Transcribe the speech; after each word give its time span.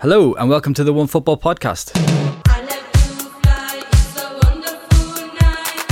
Hello, 0.00 0.32
and 0.34 0.48
welcome 0.48 0.72
to 0.74 0.84
the 0.84 0.92
One 0.92 1.06
Football 1.06 1.36
Podcast. 1.36 1.92
I 2.48 2.62
let 2.64 2.78
you 2.78 3.28
fly, 3.42 3.82
it's 3.92 4.16
a 4.16 4.40
wonderful 4.42 5.26
night. 5.40 5.84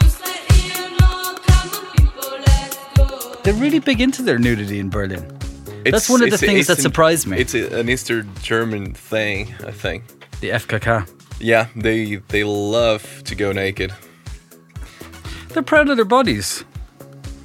Just 0.00 0.20
let 0.24 0.50
you 0.56 0.98
know, 0.98 1.34
come 1.46 1.70
on 1.70 1.86
people, 1.96 2.30
let's 2.46 2.76
go. 2.96 3.34
They're 3.44 3.54
really 3.54 3.78
big 3.78 4.00
into 4.00 4.22
their 4.22 4.38
nudity 4.38 4.78
in 4.80 4.90
Berlin. 4.90 5.38
That's 5.84 6.08
one 6.08 6.22
of 6.22 6.30
the 6.30 6.38
things 6.38 6.60
it's 6.60 6.68
that 6.68 6.80
surprised 6.80 7.26
me. 7.26 7.38
It's 7.38 7.54
a, 7.54 7.78
an 7.78 7.88
Eastern 7.88 8.28
German 8.42 8.94
thing, 8.94 9.54
I 9.66 9.70
think. 9.70 10.04
The 10.40 10.50
FKK. 10.50 11.08
Yeah, 11.40 11.68
they 11.76 12.16
they 12.28 12.44
love 12.44 13.22
to 13.24 13.34
go 13.34 13.52
naked. 13.52 13.92
They're 15.48 15.62
proud 15.62 15.88
of 15.88 15.96
their 15.96 16.04
bodies. 16.04 16.64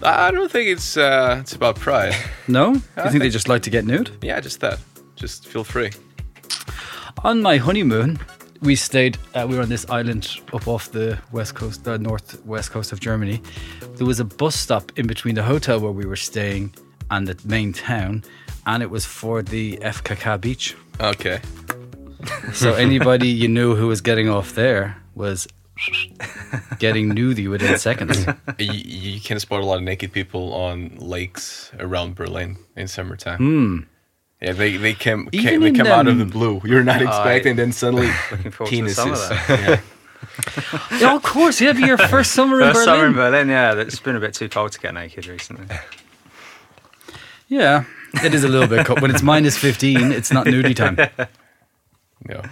I 0.04 0.28
I 0.28 0.32
don't 0.32 0.52
think 0.52 0.70
it's 0.70 0.98
uh, 0.98 1.38
it's 1.42 1.54
about 1.54 1.76
pride. 1.76 2.16
No? 2.48 2.74
You 2.98 3.10
think 3.12 3.20
they 3.20 3.30
just 3.30 3.48
like 3.50 3.62
to 3.64 3.70
get 3.70 3.86
nude? 3.86 4.12
yeah, 4.22 4.40
just 4.40 4.60
that. 4.62 4.80
Just 5.16 5.48
feel 5.48 5.64
free. 5.64 5.92
On 7.24 7.42
my 7.42 7.58
honeymoon, 7.58 8.20
we 8.62 8.76
stayed. 8.76 9.18
Uh, 9.34 9.46
we 9.50 9.56
were 9.56 9.64
on 9.64 9.70
this 9.70 9.90
island 9.90 10.40
up 10.54 10.68
off 10.68 10.92
the 10.92 11.18
west 11.32 11.56
coast, 11.56 11.84
the 11.84 11.98
northwest 11.98 12.72
coast 12.72 12.92
of 12.92 13.00
Germany. 13.00 13.42
There 13.96 14.06
was 14.06 14.20
a 14.20 14.26
bus 14.26 14.56
stop 14.56 14.92
in 14.98 15.08
between 15.08 15.36
the 15.36 15.44
hotel 15.44 15.80
where 15.80 15.92
we 15.92 16.06
were 16.06 16.16
staying 16.16 16.74
and 17.10 17.28
the 17.28 17.38
main 17.48 17.74
town, 17.74 18.24
and 18.66 18.84
it 18.84 18.90
was 18.90 19.06
for 19.06 19.42
the 19.42 19.78
FKK 19.78 20.42
beach. 20.42 20.76
Okay. 21.00 21.40
So 22.54 22.74
anybody 22.88 23.28
you 23.30 23.48
knew 23.48 23.76
who 23.76 23.88
was 23.88 24.02
getting 24.02 24.30
off 24.30 24.54
there 24.56 24.98
was 25.16 25.48
getting 26.80 27.14
nudie 27.14 27.50
within 27.50 27.78
seconds. 27.78 28.26
you, 28.58 28.72
you 28.72 29.22
can 29.22 29.40
spot 29.40 29.62
a 29.62 29.66
lot 29.66 29.78
of 29.78 29.84
naked 29.84 30.12
people 30.12 30.54
on 30.54 30.96
lakes 30.98 31.72
around 31.80 32.16
Berlin 32.16 32.58
in 32.76 32.88
summertime. 32.88 33.38
Hmm. 33.38 33.80
Yeah, 34.42 34.52
they 34.52 34.78
they 34.78 34.94
come, 34.94 35.28
came, 35.28 35.62
they 35.62 35.70
in, 35.70 35.76
come 35.76 35.88
out 35.88 36.08
of 36.08 36.20
the 36.20 36.26
blue. 36.26 36.62
You're 36.64 36.84
not 36.84 37.02
oh, 37.02 37.08
expecting, 37.08 37.56
then 37.56 37.72
suddenly 37.72 38.08
Looking 38.32 38.52
forward 38.52 38.92
summer 38.92 39.16
penises. 39.16 39.48
there. 39.48 39.82
yeah. 40.92 41.00
yeah, 41.00 41.16
of 41.16 41.24
course, 41.24 41.60
you 41.60 41.68
have 41.68 41.80
your 41.80 41.98
first 41.98 42.34
summer 42.34 42.62
in 42.62 42.68
First 42.68 42.86
Berlin. 42.86 42.86
summer 42.86 43.08
in 43.08 43.14
Berlin, 43.14 43.50
yeah. 43.50 43.74
It's 43.74 44.00
been 44.00 44.16
a 44.16 44.20
bit 44.20 44.36
too 44.36 44.48
cold 44.48 44.72
to 44.74 44.80
get 44.80 44.94
naked 44.94 45.26
recently. 45.26 45.66
Yeah, 47.48 47.86
it 48.14 48.36
is 48.36 48.44
a 48.44 48.48
little 48.48 48.68
bit 48.68 48.86
cold. 48.86 49.02
When 49.02 49.10
it's 49.10 49.24
minus 49.24 49.58
15, 49.58 50.12
it's 50.12 50.32
not 50.32 50.46
nudie 50.46 50.76
time. 50.76 50.98
yeah. 52.30 52.50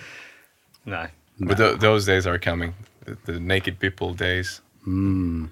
No. 0.85 1.07
But 1.39 1.57
th- 1.57 1.79
those 1.79 2.05
days 2.05 2.25
are 2.25 2.39
coming. 2.39 2.73
The, 3.03 3.17
the 3.25 3.39
naked 3.39 3.79
people 3.79 4.13
days. 4.13 4.61
Hmm. 4.83 5.47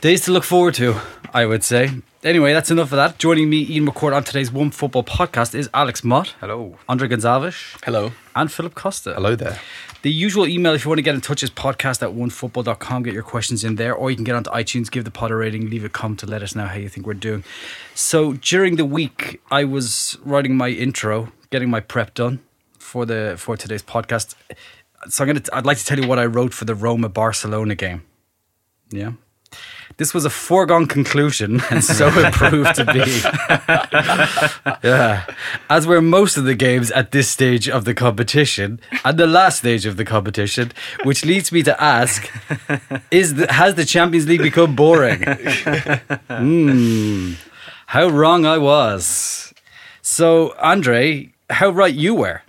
Days 0.00 0.22
to 0.22 0.32
look 0.32 0.44
forward 0.44 0.74
to, 0.74 0.96
I 1.32 1.44
would 1.46 1.62
say. 1.62 1.90
Anyway, 2.22 2.52
that's 2.52 2.70
enough 2.70 2.92
of 2.92 2.96
that. 2.96 3.16
Joining 3.18 3.48
me, 3.48 3.66
Ian 3.70 3.86
McCourt, 3.86 4.14
on 4.14 4.22
today's 4.24 4.52
One 4.52 4.70
Football 4.70 5.04
podcast 5.04 5.54
is 5.54 5.70
Alex 5.72 6.04
Mott, 6.04 6.34
Hello. 6.40 6.76
Andre 6.86 7.08
Gonçalves, 7.08 7.82
Hello. 7.82 8.12
and 8.36 8.52
Philip 8.52 8.74
Costa. 8.74 9.14
Hello 9.14 9.34
there. 9.34 9.58
The 10.02 10.12
usual 10.12 10.46
email 10.46 10.74
if 10.74 10.84
you 10.84 10.90
want 10.90 10.98
to 10.98 11.02
get 11.02 11.14
in 11.14 11.22
touch 11.22 11.42
is 11.42 11.50
podcast 11.50 12.02
at 12.02 12.14
onefootball.com. 12.14 13.04
Get 13.04 13.14
your 13.14 13.22
questions 13.22 13.64
in 13.64 13.76
there, 13.76 13.94
or 13.94 14.10
you 14.10 14.16
can 14.16 14.24
get 14.24 14.34
onto 14.34 14.50
iTunes, 14.50 14.90
give 14.90 15.04
the 15.04 15.10
pod 15.10 15.30
a 15.30 15.34
rating, 15.34 15.70
leave 15.70 15.82
a 15.82 15.88
comment 15.88 16.20
to 16.20 16.26
let 16.26 16.42
us 16.42 16.54
know 16.54 16.66
how 16.66 16.74
you 16.76 16.90
think 16.90 17.06
we're 17.06 17.14
doing. 17.14 17.42
So 17.94 18.34
during 18.34 18.76
the 18.76 18.84
week, 18.84 19.40
I 19.50 19.64
was 19.64 20.18
writing 20.22 20.54
my 20.58 20.68
intro, 20.68 21.32
getting 21.48 21.70
my 21.70 21.80
prep 21.80 22.12
done 22.12 22.40
for 22.78 23.06
the 23.06 23.36
for 23.38 23.56
today's 23.56 23.82
podcast. 23.82 24.34
So 25.08 25.24
I'm 25.24 25.28
gonna 25.28 25.42
I'd 25.54 25.64
like 25.64 25.78
to 25.78 25.86
tell 25.86 25.98
you 25.98 26.06
what 26.06 26.18
I 26.18 26.26
wrote 26.26 26.52
for 26.52 26.66
the 26.66 26.74
Roma 26.74 27.08
Barcelona 27.08 27.74
game. 27.74 28.02
Yeah. 28.90 29.12
This 29.96 30.14
was 30.14 30.24
a 30.24 30.30
foregone 30.30 30.86
conclusion, 30.86 31.60
and 31.70 31.84
so 31.84 32.08
it 32.08 32.32
proved 32.32 32.74
to 32.76 32.84
be. 32.84 33.04
Yeah. 34.82 35.26
As 35.68 35.86
were 35.86 36.00
most 36.00 36.36
of 36.36 36.44
the 36.44 36.54
games 36.54 36.90
at 36.92 37.10
this 37.12 37.28
stage 37.28 37.68
of 37.68 37.84
the 37.84 37.92
competition 37.94 38.80
and 39.04 39.18
the 39.18 39.26
last 39.26 39.58
stage 39.58 39.84
of 39.84 39.96
the 39.96 40.04
competition, 40.04 40.72
which 41.04 41.24
leads 41.24 41.52
me 41.52 41.62
to 41.64 41.82
ask 41.82 42.30
is 43.10 43.34
the, 43.34 43.52
has 43.52 43.74
the 43.74 43.84
Champions 43.84 44.26
League 44.26 44.42
become 44.42 44.74
boring? 44.74 45.22
Hmm. 46.30 47.32
How 47.86 48.08
wrong 48.08 48.46
I 48.46 48.56
was. 48.58 49.52
So, 50.00 50.54
Andre, 50.58 51.32
how 51.50 51.70
right 51.70 51.94
you 51.94 52.14
were. 52.14 52.42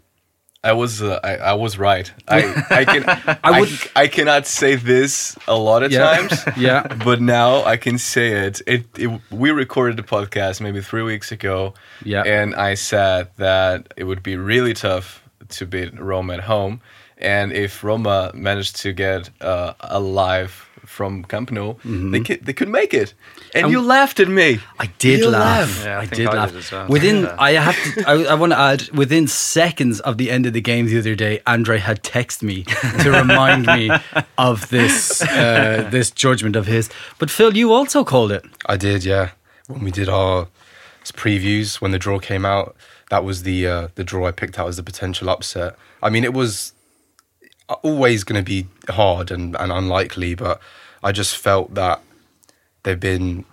I 0.64 0.74
was 0.74 1.02
uh, 1.02 1.20
I, 1.24 1.36
I 1.38 1.54
was 1.54 1.78
right. 1.80 2.12
I 2.28 2.40
I 2.70 2.86
can 2.86 3.04
I, 3.44 3.60
would- 3.60 3.70
I 3.96 4.08
cannot 4.08 4.46
say 4.46 4.76
this 4.76 5.36
a 5.48 5.56
lot 5.58 5.82
of 5.84 5.92
Yeah. 5.92 6.06
times. 6.18 6.44
Yeah. 6.58 6.86
But 7.04 7.20
now 7.22 7.64
I 7.66 7.78
can 7.78 7.98
say 7.98 8.46
it. 8.48 8.62
It, 8.68 8.86
it. 8.98 9.10
We 9.32 9.50
recorded 9.52 9.98
the 9.98 10.04
podcast 10.04 10.62
maybe 10.62 10.82
three 10.82 11.02
weeks 11.04 11.32
ago. 11.32 11.74
Yeah. 12.06 12.22
And 12.24 12.54
I 12.56 12.76
said 12.76 13.30
that 13.38 13.92
it 13.98 14.04
would 14.04 14.22
be 14.22 14.38
really 14.38 14.74
tough 14.74 15.24
to 15.50 15.66
beat 15.66 16.00
Roma 16.00 16.34
at 16.36 16.42
home, 16.42 16.80
and 17.18 17.52
if 17.52 17.84
Roma 17.84 18.32
managed 18.34 18.76
to 18.84 18.94
get 18.94 19.30
uh, 19.42 19.74
a 19.82 20.00
live 20.00 20.70
from 20.86 21.24
Camp 21.26 21.52
Nou, 21.52 21.76
they 21.84 22.20
could 22.22 22.46
they 22.46 22.54
could 22.54 22.70
make 22.70 22.94
it. 22.94 23.14
And, 23.54 23.64
And- 23.66 23.72
you 23.72 23.82
laughed 23.82 24.20
at 24.20 24.28
me. 24.28 24.60
I 24.80 24.88
did 25.00 25.20
You 25.20 25.30
laugh. 25.30 25.68
laughed. 25.70 25.86
Yeah, 25.86 25.98
I 25.98 26.02
I, 26.02 26.06
think 26.06 26.16
did 26.16 26.28
I 26.28 26.34
laugh. 26.34 26.50
did 26.52 26.58
as 26.60 26.72
well. 26.72 26.88
Within, 26.88 27.24
Yeah. 27.24 27.36
I 27.38 27.52
have 27.54 27.76
to. 27.96 28.04
I, 28.10 28.14
I 28.32 28.34
want 28.36 28.52
to 28.54 28.60
add. 28.60 28.90
Within 28.92 29.28
seconds 29.28 30.00
of 30.02 30.18
the 30.18 30.32
end 30.32 30.46
of 30.46 30.54
the 30.54 30.62
game 30.62 30.86
the 30.88 30.98
other 31.00 31.16
day, 31.16 31.42
Andre 31.46 31.78
had 31.80 32.04
texted 32.04 32.44
me 32.44 32.64
to 33.04 33.12
remind 33.22 33.66
me 33.68 33.90
of 34.38 34.70
this 34.70 35.22
uh, 35.22 35.88
this 35.92 36.12
judgment 36.12 36.56
of 36.56 36.66
his. 36.68 36.90
But 37.20 37.30
Phil, 37.30 37.56
you 37.56 37.72
also 37.74 38.04
called 38.04 38.32
it. 38.32 38.44
I 38.66 38.78
did, 38.78 39.04
yeah. 39.06 39.32
When 39.68 39.84
we 39.84 39.92
did 39.92 40.10
our 40.10 40.48
previews, 41.06 41.82
when 41.82 41.92
the 41.92 42.00
draw 42.00 42.20
came 42.20 42.46
out, 42.46 42.76
that 43.10 43.24
was 43.24 43.44
the 43.44 43.68
uh, 43.68 43.88
the 43.96 44.04
draw 44.04 44.28
I 44.28 44.32
picked 44.32 44.58
out 44.60 44.68
as 44.68 44.78
the 44.78 44.84
potential 44.84 45.30
upset. 45.30 45.76
I 46.04 46.10
mean, 46.10 46.24
it 46.24 46.34
was 46.34 46.74
always 47.76 48.24
going 48.24 48.44
to 48.44 48.46
be 48.46 48.68
hard 48.90 49.32
and, 49.32 49.56
and 49.60 49.72
unlikely, 49.72 50.36
but 50.36 50.62
I 51.04 51.12
just 51.12 51.38
felt 51.38 51.74
that 51.76 52.02
they've 52.84 53.00
been, 53.00 53.46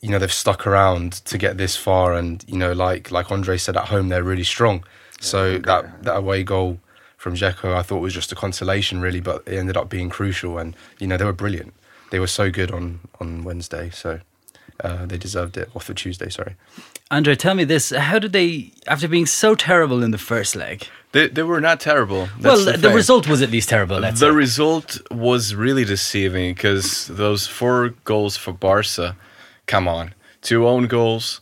you 0.00 0.10
know, 0.10 0.18
they've 0.18 0.32
stuck 0.32 0.66
around 0.66 1.12
to 1.26 1.38
get 1.38 1.56
this 1.56 1.76
far, 1.76 2.14
and 2.14 2.44
you 2.46 2.56
know, 2.56 2.72
like 2.72 3.10
like 3.10 3.30
Andre 3.30 3.56
said 3.56 3.76
at 3.76 3.88
home, 3.88 4.08
they're 4.08 4.22
really 4.22 4.44
strong. 4.44 4.84
So 5.20 5.58
that 5.58 6.02
that 6.04 6.16
away 6.16 6.42
goal 6.42 6.78
from 7.16 7.34
Dzeko, 7.34 7.74
I 7.74 7.82
thought 7.82 8.00
was 8.00 8.12
just 8.12 8.32
a 8.32 8.34
consolation, 8.34 9.00
really, 9.00 9.20
but 9.20 9.42
it 9.46 9.58
ended 9.58 9.76
up 9.76 9.88
being 9.88 10.10
crucial, 10.10 10.58
and 10.58 10.76
you 10.98 11.06
know, 11.06 11.16
they 11.16 11.24
were 11.24 11.32
brilliant. 11.32 11.74
They 12.10 12.20
were 12.20 12.26
so 12.26 12.50
good 12.50 12.70
on 12.70 13.00
on 13.20 13.44
Wednesday, 13.44 13.90
so 13.90 14.20
uh, 14.82 15.06
they 15.06 15.18
deserved 15.18 15.56
it. 15.56 15.70
off 15.74 15.84
for 15.84 15.94
Tuesday, 15.94 16.28
sorry. 16.28 16.56
Andre, 17.10 17.34
tell 17.34 17.54
me 17.54 17.64
this: 17.64 17.90
How 17.90 18.18
did 18.18 18.32
they, 18.32 18.72
after 18.86 19.08
being 19.08 19.26
so 19.26 19.54
terrible 19.54 20.02
in 20.02 20.10
the 20.10 20.18
first 20.18 20.54
leg? 20.56 20.86
They, 21.14 21.28
they 21.28 21.44
were 21.44 21.60
not 21.60 21.78
terrible. 21.78 22.26
That's 22.40 22.64
well, 22.64 22.72
the, 22.72 22.78
the, 22.88 22.90
result 22.90 23.28
was 23.28 23.40
at 23.40 23.50
least 23.50 23.68
terrible. 23.68 24.00
Let's 24.00 24.18
the 24.18 24.30
say. 24.30 24.34
result 24.44 25.00
was 25.12 25.54
really 25.54 25.84
deceiving 25.84 26.54
because 26.54 27.06
those 27.06 27.46
four 27.46 27.90
goals 28.02 28.36
for 28.36 28.52
Barca, 28.52 29.16
come 29.66 29.86
on, 29.86 30.12
two 30.42 30.66
own 30.66 30.88
goals. 30.88 31.40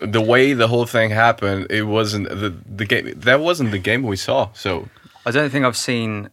The 0.00 0.20
way 0.20 0.52
the 0.54 0.68
whole 0.68 0.86
thing 0.86 1.10
happened, 1.10 1.66
it 1.70 1.82
wasn't 1.82 2.28
the 2.28 2.54
the 2.78 2.84
game. 2.84 3.12
That 3.16 3.40
wasn't 3.40 3.72
the 3.72 3.78
game 3.90 4.04
we 4.04 4.16
saw. 4.16 4.48
So 4.54 4.88
I 5.26 5.32
don't 5.32 5.50
think 5.50 5.64
I've 5.64 5.76
seen 5.76 6.30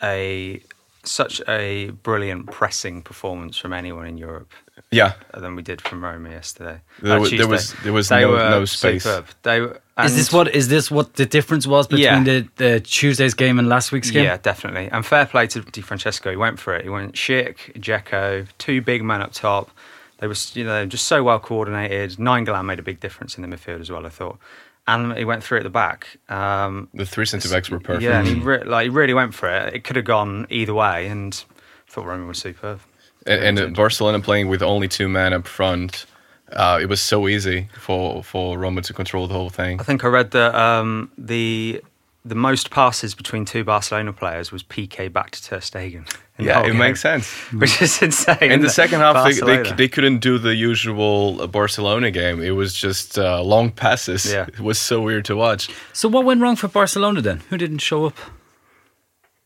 a 0.00 0.60
such 1.02 1.40
a 1.48 1.90
brilliant 2.02 2.50
pressing 2.52 3.02
performance 3.02 3.58
from 3.58 3.72
anyone 3.72 4.06
in 4.06 4.16
Europe 4.16 4.52
yeah, 4.90 5.12
than 5.36 5.56
we 5.56 5.62
did 5.62 5.80
from 5.80 6.04
Roma 6.04 6.30
yesterday. 6.30 6.80
There 7.02 7.16
Uh, 7.16 7.20
wa- 7.20 7.28
there 7.28 7.48
was- 7.48 7.74
there 7.82 7.92
was 7.92 8.08
They 8.08 8.20
no- 8.22 8.30
were 8.30 8.50
no 8.50 8.64
space. 8.64 9.02
Superb. 9.02 9.26
They 9.42 9.60
were, 9.60 9.80
is 10.02 10.16
this 10.16 10.32
what 10.32 10.54
is 10.54 10.68
this 10.68 10.90
what 10.90 11.14
the 11.14 11.26
difference 11.26 11.66
was 11.66 11.86
between 11.86 12.02
Yeah. 12.04 12.22
the, 12.24 12.48
the 12.56 12.80
Tuesday's 12.80 13.34
game 13.34 13.58
and 13.58 13.68
last 13.68 13.92
week's 13.92 14.10
game? 14.10 14.24
Yeah, 14.24 14.36
definitely. 14.38 14.88
And 14.90 15.04
fair 15.06 15.26
play 15.26 15.46
to 15.48 15.60
Di 15.60 15.80
Francesco. 15.82 16.30
He 16.30 16.36
went 16.36 16.58
for 16.58 16.74
it. 16.74 16.82
He 16.82 16.88
went 16.88 17.14
Schick, 17.14 17.72
Dzeko, 17.78 18.46
two 18.58 18.80
big 18.82 19.02
men 19.04 19.22
up 19.22 19.32
top. 19.32 19.70
They 20.18 20.26
were, 20.26 20.34
you 20.54 20.64
know, 20.64 20.86
just 20.86 21.06
so 21.06 21.22
well 21.22 21.38
coordinated. 21.38 22.12
Nainggolan 22.18 22.64
made 22.64 22.78
a 22.78 22.82
big 22.82 23.00
difference 23.00 23.36
in 23.36 23.48
the 23.48 23.56
midfield 23.56 23.80
as 23.80 23.90
well. 23.90 24.04
I 24.06 24.08
thought, 24.08 24.38
and 24.86 25.16
he 25.16 25.24
went 25.24 25.42
through 25.44 25.58
at 25.58 25.64
the 25.64 25.70
back. 25.70 26.18
Um, 26.28 26.88
the 26.94 27.04
three 27.06 27.26
centre 27.26 27.48
backs 27.48 27.70
were 27.70 27.80
perfect. 27.80 28.02
yeah, 28.02 28.18
and 28.20 28.28
he 28.28 28.34
re- 28.40 28.64
like 28.64 28.84
he 28.84 28.88
really 28.90 29.14
went 29.14 29.34
for 29.34 29.48
it. 29.48 29.74
It 29.74 29.84
could 29.84 29.96
have 29.96 30.04
gone 30.04 30.46
either 30.50 30.72
way, 30.74 31.06
and 31.08 31.44
I 31.88 31.90
thought 31.90 32.06
Roma 32.06 32.26
was 32.26 32.38
superb. 32.38 32.80
and, 33.26 33.42
and 33.44 33.58
uh, 33.60 33.66
Barcelona 33.68 34.20
playing 34.20 34.48
with 34.48 34.62
only 34.62 34.88
two 34.88 35.08
men 35.08 35.32
up 35.32 35.46
front. 35.46 36.06
Uh, 36.54 36.78
it 36.80 36.86
was 36.86 37.00
so 37.00 37.28
easy 37.28 37.68
for 37.78 38.22
for 38.22 38.58
Roma 38.58 38.82
to 38.82 38.92
control 38.92 39.26
the 39.26 39.34
whole 39.34 39.50
thing. 39.50 39.80
I 39.80 39.84
think 39.84 40.04
I 40.04 40.08
read 40.08 40.30
that 40.32 40.54
um, 40.54 41.10
the 41.18 41.82
the 42.24 42.34
most 42.34 42.70
passes 42.70 43.14
between 43.14 43.44
two 43.44 43.64
Barcelona 43.64 44.12
players 44.12 44.50
was 44.50 44.62
Piqué 44.62 45.12
back 45.12 45.30
to 45.32 45.42
Ter 45.42 45.58
Stegen. 45.58 46.10
Yeah, 46.38 46.60
it 46.60 46.68
game, 46.68 46.78
makes 46.78 47.00
sense. 47.00 47.30
Which 47.52 47.80
is 47.82 48.00
insane. 48.02 48.50
In 48.50 48.60
the 48.60 48.70
second 48.70 49.00
half, 49.00 49.24
they, 49.24 49.40
they, 49.40 49.72
they 49.72 49.88
couldn't 49.88 50.18
do 50.18 50.38
the 50.38 50.54
usual 50.54 51.40
uh, 51.40 51.46
Barcelona 51.46 52.10
game. 52.10 52.42
It 52.42 52.52
was 52.52 52.74
just 52.74 53.18
uh, 53.18 53.42
long 53.42 53.70
passes. 53.70 54.32
Yeah. 54.32 54.46
It 54.54 54.60
was 54.60 54.78
so 54.78 55.00
weird 55.00 55.24
to 55.26 55.36
watch. 55.36 55.68
So 55.92 56.08
what 56.08 56.24
went 56.24 56.40
wrong 56.40 56.56
for 56.56 56.68
Barcelona 56.68 57.20
then? 57.20 57.42
Who 57.50 57.58
didn't 57.58 57.78
show 57.78 58.06
up? 58.06 58.16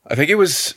I 0.06 0.14
think 0.14 0.30
it 0.30 0.36
was 0.36 0.74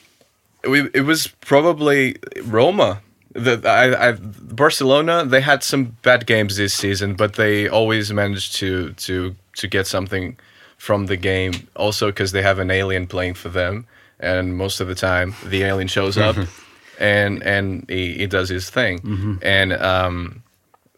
it 0.64 1.06
was 1.06 1.28
probably 1.28 2.18
Roma. 2.44 3.02
The, 3.34 3.62
I, 3.66 4.10
I, 4.10 4.12
Barcelona 4.14 5.26
they 5.26 5.42
had 5.42 5.64
some 5.64 5.98
bad 6.02 6.26
games 6.26 6.58
this 6.58 6.74
season, 6.74 7.16
but 7.16 7.34
they 7.34 7.70
always 7.70 8.12
managed 8.12 8.56
to 8.56 8.94
to 8.94 9.36
to 9.56 9.68
get 9.68 9.88
something 9.88 10.38
from 10.78 11.06
the 11.06 11.18
game. 11.18 11.68
Also, 11.76 12.08
because 12.08 12.32
they 12.32 12.42
have 12.42 12.60
an 12.60 12.72
alien 12.72 13.08
playing 13.08 13.36
for 13.36 13.50
them, 13.50 13.86
and 14.20 14.58
most 14.58 14.82
of 14.82 14.88
the 14.88 14.96
time 14.96 15.36
the 15.46 15.64
alien 15.64 15.88
shows 15.88 16.18
up, 16.18 16.36
and 17.00 17.42
and 17.44 17.86
he, 17.90 18.14
he 18.14 18.28
does 18.28 18.50
his 18.50 18.70
thing. 18.70 19.40
And 19.42 19.74
um, 19.74 20.44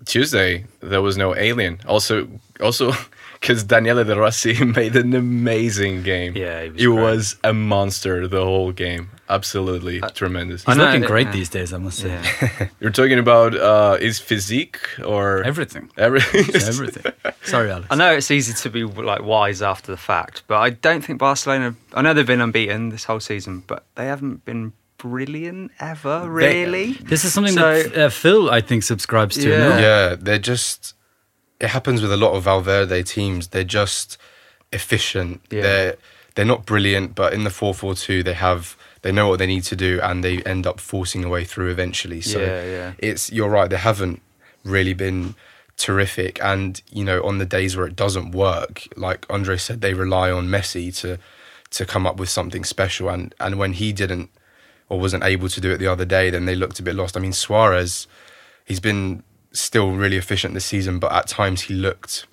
Tuesday 0.06 0.66
there 0.82 1.02
was 1.02 1.18
no 1.18 1.36
alien. 1.36 1.80
Also, 1.88 2.28
also 2.60 2.94
because 3.40 3.64
Daniele 3.64 4.04
De 4.04 4.16
Rossi 4.16 4.64
made 4.80 4.96
an 4.96 5.14
amazing 5.14 6.04
game. 6.04 6.36
Yeah, 6.36 6.64
he 6.64 6.70
was 6.70 6.80
he 6.80 6.88
was 6.88 7.36
a 7.44 7.54
monster 7.54 8.28
the 8.28 8.44
whole 8.44 8.72
game. 8.72 9.10
Absolutely 9.30 10.02
tremendous. 10.14 10.64
He's 10.64 10.70
I 10.70 10.78
know, 10.78 10.86
looking 10.86 11.02
yeah. 11.04 11.08
great 11.08 11.32
these 11.32 11.50
days, 11.50 11.72
I 11.74 11.78
must 11.78 12.00
say. 12.00 12.10
Yeah. 12.10 12.68
You're 12.80 12.92
talking 12.92 13.20
about 13.20 13.56
uh, 13.56 13.96
his 13.98 14.20
physique 14.20 14.80
or 15.04 15.44
Everything. 15.44 15.90
everything. 15.98 16.54
Everything. 16.56 17.14
Sorry, 17.44 17.72
Alex. 17.72 17.88
I 17.90 17.96
know 17.96 18.12
it's 18.14 18.30
easy 18.32 18.54
to 18.54 18.70
be 18.70 18.84
like 18.84 19.24
wise 19.24 19.62
after 19.62 19.92
the 19.92 19.98
fact, 19.98 20.44
but 20.48 20.58
I 20.58 20.72
don't 20.72 21.02
think 21.04 21.20
Barcelona. 21.20 21.76
I 21.94 22.02
know 22.02 22.14
they've 22.14 22.28
been 22.28 22.42
unbeaten 22.42 22.90
this 22.90 23.06
whole 23.06 23.20
season, 23.22 23.64
but 23.66 23.86
they 23.96 24.06
haven't 24.06 24.44
been 24.46 24.74
brilliant 24.98 25.72
ever, 25.80 26.30
really. 26.30 26.94
This 26.94 27.24
is 27.26 27.34
something 27.34 27.54
So- 27.54 27.84
that 27.84 27.98
uh, 27.98 28.10
Phil, 28.10 28.50
I 28.50 28.62
think, 28.62 28.84
subscribes 28.84 29.36
to. 29.38 29.50
Yeah. 29.50 29.58
no? 29.58 29.78
Yeah, 29.78 30.16
they're 30.20 30.38
just. 30.40 30.94
It 31.62 31.70
happens 31.70 32.02
with 32.02 32.12
a 32.12 32.18
lot 32.18 32.34
of 32.34 32.44
Valverde 32.44 33.04
teams. 33.04 33.48
They're 33.48 33.64
just 33.64 34.18
efficient. 34.74 35.42
Yeah. 35.50 35.62
They're 35.62 35.96
they're 36.36 36.46
not 36.46 36.66
brilliant, 36.66 37.16
but 37.16 37.34
in 37.34 37.44
the 37.44 37.50
four 37.50 37.74
four 37.74 37.96
two, 37.96 38.24
they 38.24 38.34
have 38.34 38.76
they 39.04 39.12
know 39.12 39.28
what 39.28 39.40
they 39.40 39.46
need 39.46 39.64
to 39.66 39.76
do, 39.76 40.00
and 40.02 40.24
they 40.24 40.42
end 40.44 40.66
up 40.66 40.80
forcing 40.80 41.24
a 41.24 41.30
way 41.30 41.44
through 41.44 41.70
eventually. 41.70 42.22
So 42.22 42.40
Yeah, 42.40 42.66
yeah. 42.66 42.94
it's 42.98 43.32
you're 43.32 43.50
right. 43.50 43.70
They 43.70 43.78
haven't 43.78 44.22
really 44.66 44.94
been 44.94 45.36
terrific, 45.78 46.44
and 46.44 46.82
you 46.92 47.04
know 47.04 47.24
on 47.24 47.38
the 47.38 47.46
days 47.46 47.78
where 47.78 47.86
it 47.86 47.96
doesn't 47.96 48.32
work, 48.32 48.88
like 48.98 49.26
Andre 49.30 49.58
said, 49.58 49.82
they 49.82 49.94
rely 49.94 50.32
on 50.32 50.48
Messi 50.48 50.96
to 51.02 51.20
to 51.72 51.86
come 51.86 52.08
up 52.08 52.18
with 52.18 52.30
something 52.30 52.64
special, 52.64 53.10
and 53.10 53.36
and 53.40 53.60
when 53.60 53.74
he 53.74 53.94
didn't 53.94 54.30
or 54.90 55.00
wasn't 55.00 55.24
able 55.24 55.48
to 55.50 55.62
do 55.62 55.72
it 55.72 55.78
the 55.78 55.88
other 55.88 56.06
day, 56.06 56.30
then 56.30 56.46
they 56.46 56.56
looked 56.56 56.80
a 56.80 56.84
bit 56.84 56.96
lost. 56.96 57.16
I 57.16 57.20
mean 57.20 57.34
Suarez 57.34 58.08
he's 58.66 58.80
been 58.80 59.24
still 59.52 59.92
really 59.92 60.18
efficient 60.18 60.54
this 60.54 60.66
season, 60.66 61.00
but 61.00 61.12
at 61.12 61.28
times 61.28 61.62
he 61.62 61.74
looked 61.74 62.26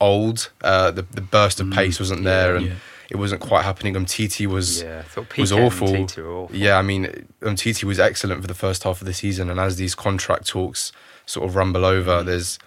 old. 0.00 0.50
Uh, 0.62 0.90
the 0.90 1.02
the 1.02 1.20
burst 1.20 1.60
of 1.60 1.70
pace 1.70 1.98
wasn't 1.98 2.24
there, 2.24 2.56
and 2.56 2.66
yeah. 2.66 2.74
It 3.10 3.16
wasn't 3.16 3.40
quite 3.40 3.64
happening. 3.64 3.94
Umtiti 3.94 4.46
was 4.46 4.82
Yeah, 4.82 5.02
was 5.38 5.52
awful. 5.52 5.96
Awful. 5.96 6.50
Yeah, 6.52 6.76
I 6.78 6.82
mean 6.82 7.26
Umtiti 7.40 7.84
was 7.84 7.98
excellent 7.98 8.40
for 8.42 8.46
the 8.46 8.54
first 8.54 8.82
half 8.84 9.00
of 9.00 9.06
the 9.06 9.14
season, 9.14 9.50
and 9.50 9.58
as 9.60 9.76
these 9.76 9.94
contract 9.94 10.46
talks 10.46 10.92
sort 11.26 11.48
of 11.48 11.56
rumble 11.56 11.82
Mm. 11.82 11.92
over, 11.92 12.22
there's 12.22 12.58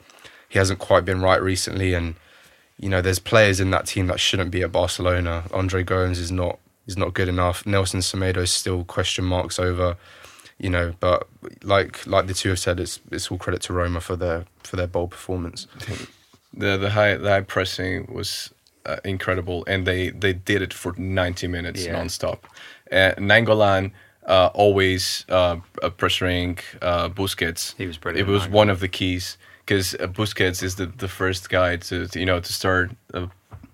he 0.49 0.59
hasn't 0.59 0.79
quite 0.79 1.05
been 1.05 1.21
right 1.21 1.41
recently, 1.41 1.93
and 1.93 2.15
you 2.79 2.89
know 2.89 3.01
there's 3.01 3.19
players 3.19 3.59
in 3.59 3.69
that 3.71 3.85
team 3.85 4.07
that 4.07 4.19
shouldn't 4.19 4.51
be 4.51 4.61
at 4.63 4.71
Barcelona. 4.71 5.43
Andre 5.53 5.83
Gomes 5.83 6.19
is 6.19 6.31
not 6.31 6.59
is 6.87 6.97
not 6.97 7.13
good 7.13 7.29
enough. 7.29 7.65
Nelson 7.65 7.99
Semedo 8.01 8.37
is 8.37 8.51
still 8.51 8.83
question 8.83 9.23
marks 9.25 9.59
over 9.59 9.97
you 10.57 10.69
know. 10.69 10.93
But 10.99 11.27
like 11.63 12.05
like 12.05 12.27
the 12.27 12.33
two 12.33 12.49
have 12.49 12.59
said, 12.59 12.79
it's 12.79 12.99
it's 13.11 13.31
all 13.31 13.37
credit 13.37 13.61
to 13.63 13.73
Roma 13.73 13.99
for 14.01 14.15
their 14.15 14.45
for 14.63 14.75
their 14.75 14.87
bold 14.87 15.11
performance. 15.11 15.67
the 16.53 16.77
the 16.77 16.91
high 16.91 17.15
the 17.15 17.29
high 17.29 17.41
pressing 17.41 18.07
was 18.13 18.51
uh, 18.85 18.97
incredible, 19.03 19.63
and 19.67 19.85
they 19.85 20.09
they 20.09 20.33
did 20.33 20.61
it 20.61 20.73
for 20.73 20.93
90 20.97 21.47
minutes 21.47 21.85
Yeah. 21.85 21.95
nonstop. 21.95 22.39
Uh, 22.91 23.13
Nainggolan 23.17 23.91
uh, 24.27 24.49
always 24.53 25.25
uh, 25.29 25.57
pressuring 25.97 26.59
uh, 26.81 27.09
Busquets. 27.09 27.75
He 27.77 27.87
was 27.87 27.97
brilliant, 27.97 28.27
It 28.27 28.31
was 28.31 28.47
one 28.47 28.69
of 28.69 28.79
the 28.79 28.87
keys 28.87 29.37
because 29.65 29.95
uh, 29.95 30.07
Busquets 30.07 30.61
is 30.63 30.75
the, 30.75 30.85
the 30.85 31.07
first 31.07 31.49
guy 31.49 31.77
to, 31.77 32.07
to 32.07 32.19
you 32.19 32.25
know 32.25 32.39
to 32.39 32.53
start. 32.53 32.91
Uh, 33.13 33.27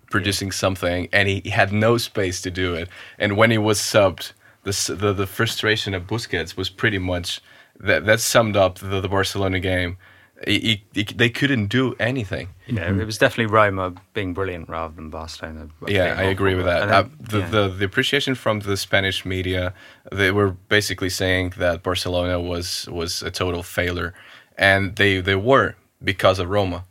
producing 0.10 0.54
something 0.54 1.10
and 1.12 1.28
he, 1.28 1.42
he 1.44 1.50
had 1.50 1.74
no 1.74 1.98
space 1.98 2.42
to 2.42 2.50
do 2.50 2.74
it 2.74 2.88
and 3.20 3.36
when 3.36 3.52
he 3.52 3.58
was 3.58 3.78
subbed 3.78 4.32
the 4.64 4.96
the, 4.96 5.12
the 5.12 5.28
frustration 5.28 5.94
of 5.94 6.08
Busquets 6.08 6.56
was 6.56 6.70
pretty 6.70 6.98
much 6.98 7.42
that 7.78 8.06
that 8.06 8.22
summed 8.22 8.56
up 8.56 8.80
the, 8.80 9.02
the 9.02 9.10
Barcelona 9.10 9.60
game 9.60 9.98
He- 10.46 10.60
he- 10.94 11.02
he- 11.02 11.16
they 11.16 11.30
couldn't 11.30 11.68
do 11.68 11.96
anything 12.00 12.50
Yeah, 12.68 12.92
it 13.02 13.06
was 13.06 13.18
definitely 13.18 13.52
Roma 13.52 13.94
being 14.14 14.34
brilliant 14.36 14.70
rather 14.70 14.94
than 14.96 15.10
Barcelona. 15.10 15.68
Yeah, 15.88 16.14
I 16.20 16.24
agree 16.24 16.54
with 16.56 16.66
that. 16.66 16.82
And 16.84 16.92
Uh, 16.92 17.04
the, 17.32 17.40
yeah. 17.40 17.50
the 17.50 17.68
the 17.80 17.86
appreciation 17.86 18.36
from 18.36 18.60
the 18.60 18.78
Spanish 18.78 19.26
media, 19.26 19.74
they 20.12 20.32
were 20.32 20.52
basically 20.70 21.10
saying 21.10 21.54
that 21.58 21.82
Barcelona 21.84 22.40
was 22.40 22.88
was 22.92 23.24
a 23.24 23.32
total 23.32 23.64
failure, 23.64 24.14
and 24.58 24.96
they 24.96 25.22
they 25.22 25.36
were 25.36 25.74
because 26.04 26.40
of 26.44 26.50
Roma. 26.50 26.84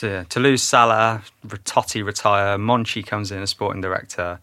to, 0.00 0.24
to 0.24 0.40
lose 0.40 0.62
Salah, 0.62 1.22
Totti 1.64 2.02
retire, 2.04 2.58
Monchi 2.58 3.02
comes 3.02 3.30
in 3.30 3.40
as 3.42 3.50
sporting 3.50 3.80
director, 3.82 4.38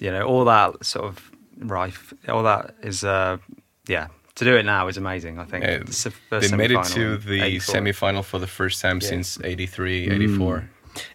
you 0.00 0.10
know, 0.10 0.22
all 0.30 0.44
that 0.44 0.84
sort 0.84 1.06
of 1.06 1.30
rife, 1.58 2.12
all 2.28 2.42
that 2.42 2.74
is, 2.82 3.02
uh, 3.04 3.36
yeah, 3.88 4.08
to 4.36 4.44
do 4.44 4.56
it 4.56 4.64
now 4.64 4.88
is 4.88 4.96
amazing. 4.96 5.38
I 5.38 5.44
think 5.44 5.64
It's 5.64 6.04
the 6.04 6.10
first 6.10 6.50
they 6.50 6.56
made 6.56 6.70
it 6.70 6.84
to 6.84 7.16
the 7.16 7.58
semi-final 7.60 8.22
for 8.22 8.38
the 8.38 8.46
first 8.46 8.80
time 8.80 8.98
Yeah. 9.00 9.08
since 9.08 9.38
83, 9.42 10.08
mm. 10.08 10.14
84. 10.14 10.68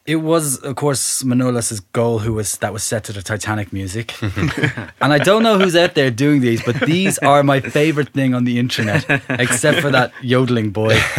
It 0.06 0.18
was, 0.18 0.58
of 0.58 0.76
course, 0.76 1.24
Manolas' 1.24 1.82
goal 1.94 2.20
who 2.20 2.34
was 2.34 2.58
that 2.58 2.74
was 2.74 2.84
set 2.84 3.04
to 3.06 3.14
the 3.14 3.22
Titanic 3.22 3.72
music. 3.72 4.16
and 5.02 5.14
I 5.14 5.20
don't 5.20 5.44
know 5.44 5.60
who's 5.60 5.76
out 5.76 5.94
there 5.94 6.10
doing 6.10 6.42
these, 6.42 6.64
but 6.64 6.80
these 6.82 7.20
are 7.20 7.44
my 7.44 7.60
favorite 7.60 8.10
thing 8.10 8.34
on 8.34 8.44
the 8.46 8.58
internet, 8.58 9.06
except 9.30 9.80
for 9.82 9.92
that 9.92 10.12
yodeling 10.22 10.72
boy. 10.72 10.94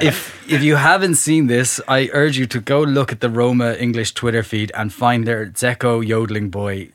if 0.00 0.50
if 0.50 0.62
you 0.62 0.76
haven't 0.76 1.16
seen 1.16 1.48
this, 1.48 1.80
I 1.88 2.08
urge 2.12 2.38
you 2.38 2.46
to 2.46 2.60
go 2.60 2.80
look 2.80 3.12
at 3.12 3.20
the 3.20 3.28
Roma 3.28 3.74
English 3.74 4.14
Twitter 4.14 4.42
feed 4.42 4.72
and 4.74 4.92
find 4.92 5.26
their 5.26 5.44
Dzeko 5.46 6.06
yodeling 6.06 6.48
boy 6.50 6.92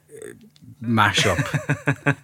mashup. 0.82 1.38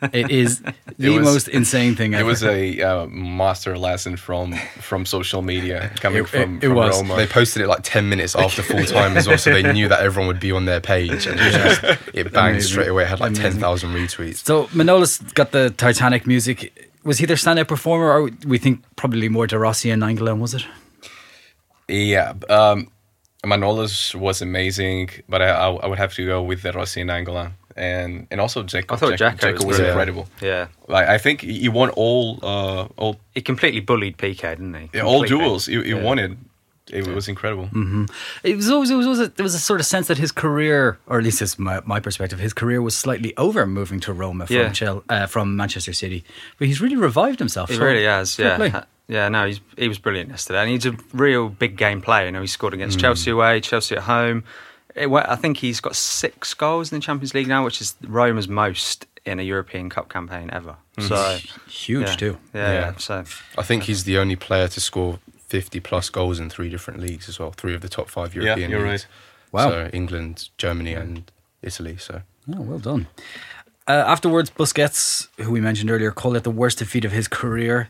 it 0.13 0.31
is 0.31 0.61
the 0.97 1.09
was- 1.09 1.23
most 1.25 1.47
insane 1.47 1.95
thing 1.95 2.13
It 2.13 2.25
was 2.25 2.43
a 2.43 2.81
uh, 2.81 3.05
master 3.07 3.77
lesson 3.77 4.17
from 4.17 4.53
from 4.81 5.05
social 5.05 5.41
media 5.41 5.91
coming 5.99 6.23
It- 6.23 6.29
from, 6.29 6.57
it- 6.57 6.63
it 6.63 6.67
from 6.67 6.75
was. 6.75 7.01
Roma. 7.01 7.15
They 7.15 7.27
posted 7.27 7.61
it 7.61 7.67
like 7.67 7.81
ten 7.83 8.09
minutes 8.09 8.35
after 8.35 8.63
full 8.63 8.83
time 8.85 9.15
as 9.17 9.27
well, 9.27 9.37
so 9.37 9.51
they 9.51 9.71
knew 9.73 9.87
that 9.89 9.99
everyone 10.01 10.27
would 10.27 10.39
be 10.39 10.51
on 10.51 10.65
their 10.65 10.81
page, 10.81 11.27
and 11.27 11.39
it, 11.39 11.51
just, 11.51 11.83
it 12.13 12.33
banged 12.33 12.55
Amazing. 12.55 12.61
straight 12.71 12.87
away. 12.89 13.03
It 13.03 13.09
had 13.09 13.19
like 13.19 13.33
ten 13.33 13.53
thousand 13.53 13.91
retweets. 13.91 14.43
So 14.45 14.65
Manolas 14.67 15.21
got 15.33 15.51
the 15.51 15.69
Titanic 15.69 16.25
music. 16.25 16.73
Was 17.03 17.19
he 17.19 17.25
their 17.25 17.37
standout 17.37 17.67
performer, 17.67 18.11
or 18.11 18.29
we 18.45 18.57
think 18.57 18.83
probably 18.95 19.29
more 19.29 19.47
De 19.47 19.57
Rossi 19.57 19.89
and 19.91 20.01
Nainggolan, 20.01 20.39
was 20.39 20.53
it? 20.53 20.65
Yeah, 21.87 22.33
um, 22.49 22.91
Manolas 23.45 24.13
was 24.13 24.41
amazing, 24.41 25.09
but 25.29 25.41
I, 25.41 25.49
I, 25.49 25.69
I 25.69 25.87
would 25.87 25.99
have 25.99 26.13
to 26.15 26.25
go 26.25 26.41
with 26.43 26.63
De 26.63 26.71
Rossi 26.71 26.99
and 27.01 27.09
Nainggolan, 27.09 27.51
and 27.77 28.27
and 28.31 28.41
also 28.41 28.63
Dzeko. 28.63 28.91
I 28.93 28.95
thought 28.97 29.13
Dzeko, 29.13 29.37
Dzeko 29.39 29.53
was 29.53 29.65
was 29.65 29.77
brilliant. 29.77 29.87
incredible. 29.89 30.27
Yeah, 30.41 30.67
Like 30.87 31.07
I 31.07 31.17
think 31.17 31.41
he 31.41 31.69
won 31.69 31.89
all 31.91 32.39
uh, 32.43 32.87
all 32.97 33.17
he 33.35 33.41
completely 33.41 33.79
bullied 33.81 34.17
Piqué, 34.17 34.41
didn't 34.57 34.73
he? 34.73 34.89
yeah, 34.93 35.03
all 35.03 35.23
duels. 35.23 35.65
He, 35.67 35.81
he 35.83 35.89
Yeah. 35.91 36.01
won 36.03 36.19
it. 36.19 36.31
It 36.89 37.05
was 37.05 37.27
incredible. 37.27 37.67
It 38.45 38.55
was 38.55 38.69
always, 38.69 38.89
it 38.89 38.95
was 38.95 39.05
always 39.07 39.19
a, 39.19 39.27
there 39.27 39.43
was 39.43 39.53
a 39.55 39.59
sort 39.59 39.81
of 39.81 39.85
sense 39.85 40.07
that 40.07 40.17
his 40.17 40.31
career, 40.31 40.97
or 41.07 41.17
at 41.17 41.23
least 41.25 41.41
it's 41.41 41.59
my, 41.59 41.81
my 41.85 41.99
perspective, 41.99 42.39
his 42.39 42.53
career 42.53 42.81
was 42.81 42.95
slightly 42.95 43.35
over 43.35 43.65
moving 43.67 43.99
to 43.99 44.13
Roma 44.13 44.47
from 44.47 44.55
Yeah. 44.55 44.71
Chel, 44.71 45.03
uh, 45.09 45.25
from 45.25 45.57
Manchester 45.57 45.91
City. 45.91 46.23
But 46.57 46.67
he's 46.69 46.79
really 46.79 46.95
revived 46.95 47.39
himself. 47.39 47.67
He 47.69 47.75
so 47.75 47.83
really 47.83 48.05
has, 48.05 48.39
yeah. 48.39 48.55
play. 48.55 48.73
Yeah, 49.09 49.27
no, 49.27 49.47
he's, 49.47 49.59
he 49.77 49.89
was 49.89 49.97
brilliant 49.99 50.29
yesterday. 50.29 50.61
And 50.61 50.69
he's 50.71 50.85
a 50.85 50.95
real 51.11 51.49
big 51.49 51.75
game 51.75 51.99
player. 52.01 52.27
You 52.27 52.31
know, 52.31 52.39
he 52.41 52.47
scored 52.47 52.71
Mm. 52.71 52.77
against 52.77 52.99
Chelsea 53.01 53.31
away, 53.31 53.59
Chelsea 53.59 53.97
at 53.97 54.03
home. 54.03 54.45
It, 54.97 55.09
wa- 55.09 55.25
I 55.27 55.35
think 55.35 55.57
he's 55.57 55.79
got 55.79 55.95
six 55.95 56.53
goals 56.53 56.91
in 56.91 56.97
the 56.99 57.01
Champions 57.01 57.33
League 57.33 57.47
now, 57.47 57.63
which 57.65 57.81
is 57.81 57.95
Roma's 58.07 58.47
most 58.47 59.05
in 59.25 59.39
a 59.39 59.43
European 59.43 59.89
Cup 59.89 60.09
campaign 60.09 60.49
ever. 60.53 60.75
So 60.99 61.37
Huge 61.67 62.07
yeah. 62.07 62.15
too. 62.15 62.37
Yeah, 62.53 62.71
Yeah. 62.71 62.79
yeah. 62.79 62.93
So 62.97 63.23
I 63.57 63.63
think 63.63 63.83
he's 63.83 64.03
the 64.05 64.17
only 64.17 64.35
player 64.35 64.67
to 64.69 64.81
score 64.81 65.19
fifty 65.47 65.79
plus 65.79 66.09
goals 66.09 66.39
in 66.39 66.49
three 66.49 66.69
different 66.69 66.99
leagues 66.99 67.29
as 67.29 67.39
well. 67.39 67.51
Three 67.51 67.75
of 67.75 67.81
the 67.81 67.89
top 67.89 68.09
five 68.09 68.33
Yeah, 68.35 68.43
European 68.43 68.71
you're 68.71 68.87
leagues. 68.89 69.05
right. 69.53 69.63
Wow. 69.63 69.69
So 69.69 69.89
England, 69.93 70.49
Germany, 70.57 70.93
and 70.93 71.31
Italy. 71.61 71.97
So 71.97 72.21
Oh, 72.53 72.61
well 72.61 72.79
done. 72.79 73.07
Uh, 73.87 74.03
afterwards, 74.05 74.49
Busquets, 74.49 75.27
who 75.37 75.51
we 75.51 75.61
mentioned 75.61 75.89
earlier, 75.91 76.11
called 76.11 76.35
it 76.35 76.43
the 76.43 76.51
worst 76.51 76.79
defeat 76.79 77.05
of 77.05 77.11
his 77.11 77.27
career. 77.27 77.89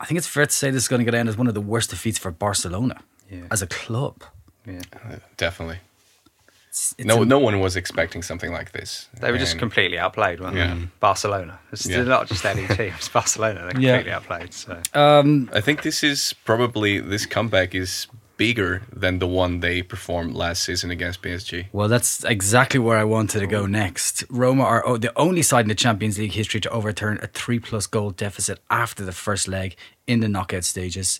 I 0.00 0.04
think 0.04 0.18
it's 0.18 0.26
fair 0.26 0.46
to 0.46 0.52
say 0.52 0.70
this 0.70 0.82
is 0.84 0.88
going 0.88 1.00
to 1.00 1.04
go 1.04 1.10
down 1.10 1.28
as 1.28 1.36
one 1.38 1.46
of 1.48 1.54
the 1.54 1.60
worst 1.60 1.90
defeats 1.90 2.18
for 2.18 2.30
Barcelona 2.30 3.00
Yeah. 3.30 3.44
as 3.50 3.62
a 3.62 3.66
club. 3.66 4.22
yeah. 4.66 4.80
Uh, 4.92 5.16
Definitely. 5.36 5.78
It's, 6.68 6.94
it's 6.98 7.06
no, 7.06 7.22
a- 7.22 7.26
no 7.26 7.38
one 7.38 7.60
was 7.60 7.76
expecting 7.76 8.22
something 8.22 8.52
like 8.52 8.72
this. 8.72 9.08
They 9.20 9.30
were 9.32 9.38
just 9.38 9.52
And- 9.52 9.60
completely 9.60 9.98
outplayed, 9.98 10.40
weren't 10.40 10.56
Yeah. 10.56 10.74
they? 10.74 10.88
Barcelona. 11.00 11.58
It's 11.72 11.86
Yeah. 11.86 12.02
not 12.02 12.28
just 12.28 12.44
any 12.44 12.66
team, 12.76 12.92
it's 12.96 13.08
Barcelona. 13.08 13.60
They're 13.72 13.80
Yeah. 13.80 13.96
completely 13.96 14.12
outplayed. 14.12 14.52
So 14.54 14.80
Um, 14.94 15.48
I 15.54 15.60
think 15.60 15.82
this 15.82 16.02
is 16.04 16.34
probably 16.44 17.00
this 17.00 17.26
comeback 17.26 17.74
is 17.74 18.06
bigger 18.36 18.82
than 18.92 19.18
the 19.18 19.26
one 19.26 19.58
they 19.60 19.82
performed 19.82 20.32
last 20.34 20.62
season 20.62 20.90
against 20.92 21.22
PSG. 21.22 21.66
Well, 21.72 21.88
that's 21.88 22.22
exactly 22.22 22.78
where 22.78 22.96
I 22.96 23.02
wanted 23.02 23.40
to 23.40 23.46
go 23.48 23.66
next. 23.66 24.22
Roma 24.30 24.62
are 24.62 24.86
oh, 24.86 24.96
the 24.96 25.12
only 25.18 25.42
side 25.42 25.62
in 25.64 25.68
the 25.68 25.74
Champions 25.74 26.18
League 26.18 26.32
history 26.34 26.60
to 26.60 26.70
overturn 26.70 27.18
a 27.20 27.26
three 27.26 27.58
plus 27.58 27.88
goal 27.88 28.10
deficit 28.10 28.60
after 28.70 29.04
the 29.04 29.10
first 29.12 29.48
leg 29.48 29.74
in 30.06 30.20
the 30.20 30.28
knockout 30.28 30.62
stages. 30.64 31.18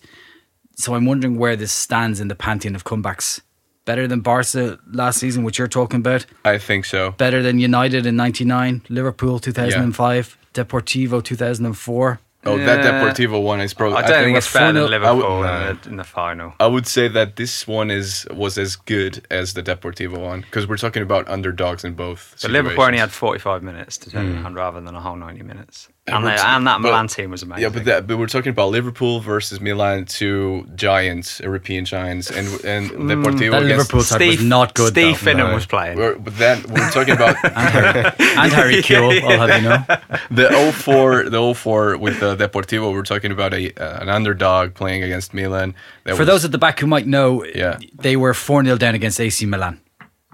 So 0.76 0.94
I'm 0.94 1.06
wondering 1.06 1.38
where 1.38 1.56
this 1.56 1.72
stands 1.72 2.20
in 2.20 2.28
the 2.28 2.36
pantheon 2.36 2.76
of 2.76 2.84
comebacks 2.84 3.40
better 3.88 4.06
than 4.06 4.20
Barca 4.20 4.78
last 4.92 5.18
season, 5.18 5.44
which 5.44 5.58
you're 5.58 5.74
talking 5.80 6.00
about. 6.00 6.26
I 6.44 6.58
think 6.58 6.84
so. 6.84 7.12
Better 7.12 7.42
than 7.42 7.58
United 7.58 8.04
in 8.04 8.16
'99, 8.16 8.82
Liverpool 8.90 9.38
2005, 9.38 10.38
Deportivo 10.52 11.24
2004. 11.24 12.20
Oh, 12.44 12.56
that 12.58 12.84
Deportivo 12.84 13.42
one 13.42 13.60
is 13.60 13.72
probably. 13.74 13.96
I 13.96 14.02
don't 14.02 14.24
think 14.24 14.32
we're 14.32 14.38
it's 14.38 14.52
better 14.52 14.80
than 14.80 14.90
Liverpool 14.90 15.42
I 15.42 15.70
in, 15.70 15.78
the, 15.82 15.88
in 15.88 15.96
the 15.96 16.04
final. 16.04 16.52
I 16.60 16.66
would 16.66 16.86
say 16.86 17.08
that 17.08 17.36
this 17.36 17.66
one 17.66 17.90
is 17.90 18.26
was 18.30 18.58
as 18.58 18.76
good 18.76 19.26
as 19.30 19.54
the 19.54 19.62
Deportivo 19.62 20.18
one 20.20 20.42
because 20.42 20.68
we're 20.68 20.76
talking 20.76 21.02
about 21.02 21.26
underdogs 21.26 21.82
in 21.82 21.94
both. 21.94 22.36
But 22.42 22.50
Liverpool 22.50 22.84
only 22.84 22.98
had 22.98 23.10
45 23.10 23.62
minutes 23.62 23.96
to 23.98 24.10
turn 24.10 24.26
it 24.26 24.34
mm. 24.34 24.44
around 24.44 24.54
rather 24.54 24.80
than 24.80 24.94
a 24.94 25.00
whole 25.00 25.16
90 25.16 25.42
minutes. 25.42 25.88
And, 26.12 26.24
we're 26.24 26.30
and 26.30 26.66
that 26.66 26.80
but- 26.82 26.88
Milan 26.88 27.08
team 27.08 27.30
was 27.30 27.42
amazing. 27.42 27.62
Yeah, 27.62 27.68
but 27.68 27.84
that, 27.84 28.06
but 28.06 28.16
we're 28.18 28.26
talking 28.26 28.50
about 28.50 28.70
Liverpool 28.70 29.20
versus 29.20 29.60
Milan, 29.60 30.04
two 30.06 30.66
giants, 30.74 31.40
European 31.40 31.84
giants, 31.84 32.30
and 32.30 32.46
and 32.64 32.90
Deportivo 32.90 33.50
That 33.50 33.62
against. 33.62 33.78
Liverpool 33.92 34.00
side 34.02 34.26
was 34.26 34.42
not 34.42 34.74
good. 34.74 34.92
Steve 34.92 35.20
though. 35.22 35.30
Finnan 35.30 35.48
No. 35.48 35.54
was 35.54 35.66
playing. 35.66 35.98
We're, 35.98 36.16
but 36.18 36.36
then 36.38 36.62
we're 36.68 36.90
talking 36.90 37.14
about 37.14 37.36
and 37.44 38.52
Harry 38.52 38.82
Kewell, 38.82 39.22
I'll 39.22 39.46
have 39.48 39.62
you 39.62 39.68
know. 39.68 39.84
the 40.30 40.72
04, 40.72 41.30
the 41.30 41.54
04 41.54 41.96
with 41.98 42.20
the 42.20 42.36
Deportivo. 42.36 42.92
We're 42.92 43.02
talking 43.02 43.32
about 43.32 43.52
a 43.54 43.72
uh, 43.74 44.02
an 44.02 44.08
underdog 44.08 44.74
playing 44.74 45.02
against 45.02 45.34
Milan. 45.34 45.74
That 46.04 46.14
For 46.16 46.20
was- 46.20 46.26
those 46.28 46.44
at 46.44 46.52
the 46.52 46.58
back 46.58 46.80
who 46.80 46.86
might 46.86 47.06
know, 47.06 47.44
Yeah. 47.44 47.74
Mm-hmm. 47.74 48.02
they 48.02 48.16
were 48.16 48.34
4 48.34 48.64
0 48.64 48.76
down 48.78 48.94
against 48.94 49.20
AC 49.20 49.44
Milan 49.46 49.80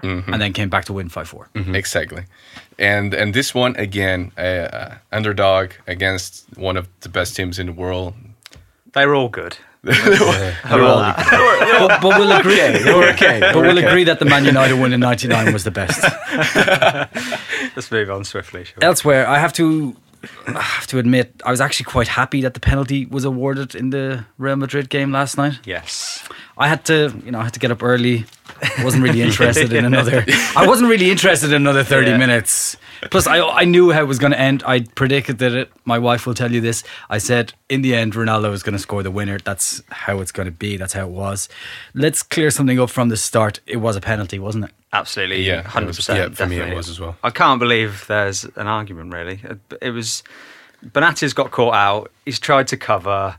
and 0.03 0.39
then 0.39 0.53
came 0.53 0.69
back 0.69 0.85
to 0.85 0.93
win 0.93 1.09
5 1.09 1.27
4. 1.27 1.49
Exactly, 1.73 2.25
and 2.79 3.13
and 3.13 3.33
this 3.33 3.53
one 3.55 3.75
again, 3.77 4.31
uh, 4.37 4.41
uh, 4.41 4.95
underdog 5.11 5.71
against 5.87 6.45
one 6.57 6.77
of 6.77 6.87
the 7.01 7.09
best 7.09 7.35
teams 7.35 7.59
in 7.59 7.67
the 7.67 7.73
world. 7.73 8.13
They 8.93 9.05
were 9.05 9.15
all 9.21 9.29
good. 9.29 9.57
but, 9.83 9.93
but 12.01 12.17
we'll 12.17 12.31
agree. 12.31 12.59
okay. 13.13 13.39
But 13.39 13.55
we'll 13.61 13.77
agree 13.77 14.03
that 14.05 14.17
the 14.19 14.25
Man 14.25 14.45
United 14.45 14.79
win 14.79 14.93
in 14.93 14.99
'99 14.99 15.53
was 15.53 15.63
the 15.63 15.71
best. 15.71 16.01
Let's 17.75 17.91
move 17.91 18.09
on 18.09 18.23
swiftly. 18.23 18.63
Sure. 18.65 18.77
Elsewhere, 18.81 19.27
I 19.27 19.37
have 19.39 19.53
to, 19.53 19.95
I 20.47 20.61
have 20.61 20.87
to 20.87 20.97
admit, 20.97 21.41
I 21.45 21.51
was 21.51 21.61
actually 21.61 21.85
quite 21.85 22.07
happy 22.07 22.41
that 22.41 22.53
the 22.53 22.59
penalty 22.59 23.05
was 23.05 23.25
awarded 23.25 23.75
in 23.75 23.89
the 23.91 24.25
Real 24.37 24.55
Madrid 24.55 24.89
game 24.89 25.11
last 25.11 25.37
night. 25.37 25.59
yes. 25.65 26.27
I 26.57 26.67
had 26.67 26.85
to, 26.85 27.13
you 27.25 27.31
know, 27.31 27.39
I 27.39 27.43
had 27.43 27.53
to 27.53 27.59
get 27.59 27.71
up 27.71 27.83
early. 27.83 28.25
wasn't 28.83 29.03
really 29.03 29.21
interested 29.29 29.73
in 29.73 29.83
another. 29.85 30.23
I 30.55 30.65
wasn't 30.67 30.89
really 30.89 31.11
interested 31.11 31.49
in 31.51 31.55
another 31.61 31.83
thirty 31.83 32.11
Yeah. 32.11 32.17
minutes. 32.17 32.77
Plus, 33.11 33.27
I 33.27 33.39
I 33.41 33.65
knew 33.65 33.91
how 33.91 34.01
it 34.01 34.07
was 34.07 34.19
going 34.19 34.31
to 34.31 34.39
end. 34.39 34.63
I 34.65 34.81
predicted 34.95 35.37
that 35.39 35.51
it. 35.53 35.71
My 35.83 35.99
wife 35.99 36.25
will 36.25 36.33
tell 36.33 36.51
you 36.51 36.61
this. 36.61 36.83
I 37.09 37.17
said 37.17 37.53
in 37.67 37.81
the 37.81 37.93
end, 37.93 38.13
Ronaldo 38.13 38.53
is 38.53 38.63
going 38.63 38.73
to 38.73 38.79
score 38.79 39.03
the 39.03 39.11
winner. 39.11 39.37
That's 39.39 39.83
how 39.89 40.21
it's 40.21 40.31
going 40.31 40.45
to 40.45 40.51
be. 40.51 40.77
That's 40.77 40.93
how 40.93 41.05
it 41.05 41.11
was. 41.11 41.49
Let's 41.93 42.23
clear 42.23 42.49
something 42.49 42.79
up 42.79 42.89
from 42.89 43.09
the 43.09 43.17
start. 43.17 43.59
It 43.67 43.77
was 43.77 43.95
a 43.97 44.01
penalty, 44.01 44.39
wasn't 44.39 44.65
it? 44.65 44.71
Absolutely. 44.93 45.41
Yeah, 45.43 45.63
100%. 45.63 46.15
yeah, 46.15 46.29
for 46.29 46.45
me 46.47 46.55
it 46.55 46.59
definitely. 46.59 46.75
was 46.75 46.87
as 46.89 46.99
well. 47.01 47.17
I 47.21 47.29
can't 47.31 47.59
believe 47.59 48.05
there's 48.07 48.45
an 48.55 48.67
argument, 48.67 49.13
really. 49.13 49.41
It- 49.81 49.91
was. 49.93 50.23
was. 50.23 50.23
Benatia 50.93 51.33
got 51.35 51.51
caught 51.51 51.73
out. 51.73 52.11
He's 52.25 52.39
tried 52.39 52.67
to 52.69 52.77
cover. 52.77 53.35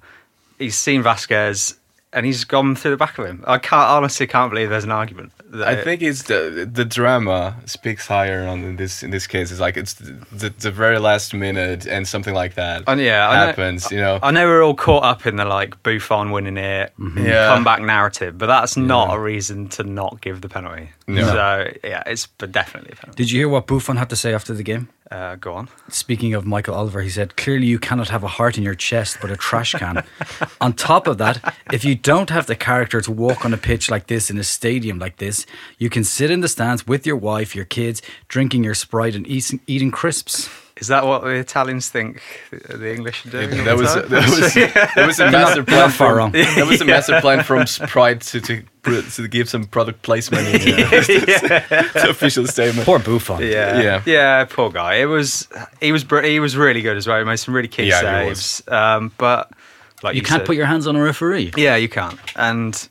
He's 0.58 0.76
seen 0.76 1.02
Vázquez. 1.02 1.76
And 2.16 2.24
he's 2.26 2.44
gone 2.44 2.74
through 2.74 2.92
the 2.92 2.96
back 2.96 3.18
of 3.18 3.26
him. 3.26 3.44
I 3.46 3.58
can't 3.58 3.88
honestly 3.90 4.26
can't 4.26 4.50
believe 4.50 4.70
there's 4.70 4.84
an 4.84 4.90
argument. 4.90 5.32
I 5.64 5.76
think 5.76 6.02
it's 6.02 6.22
the 6.24 6.68
the 6.70 6.84
drama 6.84 7.56
speaks 7.66 8.06
higher 8.08 8.46
on 8.48 8.64
in 8.64 8.76
this 8.76 9.02
in 9.02 9.10
this 9.10 9.26
case. 9.26 9.50
It's 9.52 9.60
like 9.60 9.76
it's 9.76 9.94
the, 9.94 10.12
the, 10.32 10.48
the 10.50 10.70
very 10.70 10.98
last 10.98 11.32
minute 11.34 11.86
and 11.86 12.08
something 12.08 12.34
like 12.34 12.54
that 12.54 12.82
And 12.88 13.00
yeah, 13.00 13.28
I 13.28 13.34
know- 13.40 13.46
happens. 13.46 13.90
you 13.92 13.98
know, 13.98 14.18
I 14.22 14.30
know 14.32 14.46
we're 14.46 14.64
all 14.64 14.74
caught 14.74 15.04
up 15.04 15.24
in 15.26 15.36
the 15.36 15.44
like 15.44 15.80
Buffon 15.82 16.30
winning 16.32 16.56
it, 16.56 16.92
mm-hmm. 16.98 17.24
Yeah. 17.24 17.48
comeback 17.54 17.80
narrative, 17.82 18.36
but 18.38 18.46
that's 18.46 18.76
not 18.76 19.14
a 19.14 19.20
reason 19.20 19.68
to 19.76 19.84
not 19.84 20.20
give 20.20 20.40
the 20.40 20.48
penalty. 20.48 20.90
No. 21.06 21.22
So 21.26 21.72
yeah, 21.84 22.02
it's 22.06 22.26
but 22.26 22.50
definitely 22.50 22.90
a 22.92 22.96
penalty. 22.96 23.22
Did 23.22 23.30
you 23.30 23.40
hear 23.40 23.48
what 23.48 23.66
Buffon 23.66 23.96
had 23.98 24.08
to 24.10 24.16
say 24.16 24.34
after 24.34 24.52
the 24.54 24.64
game? 24.64 24.88
Uh, 25.10 25.36
go 25.36 25.54
on. 25.54 25.68
Speaking 25.88 26.34
of 26.34 26.44
Michael 26.44 26.74
Oliver, 26.74 27.00
he 27.00 27.08
said, 27.08 27.36
Clearly, 27.36 27.66
you 27.66 27.78
cannot 27.78 28.08
have 28.08 28.24
a 28.24 28.28
heart 28.28 28.58
in 28.58 28.64
your 28.64 28.74
chest, 28.74 29.18
but 29.20 29.30
a 29.30 29.36
trash 29.36 29.72
can. 29.72 30.04
on 30.60 30.72
top 30.72 31.06
of 31.06 31.18
that, 31.18 31.54
if 31.72 31.84
you 31.84 31.94
don't 31.94 32.30
have 32.30 32.46
the 32.46 32.56
character 32.56 33.00
to 33.00 33.12
walk 33.12 33.44
on 33.44 33.54
a 33.54 33.56
pitch 33.56 33.88
like 33.88 34.08
this 34.08 34.30
in 34.30 34.38
a 34.38 34.44
stadium 34.44 34.98
like 34.98 35.18
this, 35.18 35.46
you 35.78 35.88
can 35.88 36.02
sit 36.02 36.30
in 36.30 36.40
the 36.40 36.48
stands 36.48 36.86
with 36.88 37.06
your 37.06 37.16
wife, 37.16 37.54
your 37.54 37.64
kids, 37.64 38.02
drinking 38.26 38.64
your 38.64 38.74
Sprite 38.74 39.14
and 39.14 39.26
eating, 39.28 39.60
eating 39.68 39.92
crisps. 39.92 40.50
Is 40.78 40.88
that 40.88 41.06
what 41.06 41.22
the 41.22 41.30
Italians 41.30 41.88
think 41.88 42.20
the 42.50 42.76
the 42.76 42.94
English 42.94 43.24
are 43.24 43.30
doing? 43.30 43.58
all 43.60 43.64
that 43.64 43.76
was 43.78 43.94
time? 43.94 44.08
that 44.08 44.28
was 44.28 44.54
that 44.94 45.06
was 45.06 45.20
a 45.20 45.30
master 45.30 45.64
plan 45.64 45.78
not 45.80 45.92
far 45.92 46.08
from 46.10 46.16
wrong. 46.18 46.32
that 46.32 46.66
was 46.68 46.80
a 46.82 46.84
master 46.94 47.20
plan 47.22 47.42
from 47.44 47.66
Sprite 47.66 48.20
to 48.20 48.40
to, 48.42 48.62
put- 48.82 49.08
to 49.12 49.26
give 49.26 49.48
some 49.48 49.64
product 49.64 50.02
placement 50.02 50.46
in 50.48 50.52
the 50.60 52.06
official 52.10 52.46
statement. 52.46 52.84
Poor 52.86 52.98
Buffon. 52.98 53.40
Yeah, 53.40 53.80
Yeah. 53.80 54.02
yeah, 54.04 54.44
Poor 54.44 54.70
guy. 54.70 54.96
It 54.96 55.06
was 55.06 55.48
he 55.80 55.92
was 55.92 56.04
br- 56.04 56.20
he 56.22 56.40
was 56.40 56.56
really 56.58 56.82
good 56.82 56.96
as 56.98 57.06
well. 57.06 57.18
He 57.18 57.24
made 57.24 57.36
some 57.36 57.54
really 57.54 57.68
key 57.68 57.84
Yeah, 57.88 58.00
saves. 58.00 58.62
Um, 58.68 59.12
but 59.16 59.50
like 60.02 60.14
You 60.14 60.20
you, 60.20 60.26
can't 60.26 60.40
said- 60.40 60.46
put 60.46 60.56
your 60.56 60.66
hands 60.66 60.86
on 60.86 60.94
a 60.94 61.02
referee. 61.02 61.52
Yeah, 61.56 61.76
you 61.76 61.88
can't. 61.88 62.18
And 62.36 62.88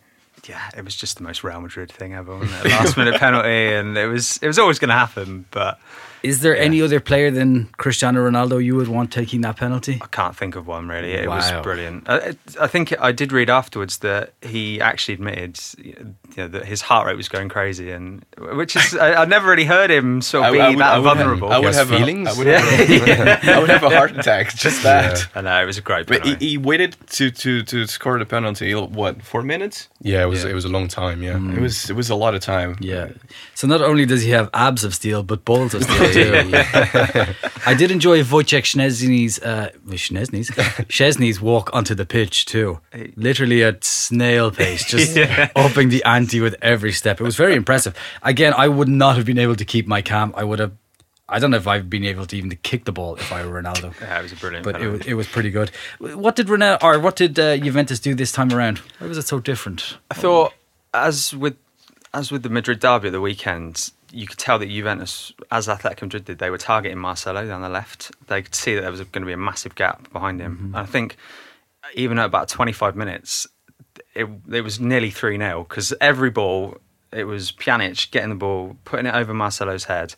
yeah, 0.48 0.70
it 0.78 0.84
was 0.86 0.96
just 0.96 1.18
the 1.18 1.24
most 1.24 1.44
Real 1.44 1.62
Madrid 1.62 1.92
thing 1.92 2.14
ever. 2.14 2.38
Wasn't 2.38 2.66
it? 2.66 2.70
Last 2.72 2.98
minute 2.98 3.16
penalty, 3.20 3.74
and 3.74 3.98
it 3.98 4.08
was 4.08 4.38
it 4.42 4.48
was 4.48 4.60
always 4.60 4.80
going 4.80 4.90
to 4.90 4.96
happen. 4.96 5.46
But 5.52 5.80
Is 6.24 6.42
there 6.42 6.58
any 6.58 6.82
other 6.82 7.00
player 7.00 7.30
than 7.32 7.68
Cristiano 7.78 8.28
Ronaldo 8.28 8.64
you 8.64 8.76
would 8.76 8.88
want 8.88 9.12
taking 9.12 9.42
that 9.42 9.58
penalty? 9.58 10.00
I 10.02 10.08
can't 10.08 10.36
think 10.36 10.56
of 10.56 10.66
one 10.68 10.88
really. 10.88 11.14
It 11.14 11.28
Wow. 11.30 11.36
was 11.36 11.52
brilliant. 11.64 12.10
Uh, 12.10 12.20
I, 12.60 12.64
I 12.64 12.68
think 12.68 12.94
I 13.00 13.12
did 13.12 13.32
read 13.32 13.50
afterwards 13.50 14.00
that 14.00 14.34
he 14.42 14.82
actually 14.82 15.14
admitted 15.16 15.60
you 15.78 15.96
know, 16.38 16.48
that 16.48 16.66
his 16.66 16.82
heart 16.82 17.06
rate 17.08 17.18
was 17.18 17.30
going 17.30 17.48
crazy, 17.50 17.92
and 17.92 18.26
which 18.40 18.76
is 18.76 18.96
I, 18.96 19.22
I 19.22 19.26
never 19.26 19.48
really 19.50 19.66
heard 19.66 19.92
him 19.92 20.22
sort 20.22 20.48
of 20.48 20.54
be 20.54 20.58
that 20.58 20.78
have- 20.80 21.04
vulnerable. 21.04 21.52
I 21.52 21.60
would 21.60 21.74
have 21.76 21.92
a- 21.92 21.98
feelings? 21.98 22.28
I 22.28 22.34
would 22.38 22.48
have, 22.48 22.64
a, 22.90 23.54
I 23.56 23.60
would 23.60 23.70
have 23.70 23.84
a 23.84 23.90
heart 23.90 24.18
attack. 24.18 24.54
Just 24.56 24.82
that. 24.84 25.28
I 25.36 25.42
know 25.42 25.62
it 25.62 25.66
was 25.66 25.78
a 25.78 25.82
great. 25.82 26.08
But 26.08 26.26
he, 26.26 26.36
he 26.36 26.58
waited 26.58 26.96
to, 27.12 27.30
to, 27.32 27.62
to 27.64 27.86
score 27.88 28.18
the 28.20 28.26
penalty. 28.26 28.74
What 28.74 29.22
four 29.22 29.44
minutes? 29.44 29.90
Yeah, 30.02 30.24
it 30.24 30.28
was 30.28 30.35
Yeah. 30.44 30.52
it 30.52 30.54
was 30.56 30.66
a 30.66 30.70
long 30.70 30.88
time. 30.88 31.24
Yeah, 31.24 31.38
It 31.56 31.62
was 31.62 31.90
it 31.90 31.96
was 31.96 32.10
a 32.10 32.16
lot 32.16 32.36
of 32.36 32.42
time. 32.42 32.76
Yeah. 32.80 33.10
So 33.54 33.68
not 33.68 33.82
only 33.82 34.06
does 34.06 34.22
he 34.24 34.32
have 34.32 34.50
abs 34.54 34.84
of 34.84 34.94
steel, 34.94 35.24
but 35.24 35.46
balls 35.46 35.74
of 35.74 35.84
steel 35.84 36.12
too. 36.12 36.52
I 37.66 37.74
did 37.74 37.92
enjoy 37.92 38.24
Wojciech 38.24 38.66
Szczesny's, 38.66 39.40
uh, 39.42 39.70
Szczesny's, 39.88 40.50
Szczesny's 40.90 41.40
walk 41.42 41.70
onto 41.74 41.96
the 41.96 42.06
pitch 42.06 42.46
too. 42.46 42.80
Literally 43.16 43.64
at 43.64 43.84
snail 43.84 44.52
pace, 44.52 44.84
just 44.94 45.18
upping 45.56 45.90
the 45.90 46.04
ante 46.04 46.42
with 46.42 46.56
every 46.62 46.92
step. 46.92 47.20
It 47.20 47.24
was 47.24 47.36
very 47.36 47.56
impressive. 47.56 47.94
Again, 48.24 48.54
I 48.58 48.68
would 48.68 48.90
not 48.90 49.16
have 49.18 49.26
been 49.26 49.40
able 49.40 49.56
to 49.56 49.66
keep 49.66 49.88
my 49.88 50.02
calm. 50.02 50.34
I 50.36 50.44
would 50.44 50.60
have. 50.60 50.72
I 51.28 51.40
don't 51.40 51.52
know 51.52 51.58
if 51.58 51.68
I've 51.68 51.90
been 51.90 52.06
able 52.06 52.26
to 52.28 52.38
even 52.38 52.52
to 52.52 52.56
kick 52.56 52.86
the 52.86 52.92
ball 52.92 53.16
if 53.16 53.32
I 53.32 53.46
were 53.46 53.62
Ronaldo. 53.62 53.94
yeah, 54.02 54.20
it 54.20 54.24
was 54.24 54.32
a 54.32 54.36
brilliant. 54.36 54.64
But 54.64 54.76
it 54.76 54.80
penalty. 54.80 55.10
it 55.10 55.14
was 55.16 55.28
pretty 55.28 55.50
good. 55.50 55.72
What 56.00 56.36
did 56.36 56.48
Ronaldo 56.48 56.84
or 56.84 57.00
what 57.00 57.16
did 57.16 57.40
uh, 57.40 57.58
Juventus 57.58 58.00
do 58.00 58.14
this 58.14 58.32
time 58.32 58.52
around? 58.52 58.80
Why 59.00 59.08
was 59.08 59.18
it 59.18 59.28
so 59.28 59.40
different? 59.40 59.98
I 60.12 60.16
thought, 60.16 60.54
as 60.94 61.34
with 61.34 61.58
as 62.14 62.32
with 62.32 62.44
the 62.44 62.50
Madrid 62.50 62.80
derby 62.80 63.08
at 63.08 63.12
the 63.12 63.22
weekend, 63.22 63.92
you 64.12 64.28
could 64.28 64.38
tell 64.38 64.60
that 64.60 64.70
Juventus, 64.70 65.34
as 65.52 65.68
Athletic 65.68 66.02
Madrid 66.02 66.26
did, 66.26 66.38
they 66.38 66.50
were 66.50 66.58
targeting 66.58 66.98
Marcelo 66.98 67.46
down 67.46 67.62
the 67.62 67.70
left. 67.70 68.12
They 68.28 68.42
could 68.42 68.56
see 68.56 68.76
that 68.76 68.82
there 68.82 68.92
was 68.92 69.02
going 69.02 69.24
to 69.24 69.28
be 69.28 69.34
a 69.34 69.38
massive 69.38 69.76
gap 69.76 70.12
behind 70.14 70.40
him. 70.40 70.72
And 70.74 70.78
I 70.78 70.86
think 70.86 71.18
even 71.94 72.18
at 72.18 72.26
about 72.26 72.48
25 72.48 72.96
minutes, 72.96 73.48
it, 74.14 74.28
it 74.52 74.62
was 74.62 74.80
nearly 74.80 75.12
3 75.12 75.38
0 75.38 75.66
because 75.68 75.94
every 76.00 76.30
ball, 76.30 76.78
it 77.12 77.26
was 77.26 77.52
Pjanic 77.52 78.12
getting 78.12 78.30
the 78.30 78.36
ball, 78.36 78.78
putting 78.86 79.06
it 79.06 79.16
over 79.16 79.34
Marcelo's 79.34 79.84
head, 79.86 80.16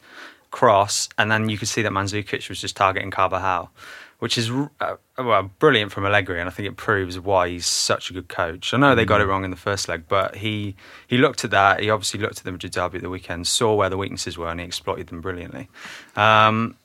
cross, 0.58 1.08
and 1.20 1.30
then 1.30 1.50
you 1.50 1.58
could 1.58 1.68
see 1.68 1.84
that 1.84 1.92
Mandzukic 1.92 2.50
was 2.50 2.60
just 2.60 2.76
targeting 2.76 3.12
Carvajal, 3.12 3.70
which 4.18 4.40
is 4.40 4.50
uh, 4.80 4.96
well 5.16 5.52
brilliant 5.60 5.92
from 5.92 6.04
Allegri, 6.04 6.40
and 6.40 6.50
I 6.50 6.52
think 6.52 6.68
it 6.68 6.78
proves 6.78 7.20
why 7.20 7.48
he's 7.50 7.68
such 7.68 8.10
a 8.10 8.14
good 8.14 8.28
coach. 8.28 8.74
I 8.74 8.78
know 8.78 8.96
they 8.96 9.06
got 9.06 9.22
it 9.22 9.28
wrong 9.28 9.44
in 9.44 9.52
the 9.52 9.56
first 9.56 9.88
leg, 9.88 10.06
but 10.08 10.38
he 10.38 10.76
he 11.06 11.20
looked 11.20 11.46
at 11.46 11.52
that. 11.52 11.82
He 11.82 11.92
obviously 11.92 12.20
looked 12.20 12.40
at 12.40 12.44
the 12.44 12.52
Madrid 12.52 12.72
derby 12.72 12.98
at 12.98 13.04
the 13.04 13.10
weekend, 13.12 13.46
saw 13.46 13.76
where 13.76 13.92
the 13.92 13.98
weaknesses 13.98 14.36
were, 14.36 14.50
and 14.50 14.60
he 14.60 14.66
exploited 14.66 15.08
them 15.08 15.22
brilliantly. 15.22 15.70
Um, 16.16 16.76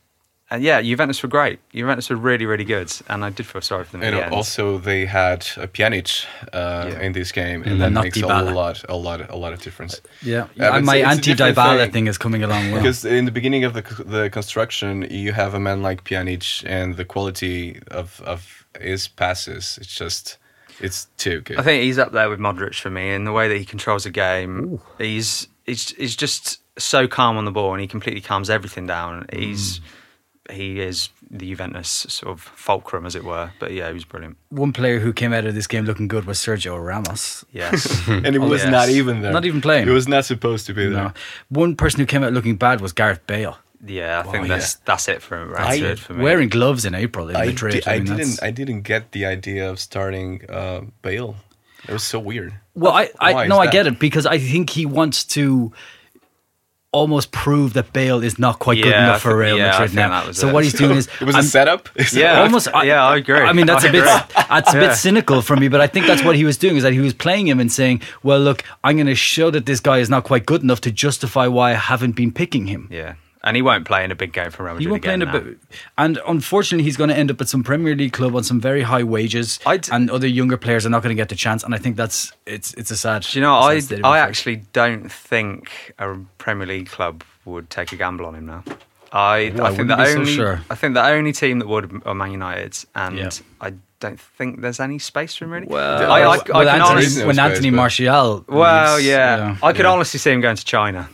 and 0.55 0.63
yeah, 0.63 0.81
Juventus 0.83 1.23
were 1.23 1.29
great. 1.29 1.59
Juventus 1.75 2.11
were 2.11 2.17
really, 2.17 2.47
really 2.47 2.65
good, 2.65 2.91
and 3.09 3.25
I 3.25 3.31
did 3.31 3.47
feel 3.47 3.61
sorry 3.63 3.85
for 3.85 3.93
them. 3.93 4.03
And 4.03 4.15
at 4.15 4.19
the 4.19 4.25
end. 4.27 4.35
also 4.35 4.79
they 4.79 5.07
had 5.07 5.41
a 5.57 5.67
Pjanic 5.67 6.25
uh, 6.53 6.89
Yeah. 6.93 7.01
in 7.07 7.13
this 7.13 7.33
game, 7.33 7.63
Mm, 7.63 7.67
and 7.71 7.81
that 7.81 7.93
not 7.93 8.05
makes 8.05 8.21
a 8.21 8.27
lot, 8.27 8.85
a 8.89 8.97
lot, 8.97 9.31
a 9.31 9.37
lot 9.37 9.53
of 9.53 9.61
difference. 9.63 10.01
Yeah, 10.23 10.47
Yeah, 10.55 10.71
but 10.73 10.85
my 10.85 10.97
it's- 10.97 11.19
it's 11.19 11.27
a 11.29 11.31
different 11.35 11.59
anti-Dybala 11.59 11.83
thing. 11.85 11.93
thing 11.93 12.07
is 12.09 12.19
coming 12.19 12.43
along 12.43 12.71
well. 12.71 12.81
Because 12.83 13.05
in 13.05 13.25
the 13.25 13.33
beginning 13.33 13.65
of 13.65 13.73
the 13.75 13.83
the 14.05 14.31
construction, 14.31 15.07
you 15.11 15.33
have 15.33 15.55
a 15.55 15.61
man 15.61 15.83
like 15.83 16.05
Pjanic, 16.05 16.63
and 16.67 16.97
the 16.97 17.05
quality 17.05 17.81
of 17.91 18.21
of 18.25 18.41
his 18.81 19.09
passes, 19.09 19.79
it's 19.81 19.95
just, 19.95 20.39
it's 20.81 21.07
too 21.19 21.41
good. 21.43 21.59
I 21.59 21.63
think 21.63 21.83
he's 21.85 21.99
up 21.99 22.13
there 22.13 22.29
with 22.31 22.41
Modric 22.41 22.75
for 22.81 22.91
me 22.91 23.13
in 23.15 23.25
the 23.25 23.33
way 23.33 23.47
that 23.49 23.59
he 23.59 23.65
controls 23.65 24.05
the 24.05 24.11
game. 24.11 24.81
He's, 24.99 25.47
he's 25.67 25.91
he's 25.97 26.17
just 26.17 26.59
so 26.79 27.07
calm 27.07 27.37
on 27.37 27.45
the 27.45 27.51
ball, 27.53 27.73
and 27.75 27.81
he 27.83 27.87
completely 27.87 28.23
calms 28.23 28.49
everything 28.49 28.87
down. 28.87 29.27
He's 29.33 29.81
he 30.51 30.81
is 30.81 31.09
the 31.31 31.49
Juventus 31.51 31.89
sort 32.09 32.33
of 32.33 32.41
fulcrum, 32.43 33.07
as 33.07 33.15
it 33.15 33.25
were. 33.25 33.53
But 33.59 33.73
yeah, 33.73 33.89
he 33.89 33.95
was 33.95 34.05
brilliant. 34.05 34.37
One 34.51 34.73
player 34.73 34.99
who 34.99 35.13
came 35.13 35.33
out 35.33 35.45
of 35.47 35.55
this 35.55 35.67
game 35.67 35.85
looking 35.85 36.09
good 36.09 36.25
was 36.25 36.39
Sergio 36.39 36.85
Ramos. 36.85 37.45
Yes. 37.53 37.87
and 38.09 38.27
it 38.27 38.39
Oh, 38.39 38.49
was 38.49 38.63
yes. 38.63 38.71
not 38.71 38.89
even 38.89 39.23
there. 39.23 39.33
Not 39.33 39.45
even 39.45 39.61
playing. 39.61 39.89
It 39.89 39.93
was 39.93 40.09
not 40.09 40.25
supposed 40.25 40.67
to 40.67 40.75
be 40.75 40.85
there. 40.89 41.05
No. 41.05 41.13
One 41.49 41.77
person 41.77 42.01
who 42.01 42.07
came 42.07 42.23
out 42.25 42.33
looking 42.33 42.57
bad 42.57 42.81
was 42.81 42.93
Gareth 42.93 43.27
Bale. 43.27 43.57
yeah, 43.87 44.21
I 44.21 44.31
think 44.31 44.45
Oh, 44.45 44.49
that's 44.49 44.75
that's 44.85 45.09
it 45.09 45.23
for 45.23 45.53
that's 45.57 45.71
I- 45.81 45.87
it 45.93 45.99
for 45.99 46.15
me. 46.15 46.23
Wearing 46.23 46.49
gloves 46.49 46.85
in 46.85 46.95
April 46.95 47.29
in 47.31 47.37
I, 47.37 47.47
Madrid. 47.47 47.83
di- 47.85 47.91
I 47.91 47.99
mean, 48.01 48.17
didn't. 48.17 48.43
I 48.43 48.51
didn't 48.51 48.83
get 48.83 49.13
the 49.13 49.25
idea 49.27 49.71
of 49.71 49.79
starting 49.81 50.43
uh, 50.51 50.83
Bale. 51.03 51.37
It 51.89 51.93
was 51.93 52.05
so 52.05 52.21
weird. 52.21 52.53
Well, 52.75 52.93
I, 52.93 53.11
I 53.19 53.43
is 53.45 53.49
no, 53.49 53.59
I 53.59 53.67
get 53.67 53.87
it 53.89 53.99
because 53.99 54.25
I 54.27 54.39
think 54.39 54.71
he 54.71 54.87
wants 54.87 55.25
to 55.37 55.73
almost 56.93 57.33
prove 57.33 57.73
that 57.73 57.93
Bale 57.95 58.23
is 58.23 58.39
not 58.39 58.59
quite 58.59 58.83
good 58.83 58.93
enough 58.93 59.23
for 59.23 59.31
think- 59.31 59.41
Real 59.41 59.57
yeah, 59.59 59.71
Madrid 59.73 59.91
think 59.91 59.97
now. 59.97 60.31
So 60.33 60.49
it. 60.49 60.53
what 60.53 60.63
he's 60.65 60.75
doing 60.75 60.97
is 60.99 61.09
It 61.21 61.25
was 61.25 61.35
I'm- 61.35 61.45
a 61.45 61.49
setup. 61.49 61.89
Is 61.97 62.13
Yeah. 62.23 62.43
almost. 62.43 62.69
I, 62.75 62.85
Yeah, 62.85 63.05
I 63.07 63.17
agree. 63.17 63.41
I 63.41 63.53
mean, 63.55 63.67
that's 63.67 63.85
I 63.85 63.89
a 63.89 63.93
bit 63.93 64.05
that's 64.05 64.75
a 64.75 64.79
bit 64.79 64.95
cynical 64.97 65.41
for 65.43 65.57
me, 65.57 65.69
but 65.69 65.81
I 65.81 65.87
think 65.87 66.07
that's 66.07 66.23
what 66.23 66.37
he 66.37 66.45
was 66.45 66.57
doing. 66.59 66.77
Is 66.77 66.83
that 66.83 66.93
he 66.93 67.01
was 67.01 67.15
playing 67.15 67.49
him 67.49 67.59
and 67.61 67.73
saying, 67.73 68.03
"Well, 68.23 68.41
look, 68.41 68.63
I'm 68.85 68.97
going 68.97 69.07
to 69.07 69.15
show 69.15 69.51
that 69.51 69.65
this 69.67 69.81
guy 69.81 69.99
is 69.99 70.11
not 70.11 70.25
quite 70.25 70.45
good 70.47 70.63
enough 70.63 70.81
to 70.83 70.91
justify 70.93 71.47
why 71.47 71.71
I 71.71 71.75
haven't 71.75 72.13
been 72.15 72.31
picking 72.31 72.67
him." 72.67 72.89
yeah, 72.91 73.15
and 73.45 73.57
he 73.57 73.63
won't 73.63 73.85
play 73.85 74.05
in 74.05 74.11
a 74.11 74.15
big 74.15 74.33
game 74.33 74.51
for 74.51 74.65
Real 74.65 74.75
Madrid 74.75 74.83
He 74.87 74.91
won't 74.91 75.03
play 75.03 75.15
in 75.15 75.23
again 75.23 75.35
a 75.35 75.39
now. 75.41 75.45
bit, 75.51 75.59
and 75.99 76.19
unfortunately, 76.27 76.85
he's 76.85 76.97
going 76.97 77.11
to 77.11 77.17
end 77.17 77.31
up 77.31 77.41
at 77.41 77.49
some 77.49 77.63
Premier 77.63 77.95
League 77.95 78.13
club 78.13 78.35
on 78.37 78.43
some 78.45 78.61
very 78.61 78.83
high 78.83 79.03
wages, 79.03 79.59
I'd- 79.67 79.89
and 79.93 80.11
other 80.11 80.27
younger 80.27 80.57
players 80.57 80.87
are 80.87 80.91
not 80.91 81.03
going 81.03 81.15
to 81.15 81.21
get 81.21 81.29
the 81.29 81.35
chance. 81.37 81.63
And 81.65 81.75
I 81.75 81.79
think 81.79 81.97
that's 81.97 82.33
it's 82.47 82.75
it's 82.75 82.91
a 82.91 82.97
sad. 82.97 83.23
Do 83.23 83.39
you 83.39 83.43
know, 83.43 83.55
I 83.55 83.81
I 84.05 84.19
actually 84.19 84.57
don't 84.73 85.11
think 85.11 85.71
a 85.99 86.17
Premier 86.39 86.67
League 86.67 86.89
club 86.89 87.25
would 87.45 87.69
take 87.71 87.93
a 87.93 87.97
gamble 87.97 88.27
on 88.27 88.35
him 88.35 88.47
now. 88.47 88.65
I, 89.15 89.53
Ooh, 89.57 89.61
I 89.63 89.67
I 89.69 89.75
think 89.75 89.89
the 89.89 89.97
be 89.97 90.07
so 90.07 90.19
only 90.21 90.35
sure. 90.35 90.61
I 90.71 90.75
think 90.75 90.95
the 90.95 91.05
only 91.05 91.33
team 91.33 91.59
that 91.59 91.69
would 91.69 92.03
are 92.07 92.15
Man 92.15 92.31
United, 92.33 92.79
and 92.95 93.19
Yeah. 93.19 93.31
I 93.61 93.75
don't 94.01 94.19
think 94.19 94.63
there's 94.63 94.81
any 94.81 94.99
space 94.99 95.35
for 95.37 95.45
him 95.45 95.51
really. 95.53 95.67
Well, 95.67 96.11
I, 96.11 96.21
I, 96.21 96.23
I 96.23 96.25
well, 96.27 96.39
can 96.39 96.57
Anthony, 96.57 96.81
honestly, 96.83 97.25
when 97.27 97.39
Anthony 97.39 97.71
Martial, 97.71 98.45
well, 98.49 98.95
leaves, 98.97 99.07
yeah, 99.07 99.57
I 99.63 99.73
could 99.73 99.85
yeah. 99.85 99.91
honestly 99.93 100.19
see 100.19 100.31
him 100.31 100.41
going 100.41 100.57
to 100.57 100.65
China. 100.65 101.09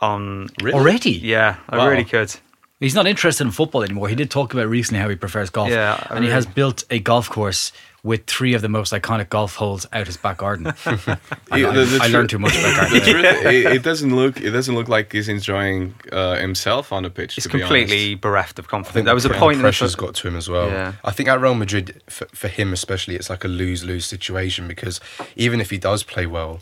On 0.00 0.48
already. 0.72 1.10
yeah, 1.12 1.56
I 1.68 1.78
Wow. 1.78 1.88
really 1.88 2.04
could. 2.04 2.34
He's 2.80 2.94
not 2.94 3.08
interested 3.08 3.44
in 3.44 3.50
football 3.50 3.82
anymore. 3.82 4.08
He 4.08 4.14
did 4.14 4.30
talk 4.30 4.54
about 4.54 4.68
recently 4.68 5.00
how 5.00 5.08
he 5.08 5.16
prefers 5.16 5.50
golf. 5.50 5.68
Yeah, 5.70 6.00
I 6.08 6.14
and 6.16 6.24
he 6.24 6.30
has 6.30 6.46
built 6.46 6.84
a 6.90 7.00
golf 7.00 7.28
course 7.28 7.72
with 8.04 8.24
three 8.26 8.54
of 8.54 8.62
the 8.62 8.68
most 8.68 8.92
iconic 8.92 9.28
golf 9.30 9.56
holes 9.56 9.84
out 9.92 10.06
his 10.06 10.16
back 10.16 10.36
garden. 10.36 10.68
I, 10.86 11.60
the- 11.62 11.84
the 11.84 11.98
I 12.00 12.06
learned 12.06 12.30
too 12.30 12.38
much 12.38 12.56
about 12.56 12.88
The 12.90 13.00
gardening. 13.00 13.02
truth, 13.02 13.24
it, 13.52 13.66
it 13.78 13.82
doesn't 13.82 14.14
look. 14.14 14.40
It 14.40 14.52
doesn't 14.52 14.76
look 14.76 14.88
like 14.88 15.10
he's 15.12 15.28
enjoying 15.28 15.94
uh, 16.12 16.36
himself 16.36 16.92
on 16.92 17.02
the 17.02 17.10
pitch. 17.10 17.34
He's 17.34 17.44
to 17.44 17.50
be 17.50 17.58
completely 17.58 18.06
honest. 18.10 18.20
bereft 18.20 18.58
of 18.60 18.68
confidence. 18.68 18.94
think 18.94 19.06
There 19.06 19.14
was 19.16 19.24
a 19.24 19.28
the 19.30 19.34
point 19.34 19.54
in 19.56 19.58
the 19.62 19.64
pressure's 19.64 19.96
got 19.96 20.14
to 20.14 20.28
him 20.28 20.36
as 20.36 20.48
well. 20.48 20.68
Yeah. 20.68 20.92
I 21.04 21.10
think 21.10 21.28
at 21.28 21.40
Real 21.40 21.54
Madrid, 21.56 22.00
for, 22.08 22.26
for 22.26 22.46
him 22.46 22.72
especially, 22.72 23.16
it's 23.16 23.28
like 23.28 23.42
a 23.42 23.48
lose 23.48 23.82
lose 23.84 24.06
situation 24.06 24.68
because 24.68 25.00
even 25.34 25.60
if 25.60 25.70
he 25.70 25.78
does 25.78 26.04
play 26.04 26.26
well, 26.26 26.60